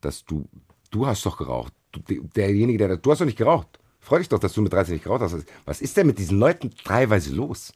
dass 0.00 0.24
du, 0.24 0.48
du 0.92 1.06
hast 1.08 1.26
doch 1.26 1.38
geraucht. 1.38 1.72
Du, 1.90 2.00
derjenige, 2.36 2.78
der, 2.78 2.96
du 2.98 3.10
hast 3.10 3.20
doch 3.20 3.26
nicht 3.26 3.38
geraucht. 3.38 3.66
Freu 3.98 4.18
dich 4.18 4.28
doch, 4.28 4.38
dass 4.38 4.52
du 4.52 4.62
mit 4.62 4.72
13 4.72 4.94
nicht 4.94 5.02
geraucht 5.04 5.22
hast. 5.22 5.34
Was 5.64 5.80
ist 5.80 5.96
denn 5.96 6.06
mit 6.06 6.18
diesen 6.20 6.38
Leuten 6.38 6.70
teilweise 6.84 7.34
los? 7.34 7.72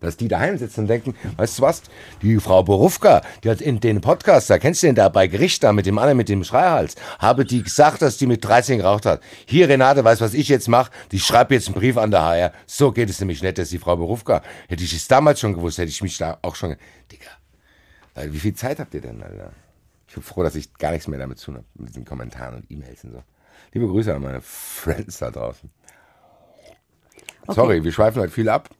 Dass 0.00 0.16
die 0.16 0.28
daheim 0.28 0.56
sitzen 0.56 0.80
und 0.80 0.86
denken, 0.86 1.14
weißt 1.36 1.58
du 1.58 1.62
was, 1.62 1.82
die 2.22 2.40
Frau 2.40 2.62
Borufka, 2.62 3.20
die 3.44 3.50
hat 3.50 3.60
in 3.60 3.80
den 3.80 4.00
Podcast, 4.00 4.48
da 4.48 4.58
kennst 4.58 4.82
du 4.82 4.86
den 4.86 4.94
da 4.94 5.10
bei 5.10 5.26
Gericht 5.26 5.62
da 5.62 5.72
mit 5.72 5.84
dem 5.84 5.98
anderen 5.98 6.16
mit 6.16 6.28
dem 6.28 6.42
Schreihals, 6.42 6.96
habe 7.18 7.44
die 7.44 7.62
gesagt, 7.62 8.00
dass 8.00 8.16
die 8.16 8.26
mit 8.26 8.42
13 8.44 8.78
geraucht 8.78 9.04
hat. 9.04 9.20
Hier, 9.46 9.68
Renate, 9.68 10.02
weißt 10.02 10.22
du, 10.22 10.24
was 10.24 10.34
ich 10.34 10.48
jetzt 10.48 10.68
mache? 10.68 10.90
Die 11.12 11.20
schreibt 11.20 11.50
jetzt 11.50 11.68
einen 11.68 11.74
Brief 11.74 11.98
an 11.98 12.10
der 12.10 12.22
HR. 12.22 12.52
So 12.66 12.92
geht 12.92 13.10
es 13.10 13.20
nämlich 13.20 13.42
nicht, 13.42 13.58
dass 13.58 13.68
die 13.68 13.78
Frau 13.78 13.96
Borufka. 13.96 14.42
Hätte 14.68 14.82
ich 14.82 14.94
es 14.94 15.06
damals 15.06 15.40
schon 15.40 15.52
gewusst, 15.52 15.78
hätte 15.78 15.90
ich 15.90 16.02
mich 16.02 16.16
da 16.16 16.38
auch 16.42 16.54
schon, 16.54 16.76
Digga, 17.12 17.30
wie 18.32 18.38
viel 18.38 18.54
Zeit 18.54 18.78
habt 18.78 18.94
ihr 18.94 19.02
denn, 19.02 19.22
Alter? 19.22 19.52
Ich 20.08 20.14
bin 20.14 20.22
froh, 20.22 20.42
dass 20.42 20.54
ich 20.54 20.74
gar 20.74 20.92
nichts 20.92 21.08
mehr 21.08 21.18
damit 21.18 21.38
zu 21.38 21.52
habe, 21.52 21.64
mit 21.74 21.90
diesen 21.90 22.04
Kommentaren 22.04 22.56
und 22.56 22.70
E-Mails 22.70 23.04
und 23.04 23.12
so. 23.12 23.22
Liebe 23.72 23.86
Grüße 23.86 24.14
an 24.14 24.22
meine 24.22 24.40
Friends 24.40 25.18
da 25.18 25.30
draußen. 25.30 25.70
Sorry, 27.48 27.84
wir 27.84 27.92
schweifen 27.92 28.20
heute 28.20 28.32
viel 28.32 28.48
ab. 28.48 28.70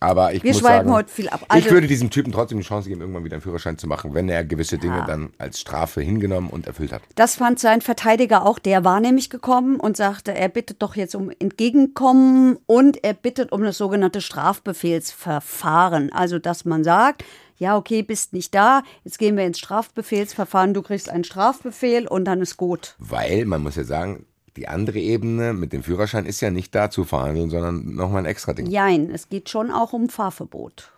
Aber 0.00 0.34
ich 0.34 0.42
Wir 0.42 0.52
muss 0.52 0.60
schweifen 0.60 0.88
sagen, 0.88 0.92
heute 0.92 1.10
viel 1.10 1.28
ab. 1.28 1.44
Also- 1.48 1.66
ich 1.66 1.72
würde 1.72 1.86
diesem 1.86 2.10
Typen 2.10 2.32
trotzdem 2.32 2.58
die 2.58 2.64
Chance 2.64 2.88
geben, 2.88 3.00
irgendwann 3.00 3.24
wieder 3.24 3.36
einen 3.36 3.42
Führerschein 3.42 3.78
zu 3.78 3.86
machen, 3.86 4.12
wenn 4.14 4.28
er 4.28 4.44
gewisse 4.44 4.78
Dinge 4.78 5.04
dann 5.06 5.32
als 5.38 5.60
Strafe 5.60 6.00
hingenommen 6.00 6.50
und 6.50 6.66
erfüllt 6.66 6.92
hat. 6.92 7.02
Das 7.14 7.36
fand 7.36 7.58
sein 7.58 7.80
Verteidiger 7.80 8.44
auch. 8.44 8.58
Der 8.58 8.84
war 8.84 9.00
nämlich 9.00 9.30
gekommen 9.30 9.80
und 9.80 9.96
sagte, 9.96 10.34
er 10.34 10.48
bittet 10.48 10.82
doch 10.82 10.96
jetzt 10.96 11.14
um 11.14 11.30
Entgegenkommen 11.38 12.58
und 12.66 13.02
er 13.02 13.14
bittet 13.14 13.52
um 13.52 13.62
das 13.62 13.78
sogenannte 13.78 14.20
Strafbefehlsverfahren. 14.20 16.12
Also, 16.12 16.38
dass 16.38 16.64
man 16.64 16.84
sagt, 16.84 17.24
ja, 17.56 17.76
okay, 17.76 18.02
bist 18.02 18.32
nicht 18.32 18.54
da, 18.54 18.82
jetzt 19.04 19.18
gehen 19.18 19.36
wir 19.36 19.44
ins 19.46 19.58
Strafbefehlsverfahren, 19.58 20.74
du 20.74 20.82
kriegst 20.82 21.08
einen 21.08 21.24
Strafbefehl 21.24 22.06
und 22.08 22.24
dann 22.24 22.40
ist 22.42 22.56
gut. 22.56 22.96
Weil, 22.98 23.44
man 23.44 23.62
muss 23.62 23.76
ja 23.76 23.84
sagen, 23.84 24.26
die 24.56 24.68
andere 24.68 24.98
Ebene 24.98 25.52
mit 25.52 25.72
dem 25.72 25.82
Führerschein 25.82 26.26
ist 26.26 26.40
ja 26.40 26.50
nicht 26.50 26.74
da 26.74 26.90
zu 26.90 27.04
verhandeln, 27.04 27.50
sondern 27.50 27.94
nochmal 27.94 28.22
ein 28.22 28.26
extra 28.26 28.52
Ding. 28.52 28.66
Jein, 28.66 29.10
es 29.10 29.28
geht 29.28 29.48
schon 29.48 29.70
auch 29.70 29.92
um 29.92 30.08
Fahrverbot. 30.08 30.92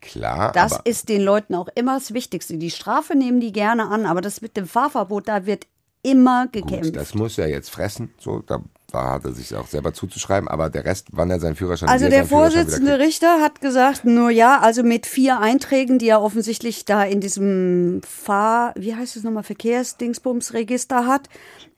Klar, 0.00 0.52
Das 0.52 0.78
ist 0.84 1.08
den 1.08 1.22
Leuten 1.22 1.54
auch 1.54 1.68
immer 1.74 1.94
das 1.94 2.14
Wichtigste. 2.14 2.56
Die 2.56 2.70
Strafe 2.70 3.16
nehmen 3.16 3.40
die 3.40 3.52
gerne 3.52 3.88
an, 3.88 4.06
aber 4.06 4.20
das 4.20 4.40
mit 4.40 4.56
dem 4.56 4.66
Fahrverbot, 4.66 5.26
da 5.26 5.44
wird 5.46 5.66
immer 6.02 6.46
gekämpft. 6.46 6.84
gut, 6.84 6.96
das 6.96 7.14
muss 7.14 7.36
er 7.38 7.48
jetzt 7.48 7.70
fressen. 7.70 8.14
So, 8.18 8.40
da, 8.40 8.62
da 8.90 9.10
hat 9.10 9.24
er 9.24 9.32
sich 9.32 9.54
auch 9.54 9.66
selber 9.66 9.92
zuzuschreiben, 9.92 10.48
aber 10.48 10.70
der 10.70 10.84
Rest, 10.84 11.08
wann 11.12 11.30
er 11.30 11.40
seinen 11.40 11.56
Führerschein 11.56 11.90
Also 11.90 12.06
er 12.06 12.10
der 12.10 12.24
Vorsitzende. 12.24 12.98
Richter 12.98 13.42
hat 13.42 13.60
gesagt, 13.60 14.04
nur 14.04 14.30
ja, 14.30 14.60
also 14.60 14.82
mit 14.82 15.06
vier 15.06 15.40
Einträgen, 15.40 15.98
die 15.98 16.08
er 16.08 16.22
offensichtlich 16.22 16.86
da 16.86 17.02
in 17.02 17.20
diesem 17.20 18.00
Fahr, 18.02 18.72
wie 18.76 18.94
heißt 18.94 19.16
es 19.16 19.24
nochmal, 19.24 19.42
Verkehrsdingsbumsregister 19.42 21.06
hat, 21.06 21.28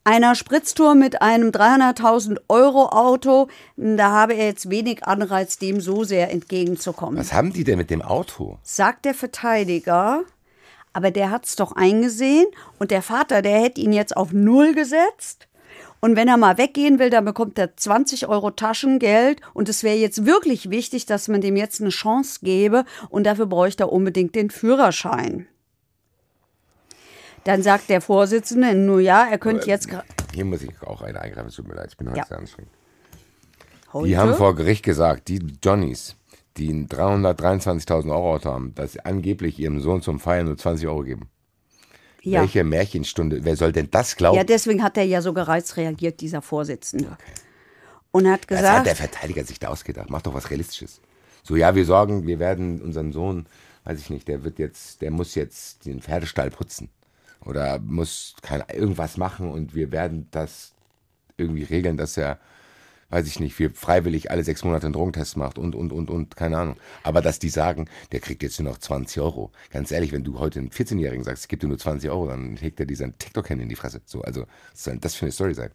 einer 0.05 0.37
Spritztour 0.37 0.95
mit 0.95 1.21
einem 1.21 1.51
300.000 1.51 2.39
Euro 2.49 2.87
Auto, 2.87 3.49
da 3.77 4.11
habe 4.11 4.35
er 4.35 4.47
jetzt 4.47 4.71
wenig 4.71 5.05
Anreiz, 5.05 5.59
dem 5.59 5.81
so 5.81 6.05
sehr 6.05 6.31
entgegenzukommen. 6.31 7.19
Was 7.19 7.33
haben 7.33 7.53
die 7.53 7.65
denn 7.65 7.79
mit 7.79 7.91
dem 7.91 8.03
Auto? 8.03 8.59
Sagt 8.63 9.05
der 9.05 9.15
Verteidiger, 9.15 10.23
aber 10.93 11.11
der 11.11 11.31
hat's 11.31 11.57
doch 11.57 11.73
eingesehen 11.73 12.47
und 12.79 12.93
der 12.93 13.03
Vater, 13.03 13.43
der 13.43 13.61
hätte 13.61 13.81
ihn 13.81 13.93
jetzt 13.93 14.17
auf 14.17 14.33
Null 14.33 14.75
gesetzt. 14.75 15.49
Und 16.01 16.17
wenn 16.17 16.29
er 16.29 16.37
mal 16.39 16.57
weggehen 16.57 16.99
will, 16.99 17.11
dann 17.11 17.25
bekommt 17.25 17.59
er 17.59 17.77
20 17.77 18.27
Euro 18.29 18.51
Taschengeld. 18.51 19.41
Und 19.53 19.69
es 19.69 19.83
wäre 19.85 19.97
jetzt 19.97 20.25
wirklich 20.25 20.71
wichtig, 20.71 21.07
dass 21.07 21.29
man 21.29 21.41
dem 21.41 21.57
jetzt 21.57 21.81
eine 21.81 21.91
Chance 21.91 22.41
gebe. 22.43 22.85
Und 23.11 23.25
dafür 23.25 23.47
bräuchte 23.47 23.85
er 23.85 23.93
unbedingt 23.93 24.35
den 24.35 24.51
Führerschein. 24.51 25.47
Dann 27.45 27.63
sagt 27.63 27.89
der 27.89 28.01
Vorsitzende, 28.01 28.75
nur 28.75 29.01
ja, 29.01 29.27
er 29.31 29.39
könnte 29.39 29.67
jetzt. 29.67 29.89
Hier 30.35 30.45
muss 30.45 30.63
ich 30.63 30.71
auch 30.83 31.03
eine 31.03 31.21
eingreifen, 31.21 31.51
tut 31.51 31.69
mir 31.69 31.75
leid, 31.75 31.89
ich 31.91 31.97
bin 31.97 32.09
heute 32.09 32.19
Ja. 32.19 32.27
sehr 32.27 32.39
anstrengend. 32.39 32.73
Heute? 33.93 34.09
Die 34.09 34.17
haben 34.17 34.35
vor 34.35 34.55
Gericht 34.55 34.85
gesagt, 34.85 35.29
die 35.29 35.41
Johnnies, 35.63 36.17
die 36.57 36.71
ein 36.71 36.89
323.000 36.89 38.11
Euro 38.11 38.35
Auto 38.35 38.51
haben, 38.51 38.75
dass 38.75 38.93
sie 38.93 39.05
angeblich 39.05 39.59
ihrem 39.59 39.81
Sohn 39.81 40.03
zum 40.03 40.21
Feiern 40.21 40.47
nur 40.47 40.57
20 40.57 40.87
Euro 40.87 41.03
geben. 41.03 41.29
Ja. 42.23 42.41
Welche 42.41 42.65
Märchenstunde, 42.65 43.45
wer 43.45 43.57
soll 43.57 43.73
denn 43.73 43.91
das 43.91 44.17
glauben? 44.17 44.37
ja, 44.37 44.45
deswegen 44.45 44.83
hat 44.83 44.97
er 44.97 45.05
ja 45.05 45.23
so 45.23 45.33
gereizt 45.33 45.77
reagiert, 45.77 46.21
dieser 46.21 46.43
Vorsitzende. 46.43 47.17
Und 48.13 48.29
hat 48.29 48.51
Was 48.51 48.59
hat 48.59 48.65
gesagt, 48.65 48.87
der 48.87 48.97
Verteidiger 48.97 49.45
sich 49.45 49.59
da 49.59 49.69
ausgedacht? 49.69 50.11
Mach 50.11 50.23
doch 50.23 50.35
was 50.35 50.51
Realistisches. 50.51 51.01
So, 51.43 51.57
ja, 51.57 51.75
wir 51.75 51.85
sorgen, 51.85 52.27
wir 52.27 52.39
werden 52.39 52.81
unseren 52.83 53.13
Sohn, 53.13 53.47
weiß 53.85 54.01
ich 54.01 54.11
nicht, 54.11 54.29
der 54.29 54.45
wird 54.45 54.59
jetzt, 54.59 55.01
der 55.01 55.11
muss 55.11 55.35
jetzt 55.35 55.87
den 55.87 56.01
Pferdestall 56.01 56.51
putzen. 56.51 56.91
Oder 57.45 57.79
muss 57.79 58.35
kein, 58.43 58.63
irgendwas 58.73 59.17
machen 59.17 59.51
und 59.51 59.75
wir 59.75 59.93
werden 59.93 60.29
das 60.31 60.73
irgendwie 61.37 61.63
regeln, 61.63 61.97
dass 61.97 62.17
er, 62.17 62.39
weiß 63.11 63.27
ich 63.27 63.41
nicht, 63.41 63.59
wir 63.59 63.71
freiwillig 63.71 64.31
alle 64.31 64.45
sechs 64.45 64.65
Monate 64.65 64.87
einen 64.87 64.95
Drogentest 64.95 65.37
macht 65.37 65.59
und, 65.59 65.75
und, 65.75 65.93
und, 65.93 66.11
und, 66.11 66.37
keine 66.37 66.59
Ahnung. 66.59 66.77
Aber 67.03 67.21
dass 67.21 67.39
die 67.39 67.51
sagen, 67.51 67.89
der 68.13 68.21
kriegt 68.21 68.43
jetzt 68.43 68.59
nur 68.61 68.73
noch 68.73 68.79
20 68.79 69.21
Euro. 69.23 69.51
Ganz 69.71 69.91
ehrlich, 69.91 70.13
wenn 70.13 70.25
du 70.25 70.39
heute 70.39 70.61
einem 70.61 70.69
14-Jährigen 70.69 71.25
sagst, 71.25 71.45
ich 71.45 71.49
gebe 71.49 71.61
dir 71.61 71.69
nur 71.69 71.79
20 71.79 72.11
Euro, 72.11 72.29
dann 72.29 72.57
hegt 72.57 72.81
er 72.81 72.87
dir 72.87 72.97
sein 72.97 73.15
TikTok-Handy 73.19 73.65
in 73.65 73.69
die 73.69 73.77
Fresse. 73.77 74.01
So, 74.07 74.23
also, 74.23 74.47
das 75.01 75.15
für 75.15 75.27
eine 75.27 75.33
Story 75.33 75.55
sein? 75.55 75.71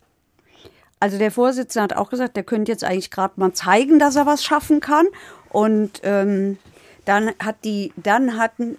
also 1.00 1.18
der 1.18 1.32
Vorsitzende 1.32 1.84
hat 1.84 1.94
auch 1.94 2.10
gesagt, 2.10 2.36
der 2.36 2.44
könnte 2.44 2.72
jetzt 2.72 2.84
eigentlich 2.84 3.12
gerade 3.12 3.34
mal 3.38 3.54
zeigen, 3.54 4.00
dass 4.00 4.16
er 4.16 4.26
was 4.26 4.44
schaffen 4.44 4.80
kann. 4.80 5.06
Und 5.50 6.02
ähm, 6.04 6.58
dann 7.06 7.32
hat 7.40 7.58
die, 7.64 7.94
dann 7.96 8.38
hatten, 8.38 8.78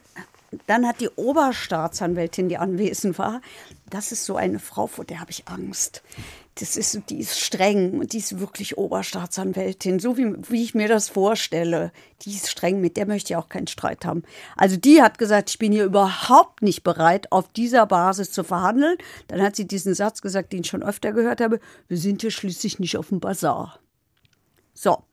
dann 0.66 0.86
hat 0.86 1.00
die 1.00 1.08
Oberstaatsanwältin, 1.08 2.48
die 2.48 2.58
anwesend 2.58 3.18
war, 3.18 3.40
das 3.90 4.12
ist 4.12 4.24
so 4.24 4.36
eine 4.36 4.58
Frau, 4.58 4.86
vor 4.86 5.04
der 5.04 5.20
habe 5.20 5.30
ich 5.30 5.46
Angst. 5.46 6.02
Das 6.58 6.78
ist, 6.78 7.10
die 7.10 7.18
ist 7.18 7.38
streng 7.38 8.00
und 8.00 8.14
die 8.14 8.18
ist 8.18 8.40
wirklich 8.40 8.78
Oberstaatsanwältin, 8.78 9.98
so 9.98 10.16
wie, 10.16 10.34
wie 10.48 10.62
ich 10.62 10.74
mir 10.74 10.88
das 10.88 11.10
vorstelle. 11.10 11.92
Die 12.22 12.30
ist 12.30 12.50
streng, 12.50 12.80
mit 12.80 12.96
der 12.96 13.06
möchte 13.06 13.34
ich 13.34 13.36
auch 13.36 13.50
keinen 13.50 13.66
Streit 13.66 14.06
haben. 14.06 14.22
Also 14.56 14.78
die 14.78 15.02
hat 15.02 15.18
gesagt, 15.18 15.50
ich 15.50 15.58
bin 15.58 15.70
hier 15.70 15.84
überhaupt 15.84 16.62
nicht 16.62 16.82
bereit, 16.82 17.30
auf 17.30 17.52
dieser 17.52 17.84
Basis 17.84 18.32
zu 18.32 18.42
verhandeln. 18.42 18.96
Dann 19.28 19.42
hat 19.42 19.54
sie 19.54 19.66
diesen 19.66 19.94
Satz 19.94 20.22
gesagt, 20.22 20.54
den 20.54 20.60
ich 20.60 20.68
schon 20.68 20.82
öfter 20.82 21.12
gehört 21.12 21.42
habe, 21.42 21.60
wir 21.88 21.98
sind 21.98 22.22
hier 22.22 22.30
schließlich 22.30 22.78
nicht 22.78 22.96
auf 22.96 23.10
dem 23.10 23.20
Bazar. 23.20 23.78
So. 24.72 25.04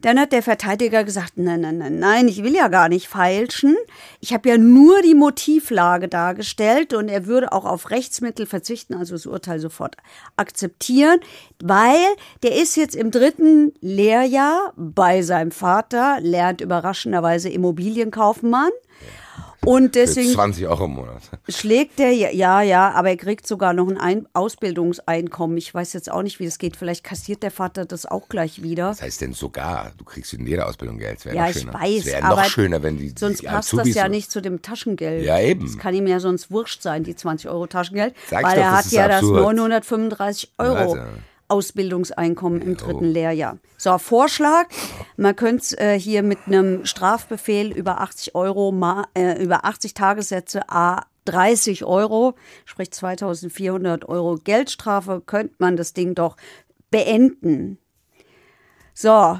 Dann 0.00 0.18
hat 0.20 0.32
der 0.32 0.42
Verteidiger 0.42 1.02
gesagt, 1.02 1.32
nein, 1.36 1.60
nein, 1.60 1.78
nein, 1.78 1.98
nein, 1.98 2.28
ich 2.28 2.44
will 2.44 2.54
ja 2.54 2.68
gar 2.68 2.88
nicht 2.88 3.08
feilschen. 3.08 3.76
Ich 4.20 4.32
habe 4.32 4.48
ja 4.48 4.56
nur 4.56 5.02
die 5.02 5.14
Motivlage 5.14 6.08
dargestellt 6.08 6.94
und 6.94 7.08
er 7.08 7.26
würde 7.26 7.52
auch 7.52 7.64
auf 7.64 7.90
Rechtsmittel 7.90 8.46
verzichten, 8.46 8.94
also 8.94 9.14
das 9.14 9.26
Urteil 9.26 9.58
sofort 9.58 9.96
akzeptieren, 10.36 11.18
weil 11.60 11.98
der 12.42 12.56
ist 12.56 12.76
jetzt 12.76 12.94
im 12.94 13.10
dritten 13.10 13.72
Lehrjahr 13.80 14.72
bei 14.76 15.22
seinem 15.22 15.50
Vater, 15.50 16.18
lernt 16.20 16.60
überraschenderweise 16.60 17.48
Immobilienkaufmann. 17.48 18.70
Und 19.64 19.84
Für 19.94 20.00
deswegen 20.06 20.32
20 20.32 20.66
Euro 20.68 20.84
im 20.84 20.92
Monat. 20.92 21.20
schlägt 21.48 21.98
er, 22.00 22.10
ja, 22.12 22.30
ja, 22.30 22.62
ja, 22.62 22.90
aber 22.92 23.10
er 23.10 23.16
kriegt 23.16 23.46
sogar 23.46 23.72
noch 23.72 23.88
ein, 23.88 23.98
ein 23.98 24.26
Ausbildungseinkommen. 24.32 25.56
Ich 25.56 25.74
weiß 25.74 25.92
jetzt 25.94 26.10
auch 26.10 26.22
nicht, 26.22 26.38
wie 26.40 26.44
das 26.44 26.58
geht. 26.58 26.76
Vielleicht 26.76 27.04
kassiert 27.04 27.42
der 27.42 27.50
Vater 27.50 27.84
das 27.84 28.06
auch 28.06 28.28
gleich 28.28 28.62
wieder. 28.62 28.90
Was 28.90 29.02
heißt 29.02 29.20
denn 29.20 29.32
sogar? 29.32 29.92
Du 29.98 30.04
kriegst 30.04 30.32
in 30.32 30.46
jeder 30.46 30.66
Ausbildung 30.68 30.98
Geld. 30.98 31.16
Das 31.18 31.24
wäre 31.26 31.36
Ja, 31.36 31.48
ich 31.50 31.58
schöner. 31.58 31.74
weiß, 31.74 31.98
Es 31.98 32.06
wäre 32.06 32.22
noch 32.28 32.44
schöner, 32.44 32.82
wenn 32.82 32.98
die, 32.98 33.12
Sonst 33.18 33.42
die 33.42 33.46
passt 33.46 33.72
das 33.72 33.80
Azubis 33.80 33.94
ja 33.96 34.04
so- 34.04 34.08
nicht 34.10 34.30
zu 34.30 34.40
dem 34.40 34.62
Taschengeld. 34.62 35.24
Ja, 35.24 35.40
eben. 35.40 35.66
Das 35.66 35.76
kann 35.78 35.94
ihm 35.94 36.06
ja 36.06 36.20
sonst 36.20 36.50
wurscht 36.50 36.82
sein, 36.82 37.02
die 37.04 37.16
20 37.16 37.50
Euro 37.50 37.66
Taschengeld. 37.66 38.14
Sag 38.30 38.44
weil 38.44 38.56
doch, 38.56 38.62
er 38.62 38.70
das 38.70 38.86
hat 38.86 38.92
ja 38.92 39.06
absurd. 39.06 39.38
das 39.38 39.44
935 39.56 40.52
Euro 40.58 40.74
Also. 40.76 40.96
Ausbildungseinkommen 41.48 42.62
im 42.62 42.76
dritten 42.76 43.06
Lehrjahr. 43.06 43.58
So, 43.76 43.96
Vorschlag, 43.98 44.66
man 45.16 45.34
könnte 45.34 45.62
es 45.62 45.72
äh, 45.72 45.98
hier 45.98 46.22
mit 46.22 46.38
einem 46.46 46.84
Strafbefehl 46.84 47.72
über 47.72 48.00
80 48.00 48.34
Euro, 48.34 48.72
ma, 48.72 49.06
äh, 49.14 49.42
über 49.42 49.64
80 49.64 49.94
Tagessätze, 49.94 50.68
a 50.68 51.06
30 51.24 51.84
Euro, 51.84 52.34
sprich 52.64 52.90
2400 52.90 54.08
Euro 54.08 54.36
Geldstrafe, 54.36 55.22
könnte 55.24 55.54
man 55.58 55.76
das 55.76 55.92
Ding 55.92 56.14
doch 56.14 56.36
beenden. 56.90 57.78
So, 58.94 59.38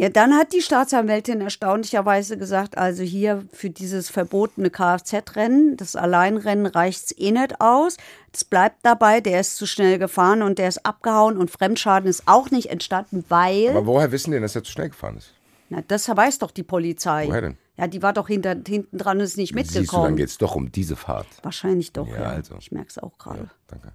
ja, 0.00 0.08
dann 0.08 0.34
hat 0.34 0.52
die 0.54 0.62
Staatsanwältin 0.62 1.40
erstaunlicherweise 1.42 2.38
gesagt, 2.38 2.78
also 2.78 3.02
hier 3.02 3.44
für 3.52 3.68
dieses 3.68 4.08
verbotene 4.08 4.70
Kfz-Rennen, 4.70 5.76
das 5.76 5.94
Alleinrennen 5.94 6.66
reicht's 6.66 7.14
eh 7.18 7.30
nicht 7.32 7.60
aus. 7.60 7.98
Es 8.32 8.44
bleibt 8.44 8.78
dabei, 8.82 9.20
der 9.20 9.40
ist 9.40 9.56
zu 9.56 9.66
schnell 9.66 9.98
gefahren 9.98 10.42
und 10.42 10.58
der 10.58 10.68
ist 10.68 10.86
abgehauen 10.86 11.36
und 11.36 11.50
Fremdschaden 11.50 12.08
ist 12.08 12.22
auch 12.26 12.50
nicht 12.50 12.70
entstanden, 12.70 13.24
weil, 13.28 13.68
Aber 13.70 13.86
woher 13.86 14.10
wissen 14.10 14.30
die 14.30 14.36
denn, 14.36 14.42
dass 14.42 14.56
er 14.56 14.64
zu 14.64 14.72
schnell 14.72 14.88
gefahren 14.88 15.18
ist? 15.18 15.34
na, 15.68 15.82
das 15.86 16.08
weiß 16.08 16.38
doch 16.38 16.50
die 16.50 16.62
Polizei. 16.64 17.26
Woher 17.28 17.42
denn? 17.42 17.56
Ja, 17.76 17.86
die 17.86 18.02
war 18.02 18.12
doch 18.12 18.28
hinter, 18.28 18.56
hinten 18.66 18.98
dran 18.98 19.18
und 19.18 19.24
ist 19.24 19.36
nicht 19.36 19.54
Siehst 19.54 19.70
du, 19.70 19.74
dann 19.74 19.82
mitgekommen. 19.82 20.16
geht 20.16 20.28
es 20.28 20.38
doch 20.38 20.54
um 20.54 20.72
diese 20.72 20.96
Fahrt. 20.96 21.26
Wahrscheinlich 21.42 21.92
doch, 21.92 22.08
Ja, 22.08 22.20
ja. 22.20 22.28
also. 22.30 22.56
Ich 22.58 22.72
merke 22.72 22.88
es 22.88 22.98
auch 22.98 23.16
gerade. 23.18 23.50
Danke. 23.68 23.92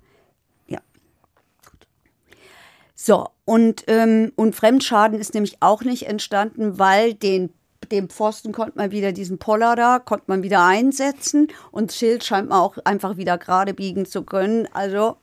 So, 2.96 3.28
und, 3.44 3.84
ähm, 3.88 4.32
und 4.36 4.56
Fremdschaden 4.56 5.20
ist 5.20 5.34
nämlich 5.34 5.58
auch 5.60 5.84
nicht 5.84 6.08
entstanden, 6.08 6.80
weil 6.80 7.14
den, 7.14 7.50
den 7.92 8.08
Pfosten 8.10 8.54
konnte 8.54 8.78
man 8.78 8.92
wieder, 8.92 9.12
diesen 9.12 9.38
Poller 9.38 9.76
da, 9.76 10.00
konnte 10.00 10.24
man 10.28 10.44
wieder 10.44 10.66
einsetzen 10.66 11.50
und 11.72 11.90
das 11.92 11.98
Schild 11.98 12.24
scheint 12.24 12.50
man 12.50 12.58
auch 12.60 12.78
einfach 12.86 13.18
wieder 13.18 13.38
gerade 13.38 13.74
biegen 13.74 14.06
zu 14.06 14.24
können. 14.24 14.68
Also 14.74 15.18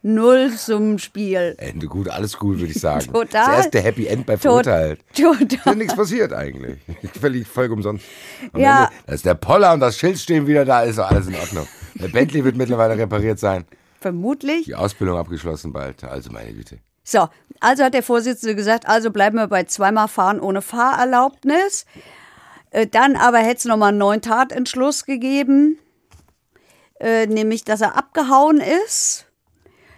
null 0.00 0.50
zum 0.56 0.98
Spiel. 0.98 1.54
Ende 1.58 1.86
gut, 1.86 2.08
alles 2.08 2.38
gut, 2.38 2.58
würde 2.58 2.72
ich 2.72 2.80
sagen. 2.80 3.12
Total. 3.12 3.28
Das 3.28 3.48
erste 3.66 3.80
Happy 3.82 4.06
End 4.06 4.24
bei 4.24 4.38
Verurteilt. 4.38 5.00
Ist 5.12 5.18
ja 5.18 5.34
Total. 5.34 5.76
nichts 5.76 5.94
passiert 5.94 6.32
eigentlich. 6.32 6.78
Völlig, 7.20 7.46
völlig 7.46 7.70
umsonst. 7.70 8.04
Am 8.52 8.60
Ja. 8.60 8.84
Ende, 8.84 8.94
da 9.06 9.12
ist 9.12 9.26
der 9.26 9.34
Poller 9.34 9.74
und 9.74 9.80
das 9.80 9.98
Schild 9.98 10.18
stehen 10.18 10.46
wieder 10.46 10.64
da, 10.64 10.82
ist 10.82 10.98
doch 10.98 11.10
alles 11.10 11.28
in 11.28 11.34
Ordnung. 11.34 11.68
Der 11.96 12.08
Bentley 12.08 12.42
wird 12.42 12.56
mittlerweile 12.56 12.96
repariert 12.96 13.38
sein. 13.38 13.64
Vermutlich. 14.02 14.64
Die 14.66 14.74
Ausbildung 14.74 15.16
abgeschlossen 15.16 15.72
bald. 15.72 16.04
Also 16.04 16.30
meine 16.30 16.52
Güte. 16.52 16.78
So, 17.04 17.28
also 17.60 17.84
hat 17.84 17.94
der 17.94 18.02
Vorsitzende 18.02 18.54
gesagt, 18.54 18.86
also 18.86 19.10
bleiben 19.10 19.36
wir 19.36 19.46
bei 19.48 19.64
zweimal 19.64 20.08
Fahren 20.08 20.40
ohne 20.40 20.62
Fahrerlaubnis. 20.62 21.86
Äh, 22.70 22.86
Dann 22.86 23.16
aber 23.16 23.38
hätte 23.38 23.58
es 23.58 23.64
nochmal 23.64 23.88
einen 23.90 23.98
neuen 23.98 24.22
Tatentschluss 24.22 25.04
gegeben, 25.04 25.78
äh, 27.00 27.26
nämlich, 27.26 27.64
dass 27.64 27.80
er 27.80 27.96
abgehauen 27.96 28.60
ist. 28.86 29.26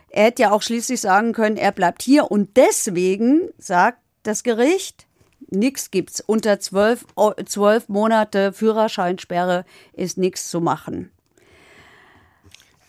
Er 0.09 0.25
hätte 0.27 0.43
ja 0.43 0.51
auch 0.53 0.63
schließlich 0.63 1.01
sagen 1.01 1.33
können, 1.33 1.57
er 1.57 1.73
bleibt 1.73 2.03
hier 2.03 2.31
und 2.31 2.57
deswegen 2.57 3.51
sagt 3.59 3.99
das 4.23 4.43
Gericht, 4.43 5.07
nichts 5.51 5.91
gibt's. 5.91 6.21
Unter 6.21 6.61
zwölf, 6.61 7.05
Eu- 7.17 7.35
zwölf 7.45 7.89
Monate 7.89 8.53
Führerscheinsperre 8.53 9.65
ist 9.93 10.17
nichts 10.19 10.49
zu 10.51 10.61
machen. 10.61 11.11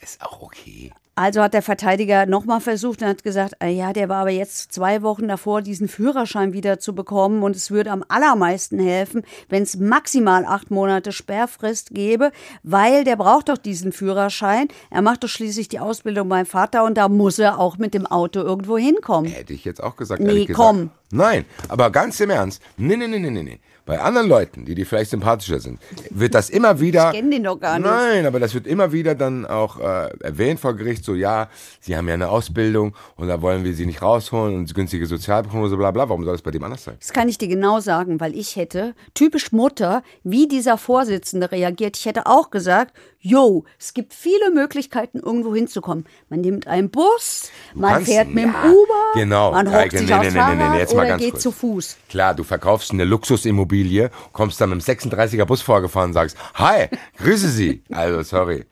Ist 0.02 0.22
auch 0.22 0.42
okay. 0.42 0.94
Also 1.18 1.42
hat 1.42 1.54
der 1.54 1.62
Verteidiger 1.62 2.26
nochmal 2.26 2.60
versucht 2.60 3.02
und 3.02 3.08
hat 3.08 3.24
gesagt, 3.24 3.54
ah 3.62 3.68
ja, 3.68 3.94
der 3.94 4.10
war 4.10 4.18
aber 4.18 4.32
jetzt 4.32 4.74
zwei 4.74 5.02
Wochen 5.02 5.30
davor, 5.30 5.62
diesen 5.62 5.88
Führerschein 5.88 6.52
wieder 6.52 6.78
zu 6.78 6.94
bekommen 6.94 7.42
und 7.42 7.56
es 7.56 7.72
würde 7.72 7.92
am 7.92 8.04
allermeisten 8.10 8.80
helfen, 8.80 9.24
wenn 9.48 9.64
es 9.64 9.78
maximal 9.78 10.44
acht 10.44 10.72
Monate 10.72 11.14
Sperrfrist 11.14 11.92
gäbe, 11.92 12.34
weil 12.64 13.06
der 13.06 13.16
braucht 13.16 13.48
doch 13.48 13.58
diesen 13.58 13.94
Führerschein. 13.94 14.68
Er 14.90 15.02
macht 15.02 15.24
doch 15.24 15.30
schließlich 15.30 15.70
die 15.70 15.80
Ausbildung 15.80 16.28
beim 16.28 16.46
Vater 16.46 16.84
und 16.84 16.98
da 16.98 17.08
muss 17.08 17.40
er 17.40 17.60
auch 17.60 17.78
mit 17.78 17.94
dem 17.94 18.06
Auto 18.06 18.42
irgendwo 18.42 18.78
hinkommen. 18.78 19.32
Hätte 19.32 19.54
ich 19.54 19.64
jetzt 19.64 19.82
auch 19.82 19.96
gesagt. 19.96 20.22
Nee, 20.22 20.28
ehrlich 20.28 20.48
gesagt. 20.48 20.68
komm. 20.68 20.90
Nein, 21.12 21.46
aber 21.70 21.92
ganz 21.92 22.20
im 22.20 22.30
Ernst. 22.30 22.62
Nee, 22.76 22.98
nee, 22.98 23.08
nee, 23.08 23.20
nee, 23.20 23.30
nee. 23.30 23.60
Bei 23.86 24.02
anderen 24.02 24.28
Leuten, 24.28 24.66
die 24.66 24.74
dir 24.74 24.86
vielleicht 24.86 25.12
sympathischer 25.12 25.60
sind, 25.60 25.80
wird 26.10 26.34
das 26.34 26.50
immer 26.50 26.80
wieder. 26.80 27.12
Ich 27.12 27.20
kenn 27.20 27.30
den 27.30 27.44
doch 27.44 27.60
gar 27.60 27.78
nicht. 27.78 27.88
Nein, 27.88 28.26
aber 28.26 28.40
das 28.40 28.56
wird 28.56 28.66
immer 28.66 28.92
wieder 28.92 29.14
dann 29.14 29.46
auch 29.46 29.80
äh, 29.80 30.10
erwähnt 30.22 30.60
vor 30.60 30.76
Gericht, 30.76 31.06
so 31.06 31.14
ja, 31.14 31.50
sie 31.82 31.96
haben 31.96 32.08
ja 32.08 32.16
eine 32.16 32.30
Ausbildung 32.30 32.96
und 33.16 33.28
da 33.28 33.44
wollen 33.44 33.64
wir 33.64 33.76
sie 33.76 33.86
nicht 33.86 34.02
rausholen 34.02 34.56
und 34.56 34.74
günstige 34.74 35.06
Sozialprognose, 35.06 35.78
bla 35.78 35.92
bla. 35.92 36.10
Warum 36.10 36.24
soll 36.24 36.34
das 36.34 36.42
bei 36.42 36.50
dem 36.50 36.64
anders 36.64 36.84
sein? 36.84 36.96
Das 37.00 37.14
kann 37.14 37.30
ich 37.30 37.38
dir 37.38 37.48
genau 37.48 37.80
sagen, 37.80 38.20
weil 38.20 38.36
ich 38.36 38.56
hätte, 38.56 38.96
typisch 39.14 39.52
Mutter, 39.52 40.02
wie 40.24 40.48
dieser 40.48 40.80
Vorsitzende 40.80 41.52
reagiert, 41.52 41.96
ich 41.96 42.06
hätte 42.06 42.26
auch 42.26 42.50
gesagt, 42.50 42.96
jo, 43.26 43.66
es 43.80 43.96
gibt 43.96 44.14
viele 44.14 44.52
Möglichkeiten, 44.52 45.18
irgendwo 45.18 45.56
hinzukommen. 45.56 46.06
Man 46.30 46.42
nimmt 46.42 46.68
einen 46.68 46.92
Bus, 46.92 47.50
man 47.74 47.94
kannst- 47.96 48.12
fährt 48.12 48.28
mit 48.28 48.44
dem 48.44 48.54
ja, 48.54 48.70
Uber, 48.70 49.20
genau, 49.20 49.52
man 49.52 49.68
hockt 49.68 49.78
Heike, 49.78 49.98
sich 49.98 50.08
nee, 50.10 50.14
aufs 50.14 50.34
nee, 50.34 50.40
nee, 50.40 50.56
nee, 50.56 50.56
nee, 50.56 50.86
Fahrrad 50.86 50.92
oder 50.94 51.18
geht 51.18 51.32
kurz. 51.32 51.44
zu 51.44 51.52
Fuß. 51.52 51.98
Klar, 52.08 52.36
du 52.36 52.44
verkaufst 52.44 52.92
eine 52.92 53.04
Luxusimmobilie, 53.04 54.12
kommst 54.32 54.62
dann 54.62 54.70
mit 54.70 54.88
dem 54.88 54.96
36er 54.96 55.46
Bus 55.46 55.62
vorgefahren 55.64 56.12
und 56.12 56.14
sagst, 56.14 56.38
hi, 56.54 56.88
grüße 57.18 57.50
Sie. 57.50 57.84
Also, 57.92 58.22
sorry. 58.22 58.66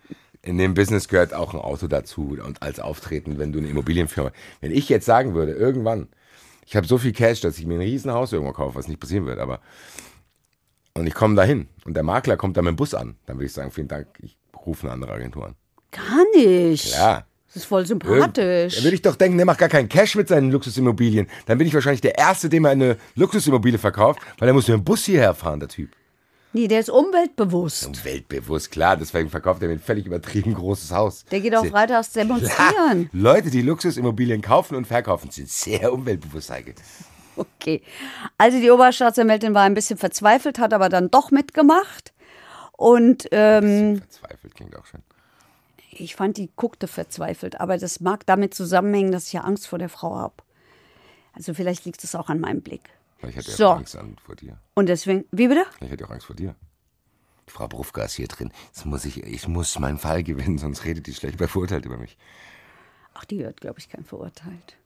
In 0.43 0.57
dem 0.57 0.73
Business 0.73 1.07
gehört 1.07 1.33
auch 1.33 1.53
ein 1.53 1.59
Auto 1.59 1.87
dazu 1.87 2.37
und 2.45 2.61
als 2.61 2.79
Auftreten, 2.79 3.39
wenn 3.39 3.53
du 3.53 3.59
eine 3.59 3.69
Immobilienfirma. 3.69 4.31
Wenn 4.61 4.71
ich 4.71 4.89
jetzt 4.89 5.05
sagen 5.05 5.33
würde, 5.33 5.53
irgendwann, 5.53 6.09
ich 6.65 6.75
habe 6.75 6.85
so 6.85 6.97
viel 6.97 7.13
Cash, 7.13 7.41
dass 7.41 7.57
ich 7.57 7.65
mir 7.65 7.75
ein 7.75 7.81
Riesenhaus 7.81 8.33
irgendwo 8.33 8.51
kaufe, 8.51 8.75
was 8.75 8.87
nicht 8.87 8.99
passieren 8.99 9.25
wird, 9.25 9.39
aber 9.39 9.61
und 10.95 11.07
ich 11.07 11.13
komme 11.13 11.35
dahin 11.35 11.69
und 11.85 11.95
der 11.95 12.03
Makler 12.03 12.37
kommt 12.37 12.57
dann 12.57 12.65
mit 12.65 12.73
dem 12.73 12.75
Bus 12.75 12.93
an, 12.93 13.15
dann 13.25 13.37
würde 13.37 13.45
ich 13.45 13.53
sagen, 13.53 13.71
vielen 13.71 13.87
Dank, 13.87 14.07
ich 14.21 14.37
rufe 14.65 14.83
eine 14.87 14.93
andere 14.93 15.13
Agentur 15.13 15.45
an. 15.47 15.55
Gar 15.91 16.23
nicht. 16.35 16.91
Ja, 16.93 17.23
Das 17.47 17.57
ist 17.57 17.65
voll 17.65 17.85
sympathisch. 17.85 18.75
Dann 18.75 18.83
würde 18.83 18.95
ich 18.95 19.01
doch 19.01 19.15
denken, 19.15 19.37
der 19.37 19.45
macht 19.45 19.59
gar 19.59 19.69
keinen 19.69 19.89
Cash 19.89 20.15
mit 20.15 20.27
seinen 20.27 20.51
Luxusimmobilien. 20.51 21.27
Dann 21.45 21.57
bin 21.57 21.67
ich 21.67 21.73
wahrscheinlich 21.73 22.01
der 22.01 22.17
Erste, 22.17 22.49
dem 22.49 22.65
er 22.65 22.71
eine 22.71 22.97
Luxusimmobilie 23.15 23.77
verkauft, 23.79 24.19
weil 24.39 24.47
er 24.47 24.53
muss 24.53 24.67
mit 24.67 24.75
dem 24.77 24.83
Bus 24.83 25.05
hierher 25.05 25.33
fahren, 25.35 25.59
der 25.59 25.69
Typ. 25.69 25.89
Nee, 26.55 26.67
der 26.67 26.81
ist 26.81 26.89
umweltbewusst. 26.91 27.87
Und 27.87 28.05
weltbewusst, 28.05 28.69
klar, 28.69 28.95
deswegen 28.95 29.29
verkauft 29.29 29.61
er 29.63 29.67
mir 29.69 29.73
ein 29.73 29.79
völlig 29.79 30.05
übertrieben 30.05 30.53
großes 30.53 30.91
Haus. 30.91 31.25
Der 31.31 31.39
geht 31.41 31.55
auch 31.55 31.63
Sehr- 31.63 31.71
freitags 31.71 32.11
Klar, 32.13 32.25
demonstrieren. 32.25 33.09
Leute, 33.11 33.49
die 33.49 33.63
Luxusimmobilien 33.63 34.41
kaufen 34.41 34.75
und 34.75 34.85
verkaufen, 34.85 35.31
sind 35.31 35.49
sehr 35.49 35.91
umweltbewusst, 35.91 36.51
Heike. 36.51 36.75
Okay. 37.35 37.81
Also 38.37 38.59
die 38.59 38.69
Oberstaatsanwältin 38.69 39.55
war 39.55 39.63
ein 39.63 39.73
bisschen 39.73 39.97
verzweifelt, 39.97 40.59
hat 40.59 40.73
aber 40.73 40.89
dann 40.89 41.09
doch 41.09 41.31
mitgemacht. 41.31 42.12
Und 42.77 43.27
ähm, 43.31 43.97
Verzweifelt 43.99 44.55
klingt 44.55 44.75
auch 44.75 44.85
schön. 44.85 45.01
ich 45.91 46.15
fand, 46.15 46.37
die 46.37 46.49
guckte 46.55 46.87
verzweifelt. 46.87 47.59
Aber 47.61 47.77
das 47.77 47.99
mag 47.99 48.25
damit 48.25 48.53
zusammenhängen, 48.53 49.11
dass 49.11 49.27
ich 49.27 49.33
ja 49.33 49.41
Angst 49.41 49.67
vor 49.67 49.79
der 49.79 49.89
Frau 49.89 50.15
habe. 50.15 50.35
Also 51.33 51.53
vielleicht 51.53 51.85
liegt 51.85 52.03
es 52.03 52.15
auch 52.15 52.29
an 52.29 52.39
meinem 52.39 52.61
Blick. 52.61 52.89
Vielleicht 53.17 53.37
hat 53.37 53.47
er 53.47 53.53
So. 53.53 53.67
auch 53.69 53.77
Angst 53.77 53.95
an 53.95 54.17
vor 54.25 54.35
dir. 54.35 54.57
Und 54.73 54.87
deswegen, 54.87 55.25
wie 55.31 55.47
bitte? 55.47 55.65
Hat 55.81 56.01
er 56.01 56.07
auch 56.07 56.11
Angst 56.11 56.25
vor 56.27 56.35
dir. 56.35 56.55
Frau 57.47 57.67
Brufka 57.67 58.03
ist 58.03 58.13
hier 58.13 58.27
drin. 58.27 58.51
Jetzt 58.67 58.85
muss 58.85 59.05
ich, 59.05 59.23
ich 59.23 59.47
muss 59.47 59.77
meinen 59.79 59.97
Fall 59.97 60.23
gewinnen, 60.23 60.57
sonst 60.57 60.85
redet 60.85 61.07
die 61.07 61.13
schlecht 61.13 61.37
bei 61.37 61.47
verurteilt 61.47 61.85
über 61.85 61.97
mich. 61.97 62.17
Ach, 63.13 63.25
die 63.25 63.39
wird, 63.39 63.61
glaube 63.61 63.79
ich, 63.79 63.89
kein 63.89 64.03
verurteilt. 64.05 64.77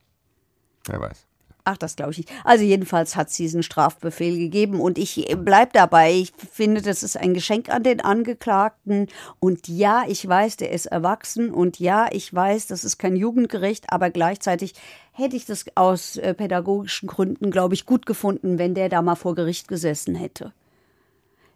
Wer 0.86 1.00
weiß. 1.00 1.26
Ach, 1.70 1.76
das 1.76 1.98
glaube 1.98 2.12
ich 2.12 2.20
nicht. 2.20 2.32
Also 2.46 2.64
jedenfalls 2.64 3.18
hat 3.18 3.30
sie 3.30 3.44
diesen 3.44 3.62
Strafbefehl 3.62 4.38
gegeben 4.38 4.80
und 4.80 4.98
ich 4.98 5.28
bleib 5.38 5.74
dabei. 5.74 6.14
Ich 6.14 6.32
finde, 6.50 6.82
das 6.82 7.04
ist 7.04 7.18
ein 7.18 7.34
Geschenk 7.34 7.68
an 7.68 7.84
den 7.84 8.00
Angeklagten. 8.00 9.08
Und 9.42 9.68
ja, 9.68 10.06
ich 10.08 10.26
weiß, 10.26 10.56
der 10.56 10.72
ist 10.72 10.86
erwachsen 10.86 11.52
und 11.52 11.78
ja, 11.78 12.08
ich 12.10 12.34
weiß, 12.34 12.68
das 12.68 12.86
ist 12.86 13.00
kein 13.00 13.18
Jugendgericht, 13.18 13.92
aber 13.92 14.12
gleichzeitig 14.12 14.76
hätte 15.12 15.36
ich 15.36 15.46
das 15.46 15.66
aus 15.76 16.16
äh, 16.16 16.34
pädagogischen 16.34 17.08
Gründen, 17.08 17.52
glaube 17.52 17.74
ich, 17.74 17.86
gut 17.86 18.06
gefunden, 18.06 18.58
wenn 18.60 18.74
der 18.74 18.88
da 18.88 19.02
mal 19.02 19.16
vor 19.16 19.36
Gericht 19.36 19.68
gesessen 19.68 20.16
hätte. 20.16 20.54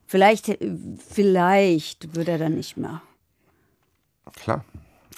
Vielleicht, 0.07 0.49
äh, 0.49 0.57
vielleicht 1.07 2.18
würde 2.18 2.32
er 2.32 2.38
dann 2.38 2.55
nicht 2.55 2.76
mehr. 2.76 3.01
Klar. 4.36 4.66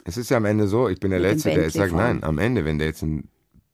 Es 0.05 0.17
ist 0.17 0.29
ja 0.29 0.37
am 0.37 0.45
Ende 0.45 0.67
so, 0.67 0.87
ich 0.87 0.99
bin 0.99 1.09
der 1.09 1.19
Mit 1.19 1.31
Letzte, 1.31 1.49
der 1.49 1.63
jetzt 1.63 1.77
sagt, 1.77 1.93
nein, 1.93 2.23
am 2.23 2.37
Ende, 2.37 2.63
wenn 2.63 2.77
der 2.77 2.89
jetzt 2.89 3.01
in 3.01 3.27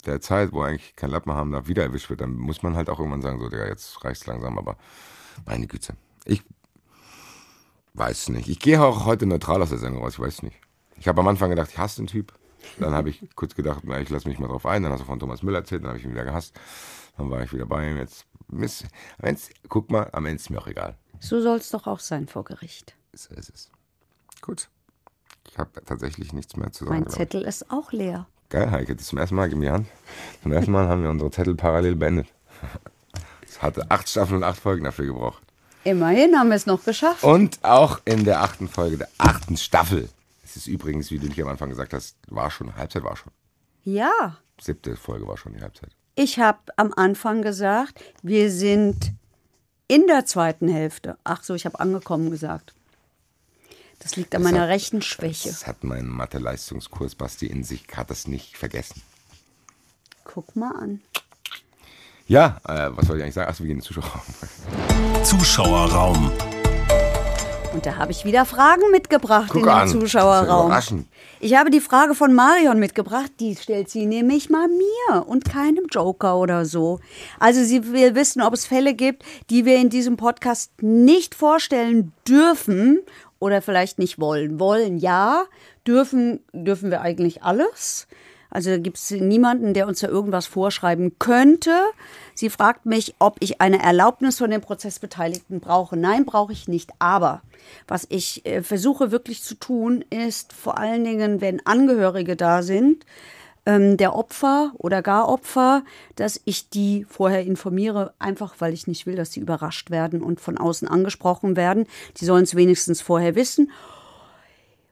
der 0.05 0.21
Zeit, 0.21 0.51
wo 0.51 0.61
eigentlich 0.61 0.95
kein 0.95 1.09
Lappen 1.09 1.31
haben 1.31 1.51
darf, 1.51 1.67
wieder 1.67 1.83
erwischt 1.83 2.09
wird, 2.09 2.21
dann 2.21 2.35
muss 2.35 2.63
man 2.63 2.75
halt 2.75 2.89
auch 2.89 2.99
irgendwann 2.99 3.21
sagen, 3.21 3.39
so, 3.39 3.49
Digga, 3.49 3.67
jetzt 3.67 4.03
reicht's 4.03 4.25
langsam, 4.25 4.57
aber 4.57 4.77
meine 5.45 5.67
Güte. 5.67 5.95
Ich 6.25 6.43
weiß 7.93 8.29
nicht. 8.29 8.47
Ich 8.47 8.59
gehe 8.59 8.81
auch 8.81 9.05
heute 9.05 9.25
neutral 9.25 9.61
aus 9.61 9.69
der 9.69 9.77
Sendung 9.77 10.03
raus, 10.03 10.13
ich 10.13 10.19
weiß 10.19 10.43
nicht. 10.43 10.57
Ich 10.97 11.07
habe 11.07 11.21
am 11.21 11.27
Anfang 11.27 11.49
gedacht, 11.49 11.69
ich 11.71 11.77
hasse 11.77 12.01
den 12.01 12.07
Typ. 12.07 12.33
Dann 12.77 12.93
habe 12.93 13.09
ich 13.09 13.27
kurz 13.35 13.55
gedacht, 13.55 13.81
na, 13.83 13.99
ich 13.99 14.09
lasse 14.09 14.27
mich 14.27 14.39
mal 14.39 14.47
drauf 14.47 14.65
ein. 14.65 14.83
Dann 14.83 14.91
hast 14.91 15.01
du 15.01 15.05
von 15.05 15.19
Thomas 15.19 15.43
Müller 15.43 15.59
erzählt, 15.59 15.83
dann 15.83 15.89
habe 15.89 15.99
ich 15.99 16.05
ihn 16.05 16.11
wieder 16.11 16.25
gehasst. 16.25 16.59
Dann 17.17 17.29
war 17.29 17.41
ich 17.43 17.53
wieder 17.53 17.65
bei 17.65 17.89
ihm. 17.89 17.97
Jetzt, 17.97 18.25
Miss, 18.47 18.85
wenn's, 19.17 19.49
guck 19.67 19.91
mal, 19.91 20.09
am 20.13 20.25
Ende 20.25 20.37
ist 20.37 20.49
mir 20.49 20.59
auch 20.59 20.67
egal. 20.67 20.97
So 21.19 21.41
soll 21.41 21.57
es 21.57 21.69
doch 21.69 21.87
auch 21.87 21.99
sein 21.99 22.27
vor 22.27 22.43
Gericht. 22.43 22.95
So 23.13 23.33
ist 23.35 23.49
es. 23.49 23.71
Gut. 24.41 24.69
Ich 25.49 25.57
habe 25.57 25.83
tatsächlich 25.83 26.31
nichts 26.31 26.55
mehr 26.55 26.71
zu 26.71 26.85
sagen. 26.85 26.99
Mein. 26.99 27.09
Zettel 27.09 27.41
ist 27.41 27.71
auch 27.71 27.91
leer. 27.91 28.27
Geil, 28.49 28.71
Heike, 28.71 28.95
das 28.95 29.03
ist 29.03 29.09
zum 29.09 29.19
ersten 29.19 29.35
Mal, 29.35 29.47
gib 29.47 29.59
mir 29.59 29.71
Hand. 29.71 29.87
Zum 30.41 30.51
ersten 30.51 30.71
Mal 30.71 30.87
haben 30.87 31.03
wir 31.03 31.09
unsere 31.11 31.29
Zettel 31.29 31.53
parallel 31.55 31.95
beendet. 31.95 32.27
Es 33.47 33.61
hatte 33.61 33.89
acht 33.89 34.09
Staffeln 34.09 34.37
und 34.37 34.43
acht 34.43 34.59
Folgen 34.59 34.83
dafür 34.83 35.05
gebraucht. 35.05 35.43
Immerhin 35.83 36.37
haben 36.37 36.49
wir 36.49 36.55
es 36.55 36.65
noch 36.65 36.83
geschafft. 36.83 37.23
Und 37.23 37.59
auch 37.63 38.01
in 38.05 38.25
der 38.25 38.41
achten 38.41 38.67
Folge 38.67 38.97
der 38.97 39.09
achten 39.19 39.55
Staffel. 39.55 40.09
Es 40.43 40.55
ist 40.55 40.67
übrigens, 40.67 41.11
wie 41.11 41.19
du 41.19 41.27
nicht 41.27 41.41
am 41.41 41.47
Anfang 41.47 41.69
gesagt 41.69 41.93
hast, 41.93 42.15
war 42.27 42.49
schon, 42.49 42.75
Halbzeit 42.75 43.03
war 43.03 43.15
schon. 43.15 43.31
Ja. 43.83 44.37
Siebte 44.59 44.95
Folge 44.95 45.27
war 45.27 45.37
schon 45.37 45.53
die 45.53 45.61
Halbzeit. 45.61 45.91
Ich 46.15 46.39
habe 46.39 46.59
am 46.75 46.91
Anfang 46.95 47.43
gesagt, 47.43 48.03
wir 48.23 48.51
sind 48.51 49.13
in 49.87 50.07
der 50.07 50.25
zweiten 50.25 50.67
Hälfte. 50.67 51.17
Ach 51.23 51.43
so, 51.43 51.53
ich 51.53 51.65
habe 51.65 51.79
angekommen 51.79 52.31
gesagt. 52.31 52.73
Das 53.99 54.15
liegt 54.15 54.33
an 54.35 54.41
Das 54.43 54.51
meiner 54.51 54.63
hat- 54.63 54.69
Rechenschwäche. 54.69 55.49
Das 55.49 55.67
hat 55.67 55.83
mein 55.83 56.07
Mathe-Leistungskurs 56.07 57.15
Basti 57.15 57.47
in 57.47 57.63
sich, 57.63 57.83
hat 57.95 58.09
das 58.09 58.27
nicht 58.27 58.57
vergessen. 58.57 59.01
Guck 60.23 60.55
mal 60.55 60.71
an. 60.75 61.01
Ja, 62.27 62.57
äh, 62.67 62.89
was 62.95 63.07
soll 63.07 63.17
ich 63.17 63.23
eigentlich 63.23 63.33
sagen? 63.35 63.49
Achso, 63.49 63.63
wir 63.63 63.67
gehen 63.67 63.77
in 63.77 63.81
den 63.81 63.85
Zuschauerraum. 63.85 64.21
Zuschauerraum. 65.23 66.31
Und 67.73 67.85
da 67.85 67.97
habe 67.97 68.11
ich 68.11 68.25
wieder 68.25 68.45
Fragen 68.45 68.89
mitgebracht 68.91 69.49
Guck 69.49 69.57
in 69.61 69.63
den 69.63 69.69
an. 69.69 69.79
Das 69.87 69.93
ist 69.93 69.99
Zuschauerraum. 69.99 71.05
Ich 71.39 71.55
habe 71.55 71.69
die 71.69 71.79
Frage 71.81 72.15
von 72.15 72.33
Marion 72.33 72.79
mitgebracht. 72.79 73.31
Die 73.39 73.55
stellt 73.55 73.89
sie 73.89 74.05
nämlich 74.05 74.49
mal 74.49 74.67
mir 74.67 75.27
und 75.27 75.45
keinem 75.45 75.85
Joker 75.89 76.37
oder 76.37 76.65
so. 76.65 76.99
Also 77.39 77.63
sie 77.63 77.91
will 77.91 78.15
wissen, 78.15 78.41
ob 78.41 78.53
es 78.53 78.65
Fälle 78.65 78.95
gibt, 78.95 79.23
die 79.49 79.65
wir 79.65 79.77
in 79.77 79.89
diesem 79.89 80.17
Podcast 80.17 80.71
nicht 80.81 81.35
vorstellen 81.35 82.11
dürfen 82.27 82.99
oder 83.39 83.61
vielleicht 83.61 83.99
nicht 83.99 84.19
wollen. 84.19 84.59
Wollen 84.59 84.97
ja, 84.97 85.45
dürfen 85.87 86.41
dürfen 86.53 86.91
wir 86.91 87.01
eigentlich 87.01 87.43
alles. 87.43 88.07
Also 88.51 88.79
gibt 88.79 88.97
es 88.97 89.11
niemanden, 89.11 89.73
der 89.73 89.87
uns 89.87 89.99
da 89.99 90.07
irgendwas 90.07 90.47
vorschreiben 90.47 91.17
könnte. 91.19 91.71
Sie 92.33 92.49
fragt 92.49 92.85
mich, 92.85 93.13
ob 93.19 93.37
ich 93.41 93.61
eine 93.61 93.81
Erlaubnis 93.81 94.39
von 94.39 94.49
den 94.49 94.61
Prozessbeteiligten 94.61 95.59
brauche. 95.59 95.95
Nein, 95.95 96.25
brauche 96.25 96.51
ich 96.51 96.67
nicht. 96.67 96.91
Aber 96.97 97.41
was 97.87 98.07
ich 98.09 98.45
äh, 98.45 98.63
versuche 98.63 99.11
wirklich 99.11 99.43
zu 99.43 99.53
tun, 99.55 100.03
ist 100.09 100.53
vor 100.53 100.79
allen 100.79 101.03
Dingen, 101.03 101.41
wenn 101.41 101.65
Angehörige 101.65 102.35
da 102.35 102.63
sind, 102.63 103.05
ähm, 103.69 103.97
der 103.97 104.15
Opfer 104.15 104.71
oder 104.77 105.03
gar 105.03 105.29
Opfer, 105.29 105.83
dass 106.15 106.41
ich 106.45 106.69
die 106.69 107.05
vorher 107.07 107.43
informiere, 107.43 108.13
einfach 108.17 108.55
weil 108.57 108.73
ich 108.73 108.87
nicht 108.87 109.05
will, 109.05 109.15
dass 109.15 109.31
sie 109.31 109.41
überrascht 109.41 109.91
werden 109.91 110.23
und 110.23 110.41
von 110.41 110.57
außen 110.57 110.87
angesprochen 110.87 111.55
werden. 111.55 111.85
Die 112.17 112.25
sollen 112.25 112.43
es 112.43 112.55
wenigstens 112.55 113.01
vorher 113.01 113.35
wissen. 113.35 113.71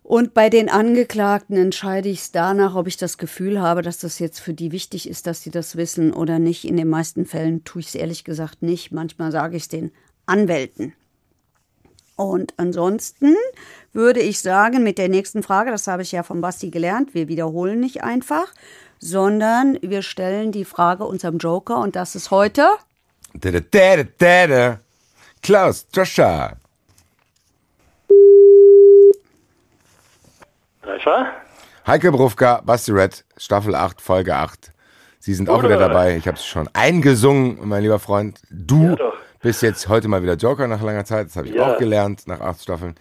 Und 0.03 0.33
bei 0.33 0.49
den 0.49 0.69
Angeklagten 0.69 1.57
entscheide 1.57 2.07
ich 2.07 2.19
es 2.19 2.31
danach, 2.31 2.75
ob 2.75 2.87
ich 2.87 2.97
das 2.97 3.17
Gefühl 3.17 3.59
habe, 3.59 3.81
dass 3.81 3.97
das 3.97 4.19
jetzt 4.19 4.39
für 4.39 4.53
die 4.53 4.71
wichtig 4.71 5.09
ist, 5.09 5.27
dass 5.27 5.41
sie 5.41 5.49
das 5.49 5.75
wissen 5.75 6.13
oder 6.13 6.37
nicht. 6.37 6.63
In 6.63 6.77
den 6.77 6.87
meisten 6.87 7.25
Fällen 7.25 7.63
tue 7.63 7.81
ich 7.81 7.87
es 7.87 7.95
ehrlich 7.95 8.23
gesagt 8.23 8.61
nicht. 8.61 8.91
Manchmal 8.91 9.31
sage 9.31 9.57
ich 9.57 9.63
es 9.63 9.69
den 9.69 9.91
Anwälten. 10.27 10.93
Und 12.17 12.55
ansonsten 12.57 13.35
würde 13.93 14.19
ich 14.19 14.41
sagen, 14.41 14.83
mit 14.83 14.97
der 14.97 15.07
nächsten 15.07 15.43
Frage, 15.43 15.69
das 15.69 15.87
habe 15.87 16.01
ich 16.01 16.11
ja 16.11 16.23
von 16.23 16.41
Basti 16.41 16.71
gelernt, 16.71 17.13
wir 17.13 17.27
wiederholen 17.27 17.79
nicht 17.79 18.03
einfach, 18.03 18.47
sondern 18.99 19.77
wir 19.83 20.01
stellen 20.01 20.51
die 20.51 20.65
Frage 20.65 21.05
unserem 21.05 21.37
Joker 21.37 21.77
und 21.77 21.95
das 21.95 22.15
ist 22.15 22.31
heute. 22.31 22.67
Klaus, 25.43 25.85
Joshua. 25.93 26.53
Treffer? 30.81 31.31
Heike 31.85 32.11
Brufka, 32.11 32.61
Basti 32.65 32.91
Red, 32.91 33.23
Staffel 33.37 33.75
8, 33.75 34.01
Folge 34.01 34.35
8. 34.35 34.71
Sie 35.19 35.35
sind 35.35 35.49
auch 35.49 35.61
wieder 35.61 35.77
dabei. 35.77 36.17
Ich 36.17 36.27
habe 36.27 36.37
es 36.37 36.45
schon 36.45 36.67
eingesungen, 36.73 37.59
mein 37.61 37.83
lieber 37.83 37.99
Freund. 37.99 38.41
Du 38.49 38.95
Ja, 38.97 39.13
bist 39.41 39.61
jetzt 39.61 39.87
heute 39.87 40.07
mal 40.07 40.23
wieder 40.23 40.35
Joker 40.35 40.67
nach 40.67 40.81
langer 40.81 41.05
Zeit. 41.05 41.27
Das 41.27 41.35
habe 41.35 41.47
ich 41.47 41.55
Ja. 41.55 41.73
auch 41.73 41.77
gelernt 41.77 42.27
nach 42.27 42.41
acht 42.41 42.61
Staffeln. 42.61 42.95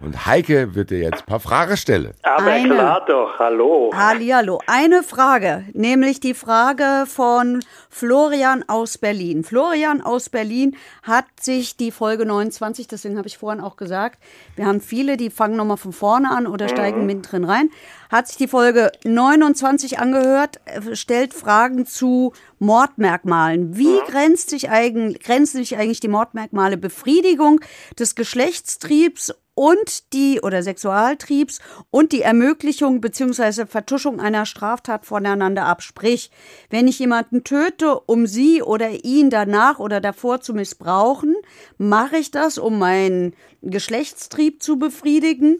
Und 0.00 0.26
Heike 0.26 0.74
wird 0.74 0.90
dir 0.90 0.98
jetzt 0.98 1.22
ein 1.22 1.26
paar 1.26 1.40
Fragen 1.40 1.76
stellen. 1.76 2.12
Aber 2.22 2.50
Eine. 2.50 2.74
klar 2.74 3.04
doch, 3.06 3.38
hallo. 3.38 3.90
Hallihallo. 3.94 4.60
Eine 4.66 5.02
Frage, 5.02 5.64
nämlich 5.72 6.20
die 6.20 6.34
Frage 6.34 7.04
von 7.06 7.64
Florian 7.88 8.62
aus 8.68 8.98
Berlin. 8.98 9.42
Florian 9.42 10.02
aus 10.02 10.28
Berlin 10.28 10.76
hat 11.02 11.24
sich 11.40 11.78
die 11.78 11.90
Folge 11.90 12.26
29, 12.26 12.88
deswegen 12.88 13.16
habe 13.16 13.28
ich 13.28 13.38
vorhin 13.38 13.62
auch 13.62 13.76
gesagt, 13.76 14.18
wir 14.54 14.66
haben 14.66 14.82
viele, 14.82 15.16
die 15.16 15.30
fangen 15.30 15.56
nochmal 15.56 15.78
von 15.78 15.92
vorne 15.92 16.30
an 16.30 16.46
oder 16.46 16.68
steigen 16.68 17.06
mittendrin 17.06 17.44
rein, 17.44 17.70
hat 18.10 18.28
sich 18.28 18.36
die 18.36 18.48
Folge 18.48 18.92
29 19.04 19.98
angehört, 19.98 20.60
äh, 20.66 20.94
stellt 20.94 21.32
Fragen 21.32 21.86
zu 21.86 22.34
Mordmerkmalen. 22.58 23.76
Wie 23.76 23.98
grenzt 24.06 24.50
sich 24.50 24.68
eigentlich, 24.68 25.22
grenzen 25.22 25.58
sich 25.58 25.78
eigentlich 25.78 26.00
die 26.00 26.08
Mordmerkmale 26.08 26.76
Befriedigung 26.76 27.60
des 27.98 28.14
Geschlechtstriebs 28.14 29.34
und 29.56 30.12
die 30.12 30.40
oder 30.42 30.62
Sexualtriebs 30.62 31.60
und 31.90 32.12
die 32.12 32.20
Ermöglichung 32.20 33.00
bzw. 33.00 33.66
Vertuschung 33.66 34.20
einer 34.20 34.46
Straftat 34.46 35.06
voneinander 35.06 35.64
ab. 35.64 35.82
Sprich, 35.82 36.30
wenn 36.70 36.86
ich 36.86 36.98
jemanden 36.98 37.42
töte, 37.42 37.98
um 38.00 38.26
sie 38.26 38.62
oder 38.62 39.04
ihn 39.04 39.30
danach 39.30 39.80
oder 39.80 40.00
davor 40.00 40.40
zu 40.42 40.54
missbrauchen, 40.54 41.34
mache 41.78 42.18
ich 42.18 42.30
das, 42.30 42.58
um 42.58 42.78
meinen 42.78 43.34
Geschlechtstrieb 43.62 44.62
zu 44.62 44.78
befriedigen 44.78 45.58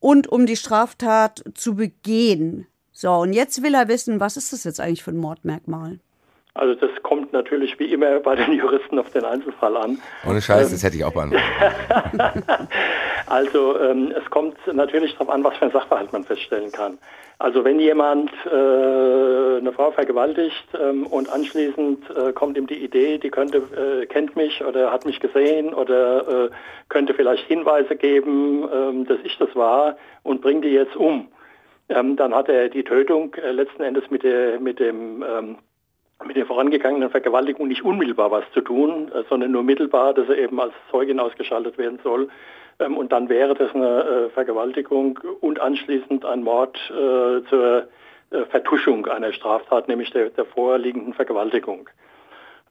und 0.00 0.26
um 0.26 0.46
die 0.46 0.56
Straftat 0.56 1.44
zu 1.54 1.76
begehen. 1.76 2.66
So, 2.92 3.12
und 3.12 3.34
jetzt 3.34 3.62
will 3.62 3.74
er 3.74 3.88
wissen, 3.88 4.20
was 4.20 4.38
ist 4.38 4.54
das 4.54 4.64
jetzt 4.64 4.80
eigentlich 4.80 5.02
für 5.02 5.10
ein 5.10 5.18
Mordmerkmal? 5.18 5.98
Also 6.54 6.74
das 6.76 6.90
kommt 7.02 7.32
natürlich 7.32 7.78
wie 7.80 7.92
immer 7.92 8.20
bei 8.20 8.36
den 8.36 8.52
Juristen 8.52 8.98
auf 8.98 9.10
den 9.10 9.24
Einzelfall 9.24 9.76
an. 9.76 9.98
Ohne 10.26 10.40
Scheiß, 10.40 10.70
das 10.70 10.82
hätte 10.82 10.96
ich 10.96 11.04
auch 11.04 11.12
beantwortet. 11.12 11.44
Also 13.26 13.78
ähm, 13.80 14.12
es 14.16 14.28
kommt 14.30 14.56
natürlich 14.66 15.12
darauf 15.12 15.30
an, 15.30 15.44
was 15.44 15.56
für 15.56 15.66
ein 15.66 15.70
Sachverhalt 15.70 16.12
man 16.12 16.24
feststellen 16.24 16.72
kann. 16.72 16.98
Also 17.38 17.64
wenn 17.64 17.80
jemand 17.80 18.30
äh, 18.46 19.58
eine 19.58 19.72
Frau 19.74 19.90
vergewaltigt 19.90 20.66
ähm, 20.80 21.06
und 21.06 21.28
anschließend 21.28 22.04
äh, 22.10 22.32
kommt 22.32 22.56
ihm 22.56 22.66
die 22.66 22.84
Idee, 22.84 23.18
die 23.18 23.30
könnte 23.30 23.58
äh, 24.02 24.06
kennt 24.06 24.36
mich 24.36 24.64
oder 24.64 24.92
hat 24.92 25.04
mich 25.04 25.20
gesehen 25.20 25.74
oder 25.74 26.46
äh, 26.46 26.50
könnte 26.88 27.14
vielleicht 27.14 27.46
Hinweise 27.46 27.96
geben, 27.96 28.68
ähm, 28.72 29.06
dass 29.06 29.18
ich 29.24 29.36
das 29.38 29.54
war 29.56 29.96
und 30.22 30.42
bringt 30.42 30.64
die 30.64 30.68
jetzt 30.68 30.94
um, 30.96 31.28
ähm, 31.88 32.16
dann 32.16 32.34
hat 32.34 32.48
er 32.48 32.68
die 32.68 32.84
Tötung 32.84 33.34
äh, 33.34 33.50
letzten 33.50 33.82
Endes 33.82 34.08
mit, 34.10 34.22
der, 34.22 34.60
mit 34.60 34.78
dem 34.78 35.22
ähm, 35.22 35.56
mit 36.24 36.36
der 36.36 36.46
vorangegangenen 36.46 37.10
Vergewaltigung 37.10 37.68
nicht 37.68 37.84
unmittelbar 37.84 38.30
was 38.30 38.44
zu 38.52 38.60
tun, 38.60 39.10
äh, 39.12 39.24
sondern 39.28 39.50
nur 39.50 39.62
mittelbar, 39.62 40.14
dass 40.14 40.28
er 40.28 40.38
eben 40.38 40.60
als 40.60 40.72
Zeugin 40.90 41.20
ausgeschaltet 41.20 41.78
werden 41.78 41.98
soll. 42.02 42.28
Ähm, 42.80 42.96
und 42.96 43.12
dann 43.12 43.28
wäre 43.28 43.54
das 43.54 43.74
eine 43.74 44.00
äh, 44.00 44.30
Vergewaltigung 44.30 45.18
und 45.40 45.60
anschließend 45.60 46.24
ein 46.24 46.42
Mord 46.42 46.78
äh, 46.90 47.42
zur 47.48 47.88
Vertuschung 48.50 49.06
einer 49.06 49.32
Straftat, 49.32 49.86
nämlich 49.86 50.10
der, 50.10 50.30
der 50.30 50.44
vorliegenden 50.44 51.14
Vergewaltigung. 51.14 51.88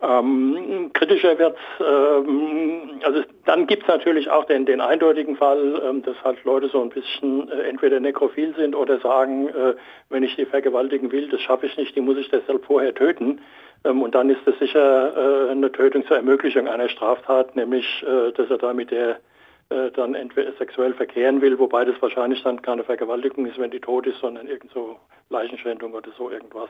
Ähm, 0.01 0.91
kritischer 0.91 1.39
wird 1.39 1.55
ähm, 1.79 2.99
also 3.03 3.21
dann 3.45 3.67
gibt 3.67 3.83
es 3.83 3.87
natürlich 3.87 4.29
auch 4.29 4.43
den, 4.45 4.65
den 4.65 4.81
eindeutigen 4.81 5.37
Fall, 5.37 5.81
ähm, 5.83 6.01
dass 6.03 6.21
halt 6.23 6.43
Leute 6.43 6.67
so 6.67 6.81
ein 6.81 6.89
bisschen 6.89 7.49
äh, 7.49 7.69
entweder 7.69 8.01
nekrophil 8.01 8.53
sind 8.57 8.75
oder 8.75 8.99
sagen, 8.99 9.47
äh, 9.47 9.75
wenn 10.09 10.23
ich 10.23 10.35
die 10.35 10.45
vergewaltigen 10.45 11.11
will, 11.13 11.29
das 11.29 11.41
schaffe 11.41 11.67
ich 11.67 11.77
nicht, 11.77 11.95
die 11.95 12.01
muss 12.01 12.17
ich 12.17 12.29
deshalb 12.29 12.65
vorher 12.65 12.93
töten. 12.93 13.39
Ähm, 13.85 14.01
und 14.01 14.13
dann 14.13 14.29
ist 14.29 14.41
das 14.45 14.57
sicher 14.59 15.47
äh, 15.47 15.51
eine 15.51 15.71
Tötung 15.71 16.05
zur 16.05 16.17
Ermöglichung 16.17 16.67
einer 16.67 16.89
Straftat, 16.89 17.55
nämlich 17.55 17.85
äh, 18.03 18.33
dass 18.33 18.49
er 18.49 18.57
da 18.57 18.73
mit 18.73 18.91
der 18.91 19.19
äh, 19.74 19.91
dann 19.91 20.15
entweder 20.15 20.53
sexuell 20.53 20.93
verkehren 20.93 21.41
will, 21.41 21.57
wobei 21.57 21.86
das 21.86 22.01
wahrscheinlich 22.01 22.43
dann 22.43 22.61
keine 22.61 22.84
Vergewaltigung 22.84 23.45
ist, 23.45 23.57
wenn 23.57 23.71
die 23.71 23.80
tot 23.80 24.05
ist, 24.07 24.19
sondern 24.19 24.47
irgend 24.47 24.71
so 24.71 24.99
Leichenschändung 25.30 25.93
oder 25.93 26.11
so 26.17 26.30
irgendwas. 26.30 26.69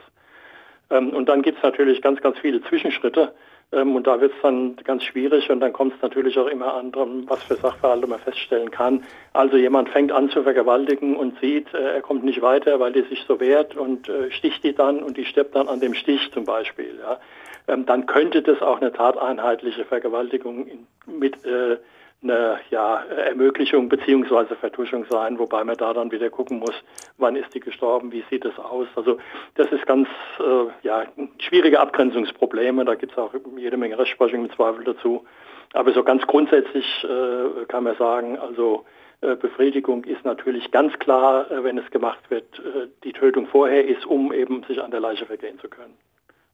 Ähm, 0.90 1.10
und 1.10 1.28
dann 1.28 1.42
gibt 1.42 1.58
es 1.58 1.62
natürlich 1.62 2.02
ganz, 2.02 2.20
ganz 2.20 2.38
viele 2.38 2.62
Zwischenschritte. 2.62 3.32
Ähm, 3.72 3.96
und 3.96 4.06
da 4.06 4.20
wird 4.20 4.32
es 4.32 4.42
dann 4.42 4.76
ganz 4.84 5.04
schwierig 5.04 5.50
und 5.50 5.60
dann 5.60 5.72
kommt 5.72 5.94
es 5.94 6.02
natürlich 6.02 6.38
auch 6.38 6.46
immer 6.46 6.74
an, 6.74 6.92
was 7.26 7.42
für 7.42 7.56
Sachverhalte 7.56 8.06
man 8.06 8.20
feststellen 8.20 8.70
kann. 8.70 9.04
Also 9.32 9.56
jemand 9.56 9.88
fängt 9.88 10.12
an 10.12 10.30
zu 10.30 10.42
vergewaltigen 10.42 11.16
und 11.16 11.38
sieht, 11.40 11.72
äh, 11.74 11.94
er 11.94 12.02
kommt 12.02 12.24
nicht 12.24 12.42
weiter, 12.42 12.78
weil 12.80 12.92
die 12.92 13.02
sich 13.02 13.24
so 13.26 13.40
wehrt 13.40 13.76
und 13.76 14.08
äh, 14.08 14.30
sticht 14.30 14.62
die 14.64 14.74
dann 14.74 15.02
und 15.02 15.16
die 15.16 15.24
stirbt 15.24 15.56
dann 15.56 15.68
an 15.68 15.80
dem 15.80 15.94
Stich 15.94 16.30
zum 16.32 16.44
Beispiel. 16.44 16.98
Ja. 17.00 17.18
Ähm, 17.66 17.86
dann 17.86 18.06
könnte 18.06 18.42
das 18.42 18.60
auch 18.62 18.80
eine 18.80 18.92
tateinheitliche 18.92 19.84
Vergewaltigung 19.84 20.86
mit 21.06 21.44
äh, 21.44 21.78
eine 22.24 22.58
ja, 22.70 23.02
Ermöglichung 23.04 23.88
beziehungsweise 23.88 24.56
Vertuschung 24.56 25.04
sein, 25.08 25.38
wobei 25.38 25.62
man 25.62 25.76
da 25.76 25.92
dann 25.92 26.10
wieder 26.10 26.30
gucken 26.30 26.58
muss, 26.58 26.74
wann 27.18 27.36
ist 27.36 27.54
die 27.54 27.60
gestorben, 27.60 28.10
wie 28.10 28.24
sieht 28.30 28.44
es 28.44 28.58
aus. 28.58 28.88
Also 28.96 29.18
das 29.54 29.70
ist 29.70 29.86
ganz 29.86 30.08
äh, 30.40 30.86
ja, 30.86 31.04
schwierige 31.38 31.78
Abgrenzungsprobleme, 31.80 32.84
da 32.84 32.94
gibt 32.94 33.12
es 33.12 33.18
auch 33.18 33.32
jede 33.56 33.76
Menge 33.76 33.98
Rechtsprechung 33.98 34.44
im 34.44 34.52
Zweifel 34.52 34.84
dazu. 34.84 35.24
Aber 35.72 35.92
so 35.92 36.02
ganz 36.02 36.26
grundsätzlich 36.26 36.86
äh, 37.04 37.64
kann 37.66 37.84
man 37.84 37.96
sagen, 37.96 38.38
also 38.38 38.84
äh, 39.20 39.36
Befriedigung 39.36 40.04
ist 40.04 40.24
natürlich 40.24 40.70
ganz 40.70 40.98
klar, 40.98 41.50
äh, 41.50 41.64
wenn 41.64 41.78
es 41.78 41.90
gemacht 41.90 42.30
wird, 42.30 42.58
äh, 42.58 42.88
die 43.04 43.12
Tötung 43.12 43.46
vorher 43.46 43.86
ist, 43.86 44.06
um 44.06 44.32
eben 44.32 44.62
sich 44.64 44.82
an 44.82 44.90
der 44.90 45.00
Leiche 45.00 45.26
vergehen 45.26 45.58
zu 45.60 45.68
können. 45.68 45.94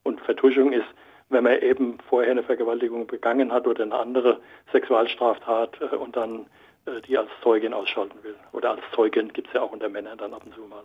Und 0.02 0.20
Vertuschung 0.20 0.72
ist 0.72 0.86
wenn 1.30 1.44
man 1.44 1.60
eben 1.60 1.98
vorher 2.08 2.30
eine 2.30 2.42
Vergewaltigung 2.42 3.06
begangen 3.06 3.52
hat 3.52 3.66
oder 3.66 3.84
eine 3.84 3.94
andere 3.94 4.40
Sexualstraftat 4.72 5.80
äh, 5.80 5.96
und 5.96 6.16
dann 6.16 6.46
äh, 6.86 7.00
die 7.06 7.16
als 7.16 7.30
Zeugin 7.42 7.72
ausschalten 7.72 8.22
will. 8.22 8.34
Oder 8.52 8.72
als 8.72 8.80
Zeugin 8.94 9.32
gibt 9.32 9.48
es 9.48 9.54
ja 9.54 9.62
auch 9.62 9.72
unter 9.72 9.88
Männern 9.88 10.18
dann 10.18 10.34
ab 10.34 10.42
und 10.44 10.54
zu 10.54 10.60
mal. 10.62 10.82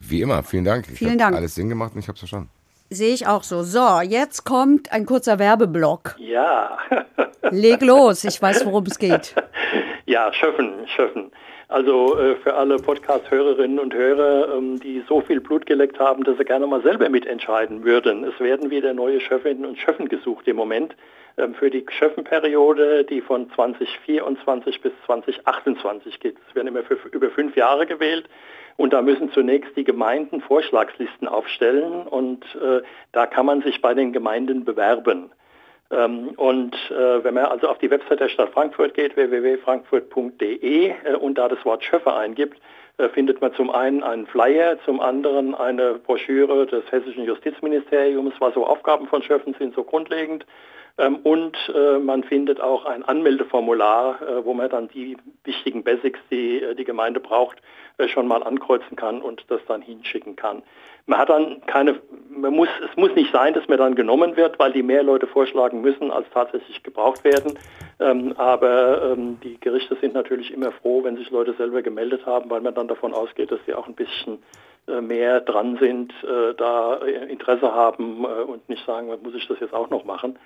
Wie 0.00 0.22
immer, 0.22 0.42
vielen 0.42 0.64
Dank. 0.64 0.86
Ich 0.88 0.98
Vielen 0.98 1.18
Dank. 1.18 1.36
Alles 1.36 1.54
Sinn 1.54 1.68
gemacht 1.68 1.92
und 1.94 2.00
ich 2.00 2.08
habe 2.08 2.14
es 2.14 2.20
verstanden. 2.20 2.50
Sehe 2.88 3.12
ich 3.12 3.26
auch 3.26 3.42
so. 3.42 3.62
So, 3.64 4.00
jetzt 4.00 4.44
kommt 4.44 4.92
ein 4.92 5.06
kurzer 5.06 5.38
Werbeblock. 5.38 6.14
Ja. 6.18 6.78
Leg 7.50 7.82
los, 7.82 8.22
ich 8.24 8.40
weiß, 8.40 8.64
worum 8.64 8.84
es 8.86 8.98
geht. 8.98 9.34
ja, 10.06 10.32
Schöffen, 10.32 10.86
Schöffen. 10.94 11.32
Also 11.68 12.16
äh, 12.16 12.36
für 12.36 12.54
alle 12.54 12.76
Podcast-Hörerinnen 12.76 13.80
und 13.80 13.92
Hörer, 13.92 14.56
ähm, 14.56 14.78
die 14.78 15.02
so 15.08 15.20
viel 15.20 15.40
Blut 15.40 15.66
geleckt 15.66 15.98
haben, 15.98 16.22
dass 16.22 16.38
sie 16.38 16.44
gerne 16.44 16.66
mal 16.68 16.82
selber 16.82 17.08
mitentscheiden 17.08 17.82
würden. 17.82 18.22
Es 18.22 18.38
werden 18.38 18.70
wieder 18.70 18.94
neue 18.94 19.20
Schöffinnen 19.20 19.64
und 19.64 19.76
Schöffen 19.76 20.08
gesucht 20.08 20.46
im 20.46 20.54
Moment 20.56 20.94
ähm, 21.36 21.54
für 21.54 21.68
die 21.68 21.84
Schöffenperiode, 21.90 23.02
die 23.02 23.20
von 23.20 23.50
2024 23.50 24.80
bis 24.80 24.92
2028 25.06 26.20
geht. 26.20 26.36
Es 26.48 26.54
werden 26.54 26.68
immer 26.68 26.84
für 26.84 26.98
über 27.10 27.30
fünf 27.30 27.56
Jahre 27.56 27.86
gewählt. 27.86 28.28
Und 28.76 28.92
da 28.92 29.02
müssen 29.02 29.32
zunächst 29.32 29.74
die 29.76 29.84
Gemeinden 29.84 30.42
Vorschlagslisten 30.42 31.26
aufstellen 31.26 32.06
und 32.06 32.44
äh, 32.56 32.82
da 33.12 33.26
kann 33.26 33.46
man 33.46 33.62
sich 33.62 33.80
bei 33.80 33.94
den 33.94 34.12
Gemeinden 34.12 34.64
bewerben. 34.64 35.30
Ähm, 35.90 36.30
und 36.36 36.74
äh, 36.90 37.22
wenn 37.22 37.34
man 37.34 37.46
also 37.46 37.68
auf 37.68 37.78
die 37.78 37.90
Website 37.90 38.20
der 38.20 38.28
Stadt 38.28 38.50
Frankfurt 38.50 38.94
geht, 38.94 39.16
www.frankfurt.de 39.16 40.88
äh, 40.88 41.14
und 41.14 41.38
da 41.38 41.48
das 41.48 41.64
Wort 41.64 41.84
Schöffer 41.84 42.16
eingibt, 42.16 42.60
äh, 42.98 43.08
findet 43.08 43.40
man 43.40 43.54
zum 43.54 43.70
einen 43.70 44.02
einen 44.02 44.26
Flyer, 44.26 44.78
zum 44.84 45.00
anderen 45.00 45.54
eine 45.54 45.94
Broschüre 45.94 46.66
des 46.66 46.90
Hessischen 46.90 47.24
Justizministeriums, 47.24 48.34
was 48.40 48.54
so 48.54 48.66
Aufgaben 48.66 49.06
von 49.06 49.22
Schöffen 49.22 49.54
sind, 49.58 49.74
so 49.74 49.84
grundlegend. 49.84 50.44
Ähm, 50.98 51.16
und 51.16 51.56
man 52.02 52.24
findet 52.24 52.58
auch 52.58 52.86
ein 52.86 53.04
Anmeldeformular, 53.04 54.18
wo 54.44 54.54
man 54.54 54.70
dann 54.70 54.88
die 54.88 55.18
wichtigen 55.44 55.84
Basics, 55.84 56.18
die 56.30 56.62
die 56.78 56.84
Gemeinde 56.84 57.20
braucht, 57.20 57.58
schon 58.08 58.28
mal 58.28 58.42
ankreuzen 58.42 58.96
kann 58.96 59.22
und 59.22 59.44
das 59.48 59.60
dann 59.66 59.80
hinschicken 59.80 60.36
kann. 60.36 60.62
Man 61.06 61.18
hat 61.18 61.28
dann 61.28 61.60
keine, 61.66 62.00
man 62.28 62.52
muss, 62.52 62.68
es 62.84 62.96
muss 62.96 63.14
nicht 63.14 63.32
sein, 63.32 63.54
dass 63.54 63.66
man 63.68 63.78
dann 63.78 63.94
genommen 63.94 64.36
wird, 64.36 64.58
weil 64.58 64.72
die 64.72 64.82
mehr 64.82 65.02
Leute 65.02 65.26
vorschlagen 65.26 65.80
müssen, 65.80 66.10
als 66.10 66.26
tatsächlich 66.34 66.82
gebraucht 66.82 67.24
werden. 67.24 67.58
Ähm, 67.98 68.34
aber 68.36 69.12
ähm, 69.12 69.38
die 69.42 69.58
Gerichte 69.60 69.96
sind 70.00 70.14
natürlich 70.14 70.52
immer 70.52 70.72
froh, 70.72 71.04
wenn 71.04 71.16
sich 71.16 71.30
Leute 71.30 71.54
selber 71.54 71.82
gemeldet 71.82 72.26
haben, 72.26 72.50
weil 72.50 72.60
man 72.60 72.74
dann 72.74 72.88
davon 72.88 73.14
ausgeht, 73.14 73.50
dass 73.50 73.60
sie 73.66 73.74
auch 73.74 73.86
ein 73.86 73.94
bisschen 73.94 74.42
äh, 74.88 75.00
mehr 75.00 75.40
dran 75.40 75.78
sind, 75.80 76.12
äh, 76.22 76.54
da 76.54 76.96
Interesse 76.96 77.72
haben 77.72 78.24
äh, 78.24 78.42
und 78.42 78.68
nicht 78.68 78.84
sagen, 78.84 79.08
muss 79.22 79.34
ich 79.34 79.46
das 79.48 79.58
jetzt 79.60 79.74
auch 79.74 79.90
noch 79.90 80.04
machen. 80.04 80.38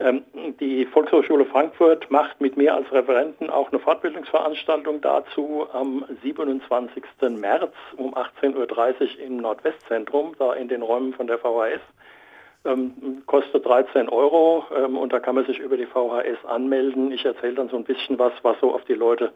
Ähm, 0.00 0.24
die 0.60 0.86
Volkshochschule 0.86 1.44
Frankfurt 1.46 2.08
macht 2.10 2.40
mit 2.40 2.56
mir 2.56 2.74
als 2.74 2.90
Referenten 2.92 3.50
auch 3.50 3.72
eine 3.72 3.80
Fortbildungsveranstaltung 3.80 5.00
dazu 5.00 5.66
am 5.72 6.04
27. 6.22 7.02
März 7.30 7.72
um 7.96 8.14
18.30 8.14 8.54
Uhr 8.54 9.26
im 9.26 9.36
Nordwestzentrum, 9.38 10.36
da 10.38 10.52
in 10.52 10.68
den 10.68 10.82
Räumen 10.82 11.14
von 11.14 11.26
der 11.26 11.38
VHS. 11.38 11.80
Ähm, 12.64 13.22
kostet 13.26 13.66
13 13.66 14.08
Euro 14.08 14.64
ähm, 14.76 14.96
und 14.96 15.12
da 15.12 15.18
kann 15.18 15.34
man 15.34 15.46
sich 15.46 15.58
über 15.58 15.76
die 15.76 15.86
VHS 15.86 16.44
anmelden. 16.44 17.10
Ich 17.10 17.24
erzähle 17.24 17.54
dann 17.54 17.68
so 17.68 17.76
ein 17.76 17.84
bisschen 17.84 18.18
was, 18.20 18.32
was 18.42 18.58
so 18.60 18.72
auf 18.74 18.84
die 18.84 18.94
Leute 18.94 19.32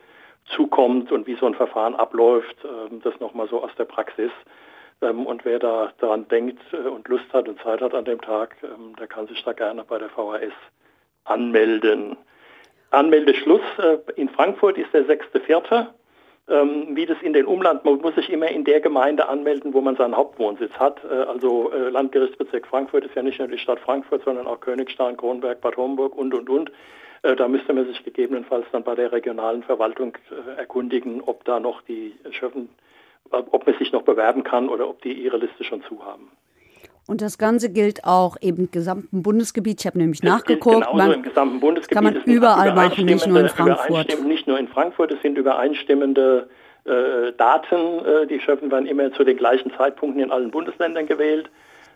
zukommt 0.55 1.11
und 1.11 1.27
wie 1.27 1.37
so 1.37 1.47
ein 1.47 1.55
Verfahren 1.55 1.95
abläuft. 1.95 2.57
das 3.05 3.19
nochmal 3.21 3.49
so 3.49 3.63
aus 3.63 3.71
der 3.79 3.85
Praxis. 3.85 4.33
Ähm, 5.03 5.27
und 5.27 5.45
wer 5.45 5.59
da 5.59 5.93
daran 5.99 6.27
denkt 6.29 6.61
äh, 6.73 6.89
und 6.89 7.09
Lust 7.09 7.31
hat 7.33 7.49
und 7.49 7.61
Zeit 7.61 7.81
hat 7.81 7.93
an 7.95 8.05
dem 8.05 8.21
Tag, 8.21 8.57
ähm, 8.63 8.95
der 8.99 9.09
kann 9.09 9.27
sich 9.27 9.43
da 9.45 9.53
gerne 9.53 9.85
bei 9.85 9.99
der 9.99 10.09
VHS 10.09 10.55
anmelden. 11.25 12.17
Anmeldeschluss 12.91 13.63
äh, 13.79 13.99
in 14.17 14.29
Frankfurt 14.29 14.79
ist 14.79 14.93
der 14.93 15.05
6.4. 15.07 15.87
Ähm, 16.49 16.89
wie 16.97 17.07
das 17.07 17.21
in 17.23 17.33
den 17.33 17.47
Umland, 17.47 17.85
man 17.85 17.99
muss 17.99 18.15
sich 18.15 18.31
immer 18.31 18.49
in 18.49 18.65
der 18.65 18.81
Gemeinde 18.81 19.29
anmelden, 19.29 19.75
wo 19.75 19.81
man 19.81 19.97
seinen 19.97 20.17
Hauptwohnsitz 20.17 20.73
hat. 20.75 21.01
Äh, 21.05 21.15
also 21.15 21.71
Landgerichtsbezirk 21.73 22.67
Frankfurt 22.67 23.05
ist 23.05 23.15
ja 23.15 23.23
nicht 23.23 23.39
nur 23.39 23.49
die 23.49 23.59
Stadt 23.59 23.81
Frankfurt, 23.81 24.25
sondern 24.25 24.47
auch 24.47 24.61
Königstein, 24.61 25.17
Kronberg, 25.17 25.61
Bad 25.61 25.77
Homburg 25.77 26.17
und, 26.17 26.33
und, 26.35 26.49
und. 26.49 26.73
Da 27.25 27.47
müsste 27.47 27.73
man 27.73 27.87
sich 27.87 28.03
gegebenenfalls 28.03 28.67
dann 28.73 28.83
bei 28.83 28.97
der 28.97 29.13
regionalen 29.13 29.63
Verwaltung 29.63 30.19
erkundigen, 30.57 31.21
ob 31.21 31.45
da 31.45 31.61
noch 31.61 31.81
die 31.83 32.17
Schöffen 32.33 32.69
ob 33.33 33.67
man 33.67 33.79
sich 33.79 33.93
noch 33.93 34.03
bewerben 34.03 34.45
kann 34.45 34.69
oder 34.69 34.89
ob 34.89 35.03
die 35.03 35.13
ihre 35.13 35.39
Liste 35.39 35.65
schon 35.65 35.83
zu 35.83 36.05
haben. 36.05 36.31
Und 37.09 37.21
das 37.21 37.37
Ganze 37.37 37.73
gilt 37.73 38.05
auch 38.05 38.37
im 38.41 38.71
gesamten 38.71 39.23
Bundesgebiet. 39.23 39.81
Ich 39.81 39.87
habe 39.87 39.99
nämlich 39.99 40.21
das 40.21 40.31
nachgeguckt. 40.31 40.95
Man, 40.95 41.13
im 41.13 41.23
gesamten 41.23 41.59
Bundesgebiet. 41.59 41.95
Kann 41.95 42.05
man 42.05 42.23
überall 42.25 42.75
machen, 42.75 43.07
nicht 43.07 43.27
nur 43.27 43.41
in 43.41 43.49
Frankfurt. 43.49 44.25
Nicht 44.25 44.47
nur 44.47 44.59
in 44.59 44.69
Frankfurt, 44.69 45.11
es 45.11 45.21
sind 45.21 45.37
übereinstimmende 45.37 46.49
äh, 46.85 47.33
Daten. 47.37 48.05
Äh, 48.05 48.27
die 48.29 48.41
Schöpfen 48.41 48.71
werden 48.71 48.87
immer 48.87 49.13
zu 49.13 49.25
den 49.25 49.37
gleichen 49.37 49.73
Zeitpunkten 49.77 50.23
in 50.23 50.31
allen 50.31 50.53
Bundesländern 50.53 51.07
gewählt. 51.07 51.51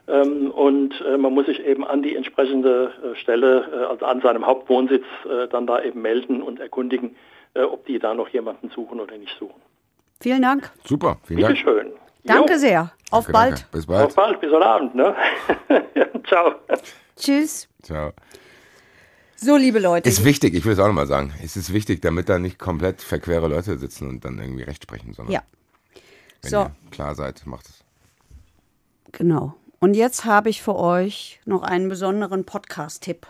Ähm, 0.08 0.50
und 0.50 1.00
äh, 1.00 1.16
man 1.16 1.34
muss 1.34 1.46
sich 1.46 1.64
eben 1.64 1.84
an 1.84 2.02
die 2.02 2.14
entsprechende 2.14 2.92
äh, 3.02 3.16
Stelle, 3.16 3.68
äh, 3.72 3.84
also 3.86 4.06
an 4.06 4.20
seinem 4.20 4.46
Hauptwohnsitz, 4.46 5.04
äh, 5.24 5.48
dann 5.48 5.66
da 5.66 5.82
eben 5.82 6.02
melden 6.02 6.42
und 6.42 6.60
erkundigen, 6.60 7.16
ob 7.54 7.86
die 7.86 7.98
da 7.98 8.12
noch 8.12 8.28
jemanden 8.28 8.68
suchen 8.68 9.00
oder 9.00 9.16
nicht 9.16 9.34
suchen. 9.38 9.62
Vielen 10.20 10.42
Dank. 10.42 10.70
Super, 10.84 11.18
vielen 11.24 11.40
Dank. 11.42 11.58
schön. 11.58 11.92
Danke 12.24 12.54
jo. 12.54 12.58
sehr. 12.58 12.92
Auf 13.10 13.26
Danke, 13.26 13.32
bald. 13.32 13.52
danke. 13.52 13.66
Bis 13.72 13.82
Auf 13.82 13.86
bald. 13.86 14.14
bald, 14.16 14.40
bis 14.40 14.50
heute 14.52 14.66
Abend. 14.66 14.94
Ne? 14.94 15.14
Ciao. 16.26 16.54
Tschüss. 17.16 17.68
Ciao. 17.82 18.12
So, 19.36 19.56
liebe 19.56 19.78
Leute. 19.78 20.08
Ist 20.08 20.24
wichtig, 20.24 20.54
ich 20.54 20.64
will 20.64 20.72
es 20.72 20.78
auch 20.78 20.86
nochmal 20.86 21.06
sagen. 21.06 21.32
Es 21.44 21.56
ist 21.56 21.72
wichtig, 21.72 22.00
damit 22.02 22.28
da 22.28 22.38
nicht 22.38 22.58
komplett 22.58 23.02
verquere 23.02 23.46
Leute 23.48 23.78
sitzen 23.78 24.08
und 24.08 24.24
dann 24.24 24.38
irgendwie 24.38 24.62
Recht 24.62 24.82
sprechen, 24.82 25.12
sondern 25.12 25.34
ja, 25.34 25.42
wenn 26.42 26.50
So. 26.50 26.56
ihr 26.62 26.72
klar 26.90 27.14
seid, 27.14 27.46
macht 27.46 27.66
es. 27.68 27.84
genau. 29.12 29.54
Und 29.78 29.92
jetzt 29.94 30.24
habe 30.24 30.48
ich 30.48 30.62
für 30.62 30.74
euch 30.74 31.38
noch 31.44 31.62
einen 31.62 31.88
besonderen 31.90 32.44
Podcast-Tipp. 32.44 33.26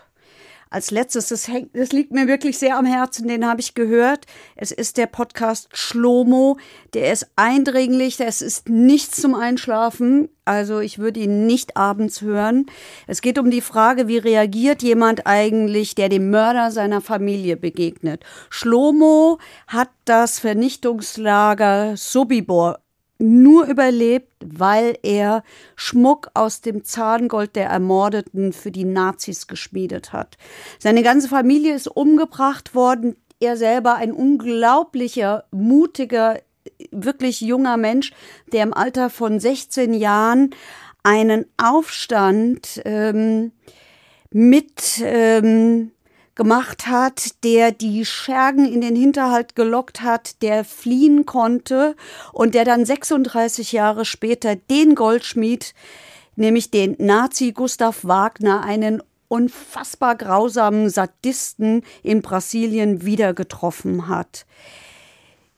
Als 0.69 0.91
letztes, 0.91 1.29
das, 1.29 1.47
hängt, 1.47 1.75
das 1.75 1.91
liegt 1.91 2.11
mir 2.11 2.27
wirklich 2.27 2.57
sehr 2.57 2.77
am 2.77 2.85
Herzen, 2.85 3.27
den 3.27 3.47
habe 3.47 3.61
ich 3.61 3.73
gehört. 3.73 4.25
Es 4.55 4.71
ist 4.71 4.97
der 4.97 5.07
Podcast 5.07 5.69
Schlomo. 5.73 6.57
Der 6.93 7.11
ist 7.11 7.27
eindringlich, 7.35 8.17
das 8.17 8.41
ist 8.41 8.69
nichts 8.69 9.21
zum 9.21 9.35
Einschlafen. 9.35 10.29
Also 10.45 10.79
ich 10.79 10.99
würde 10.99 11.19
ihn 11.19 11.45
nicht 11.45 11.75
abends 11.75 12.21
hören. 12.21 12.65
Es 13.05 13.21
geht 13.21 13.37
um 13.37 13.51
die 13.51 13.61
Frage, 13.61 14.07
wie 14.07 14.17
reagiert 14.17 14.81
jemand 14.81 15.27
eigentlich, 15.27 15.95
der 15.95 16.09
dem 16.09 16.29
Mörder 16.29 16.71
seiner 16.71 17.01
Familie 17.01 17.57
begegnet. 17.57 18.23
Schlomo 18.49 19.39
hat 19.67 19.89
das 20.05 20.39
Vernichtungslager 20.39 21.97
Sobibor 21.97 22.79
nur 23.19 23.65
überlebt, 23.65 24.31
weil 24.45 24.97
er 25.03 25.43
Schmuck 25.75 26.29
aus 26.33 26.61
dem 26.61 26.83
Zahngold 26.83 27.55
der 27.55 27.69
Ermordeten 27.69 28.53
für 28.53 28.71
die 28.71 28.85
Nazis 28.85 29.47
geschmiedet 29.47 30.13
hat. 30.13 30.37
Seine 30.79 31.03
ganze 31.03 31.27
Familie 31.27 31.73
ist 31.73 31.87
umgebracht 31.87 32.75
worden. 32.75 33.15
Er 33.39 33.57
selber 33.57 33.95
ein 33.95 34.11
unglaublicher, 34.11 35.45
mutiger, 35.51 36.39
wirklich 36.91 37.41
junger 37.41 37.77
Mensch, 37.77 38.11
der 38.51 38.63
im 38.63 38.73
Alter 38.73 39.09
von 39.09 39.39
16 39.39 39.93
Jahren 39.93 40.51
einen 41.03 41.45
Aufstand 41.57 42.81
ähm, 42.85 43.51
mit 44.31 45.01
ähm, 45.01 45.91
gemacht 46.37 46.87
hat, 46.87 47.43
der 47.43 47.71
die 47.71 48.05
Schergen 48.05 48.71
in 48.71 48.79
den 48.79 48.95
Hinterhalt 48.95 49.55
gelockt 49.55 50.01
hat, 50.01 50.41
der 50.41 50.63
fliehen 50.63 51.25
konnte 51.25 51.95
und 52.31 52.55
der 52.55 52.63
dann 52.63 52.85
36 52.85 53.73
Jahre 53.73 54.05
später 54.05 54.55
den 54.55 54.95
Goldschmied, 54.95 55.73
nämlich 56.37 56.71
den 56.71 56.95
Nazi 56.99 57.51
Gustav 57.51 58.05
Wagner, 58.05 58.63
einen 58.63 59.03
unfassbar 59.27 60.15
grausamen 60.15 60.89
Sadisten 60.89 61.83
in 62.03 62.21
Brasilien 62.21 63.03
wieder 63.03 63.33
getroffen 63.33 64.07
hat. 64.07 64.45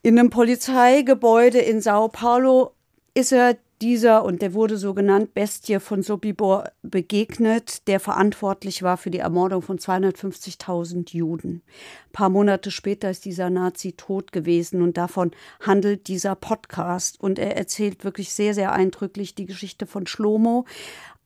In 0.02 0.18
einem 0.18 0.30
Polizeigebäude 0.30 1.60
in 1.60 1.82
Sao 1.82 2.08
Paulo 2.08 2.72
ist 3.14 3.34
er 3.34 3.58
dieser, 3.82 4.26
und 4.26 4.42
der 4.42 4.54
wurde 4.54 4.78
so 4.78 4.94
genannt, 4.94 5.34
Bestie 5.34 5.80
von 5.80 6.04
Sobibor 6.04 6.66
begegnet, 6.82 7.88
der 7.88 8.00
verantwortlich 8.00 8.84
war 8.84 8.98
für 8.98 9.10
die 9.10 9.20
Ermordung 9.20 9.62
von 9.62 9.78
250.000 9.78 11.16
Juden. 11.16 11.62
Ein 12.08 12.12
paar 12.12 12.30
Monate 12.30 12.72
später 12.72 13.10
ist 13.10 13.26
dieser 13.26 13.50
Nazi 13.50 13.94
tot 13.94 14.32
gewesen 14.32 14.82
und 14.82 14.98
davon 14.98 15.32
handelt 15.62 16.08
dieser 16.08 16.36
Podcast. 16.36 17.22
Und 17.22 17.40
er 17.40 17.56
erzählt 17.56 18.04
wirklich 18.04 18.34
sehr, 18.34 18.54
sehr 18.54 18.74
eindrücklich 18.74 19.36
die 19.36 19.46
Geschichte 19.46 19.86
von 19.86 20.08
Schlomo, 20.08 20.66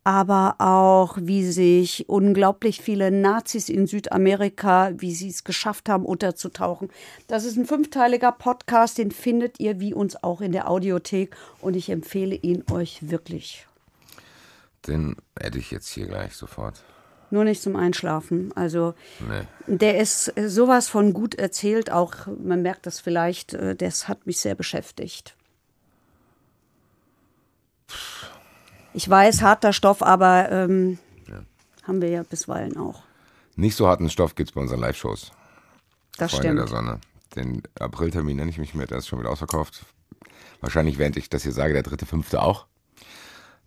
aber 0.03 0.55
auch, 0.59 1.17
wie 1.19 1.45
sich 1.49 2.09
unglaublich 2.09 2.81
viele 2.81 3.09
Nazis 3.11 3.69
in 3.69 3.87
Südamerika, 3.87 4.91
wie 4.97 5.13
sie 5.13 5.29
es 5.29 5.43
geschafft 5.43 5.87
haben, 5.89 6.05
unterzutauchen. 6.05 6.89
Das 7.27 7.45
ist 7.45 7.55
ein 7.57 7.65
fünfteiliger 7.65 8.31
Podcast, 8.31 8.97
den 8.97 9.11
findet 9.11 9.59
ihr 9.59 9.79
wie 9.79 9.93
uns 9.93 10.21
auch 10.21 10.41
in 10.41 10.51
der 10.51 10.69
Audiothek 10.69 11.35
und 11.61 11.75
ich 11.75 11.89
empfehle 11.89 12.35
ihn 12.35 12.63
euch 12.71 13.09
wirklich. 13.09 13.65
Den 14.87 15.15
hätte 15.39 15.57
ich 15.59 15.71
jetzt 15.71 15.87
hier 15.89 16.07
gleich 16.07 16.35
sofort. 16.35 16.83
Nur 17.31 17.45
nicht 17.45 17.61
zum 17.63 17.75
Einschlafen. 17.75 18.51
Also 18.55 18.93
Nee. 19.27 19.41
der 19.65 19.99
ist 19.99 20.37
äh, 20.37 20.49
sowas 20.49 20.87
von 20.89 21.13
gut 21.13 21.35
erzählt, 21.35 21.91
auch 21.91 22.13
man 22.43 22.61
merkt 22.61 22.85
das 22.85 22.99
vielleicht, 22.99 23.53
äh, 23.53 23.75
das 23.75 24.07
hat 24.07 24.27
mich 24.27 24.39
sehr 24.39 24.53
beschäftigt. 24.55 25.35
Ich 28.93 29.09
weiß, 29.09 29.41
harter 29.41 29.73
Stoff, 29.73 30.03
aber 30.03 30.51
ähm, 30.51 30.99
haben 31.83 32.01
wir 32.01 32.09
ja 32.09 32.23
bisweilen 32.23 32.77
auch. 32.77 33.03
Nicht 33.55 33.75
so 33.75 33.87
harten 33.87 34.09
Stoff 34.09 34.35
gibt's 34.35 34.53
bei 34.53 34.61
unseren 34.61 34.79
Live-Shows. 34.79 35.31
Das 36.17 36.31
Freunde 36.31 36.47
stimmt. 36.47 36.59
der 36.59 36.67
Sonne. 36.67 36.99
Den 37.35 37.63
Apriltermin 37.79 38.37
nenne 38.37 38.49
ich 38.49 38.57
mich 38.57 38.73
mit, 38.73 38.91
der 38.91 38.99
ist 38.99 39.07
schon 39.07 39.19
wieder 39.19 39.31
ausverkauft. 39.31 39.85
Wahrscheinlich, 40.61 40.97
während 40.97 41.17
ich 41.17 41.29
das 41.29 41.43
hier 41.43 41.51
sage, 41.51 41.73
der 41.73 41.83
dritte, 41.83 42.05
fünfte 42.05 42.41
auch. 42.41 42.67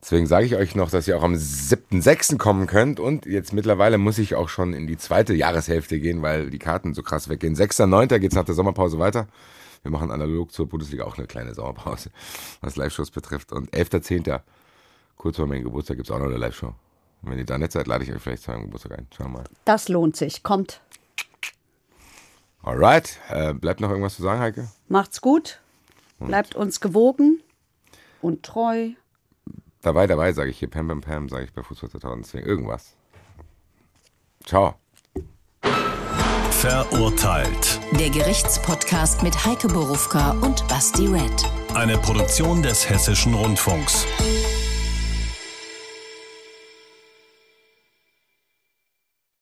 Deswegen 0.02 0.26
sage 0.26 0.46
ich 0.46 0.54
euch 0.54 0.74
noch, 0.76 0.90
dass 0.90 1.08
ihr 1.08 1.16
auch 1.16 1.22
am 1.22 1.34
7.6. 1.34 2.38
kommen 2.38 2.66
könnt. 2.66 3.00
Und 3.00 3.26
jetzt 3.26 3.52
mittlerweile 3.52 3.98
muss 3.98 4.18
ich 4.18 4.34
auch 4.34 4.48
schon 4.48 4.72
in 4.72 4.86
die 4.86 4.96
zweite 4.96 5.34
Jahreshälfte 5.34 5.98
gehen, 5.98 6.22
weil 6.22 6.50
die 6.50 6.58
Karten 6.58 6.94
so 6.94 7.02
krass 7.02 7.28
weggehen. 7.28 7.56
6.9. 7.56 8.18
geht's 8.18 8.34
nach 8.34 8.44
der 8.44 8.54
Sommerpause 8.54 8.98
weiter. 8.98 9.26
Wir 9.82 9.90
machen 9.90 10.10
analog 10.10 10.52
zur 10.52 10.68
Bundesliga 10.68 11.04
auch 11.04 11.18
eine 11.18 11.26
kleine 11.26 11.54
Sommerpause, 11.54 12.10
was 12.60 12.76
Live-Shows 12.76 13.10
betrifft. 13.10 13.52
Und 13.52 13.70
11.10. 13.72 14.40
kurz 15.16 15.36
vor 15.36 15.46
meinem 15.46 15.64
Geburtstag 15.64 15.96
gibt's 15.96 16.10
auch 16.10 16.18
noch 16.18 16.26
eine 16.26 16.36
Live-Show. 16.36 16.74
Und 17.22 17.30
wenn 17.30 17.38
ihr 17.38 17.44
da 17.44 17.58
nicht 17.58 17.72
seid, 17.72 17.86
lade 17.86 18.04
ich 18.04 18.12
euch 18.12 18.22
vielleicht 18.22 18.42
zu 18.42 18.52
einem 18.52 18.64
Geburtstag 18.64 18.98
ein. 18.98 19.06
Schauen 19.16 19.32
wir 19.32 19.38
mal. 19.38 19.44
Das 19.64 19.88
lohnt 19.88 20.16
sich. 20.16 20.42
Kommt. 20.42 20.80
Alright. 22.62 23.18
Äh, 23.30 23.54
bleibt 23.54 23.80
noch 23.80 23.90
irgendwas 23.90 24.16
zu 24.16 24.22
sagen, 24.22 24.40
Heike? 24.40 24.68
Macht's 24.88 25.20
gut. 25.20 25.60
Bleibt 26.18 26.54
uns 26.54 26.80
gewogen 26.80 27.42
und 28.22 28.42
treu. 28.42 28.90
Dabei, 29.82 30.06
dabei, 30.06 30.32
sage 30.32 30.50
ich 30.50 30.58
hier. 30.58 30.70
Pam, 30.70 30.88
pam, 30.88 31.00
pam, 31.00 31.28
sage 31.28 31.44
ich 31.44 31.52
bei 31.52 31.62
Fußball 31.62 31.90
2000. 31.90 32.26
Deswegen 32.26 32.46
irgendwas. 32.46 32.96
Ciao. 34.44 34.74
Verurteilt. 36.50 37.80
Der 37.92 38.10
Gerichtspodcast 38.10 39.22
mit 39.22 39.44
Heike 39.44 39.68
Borufka 39.68 40.32
und 40.40 40.66
Basti 40.68 41.06
Red. 41.06 41.44
Eine 41.74 41.98
Produktion 41.98 42.62
des 42.62 42.88
Hessischen 42.88 43.34
Rundfunks. 43.34 44.06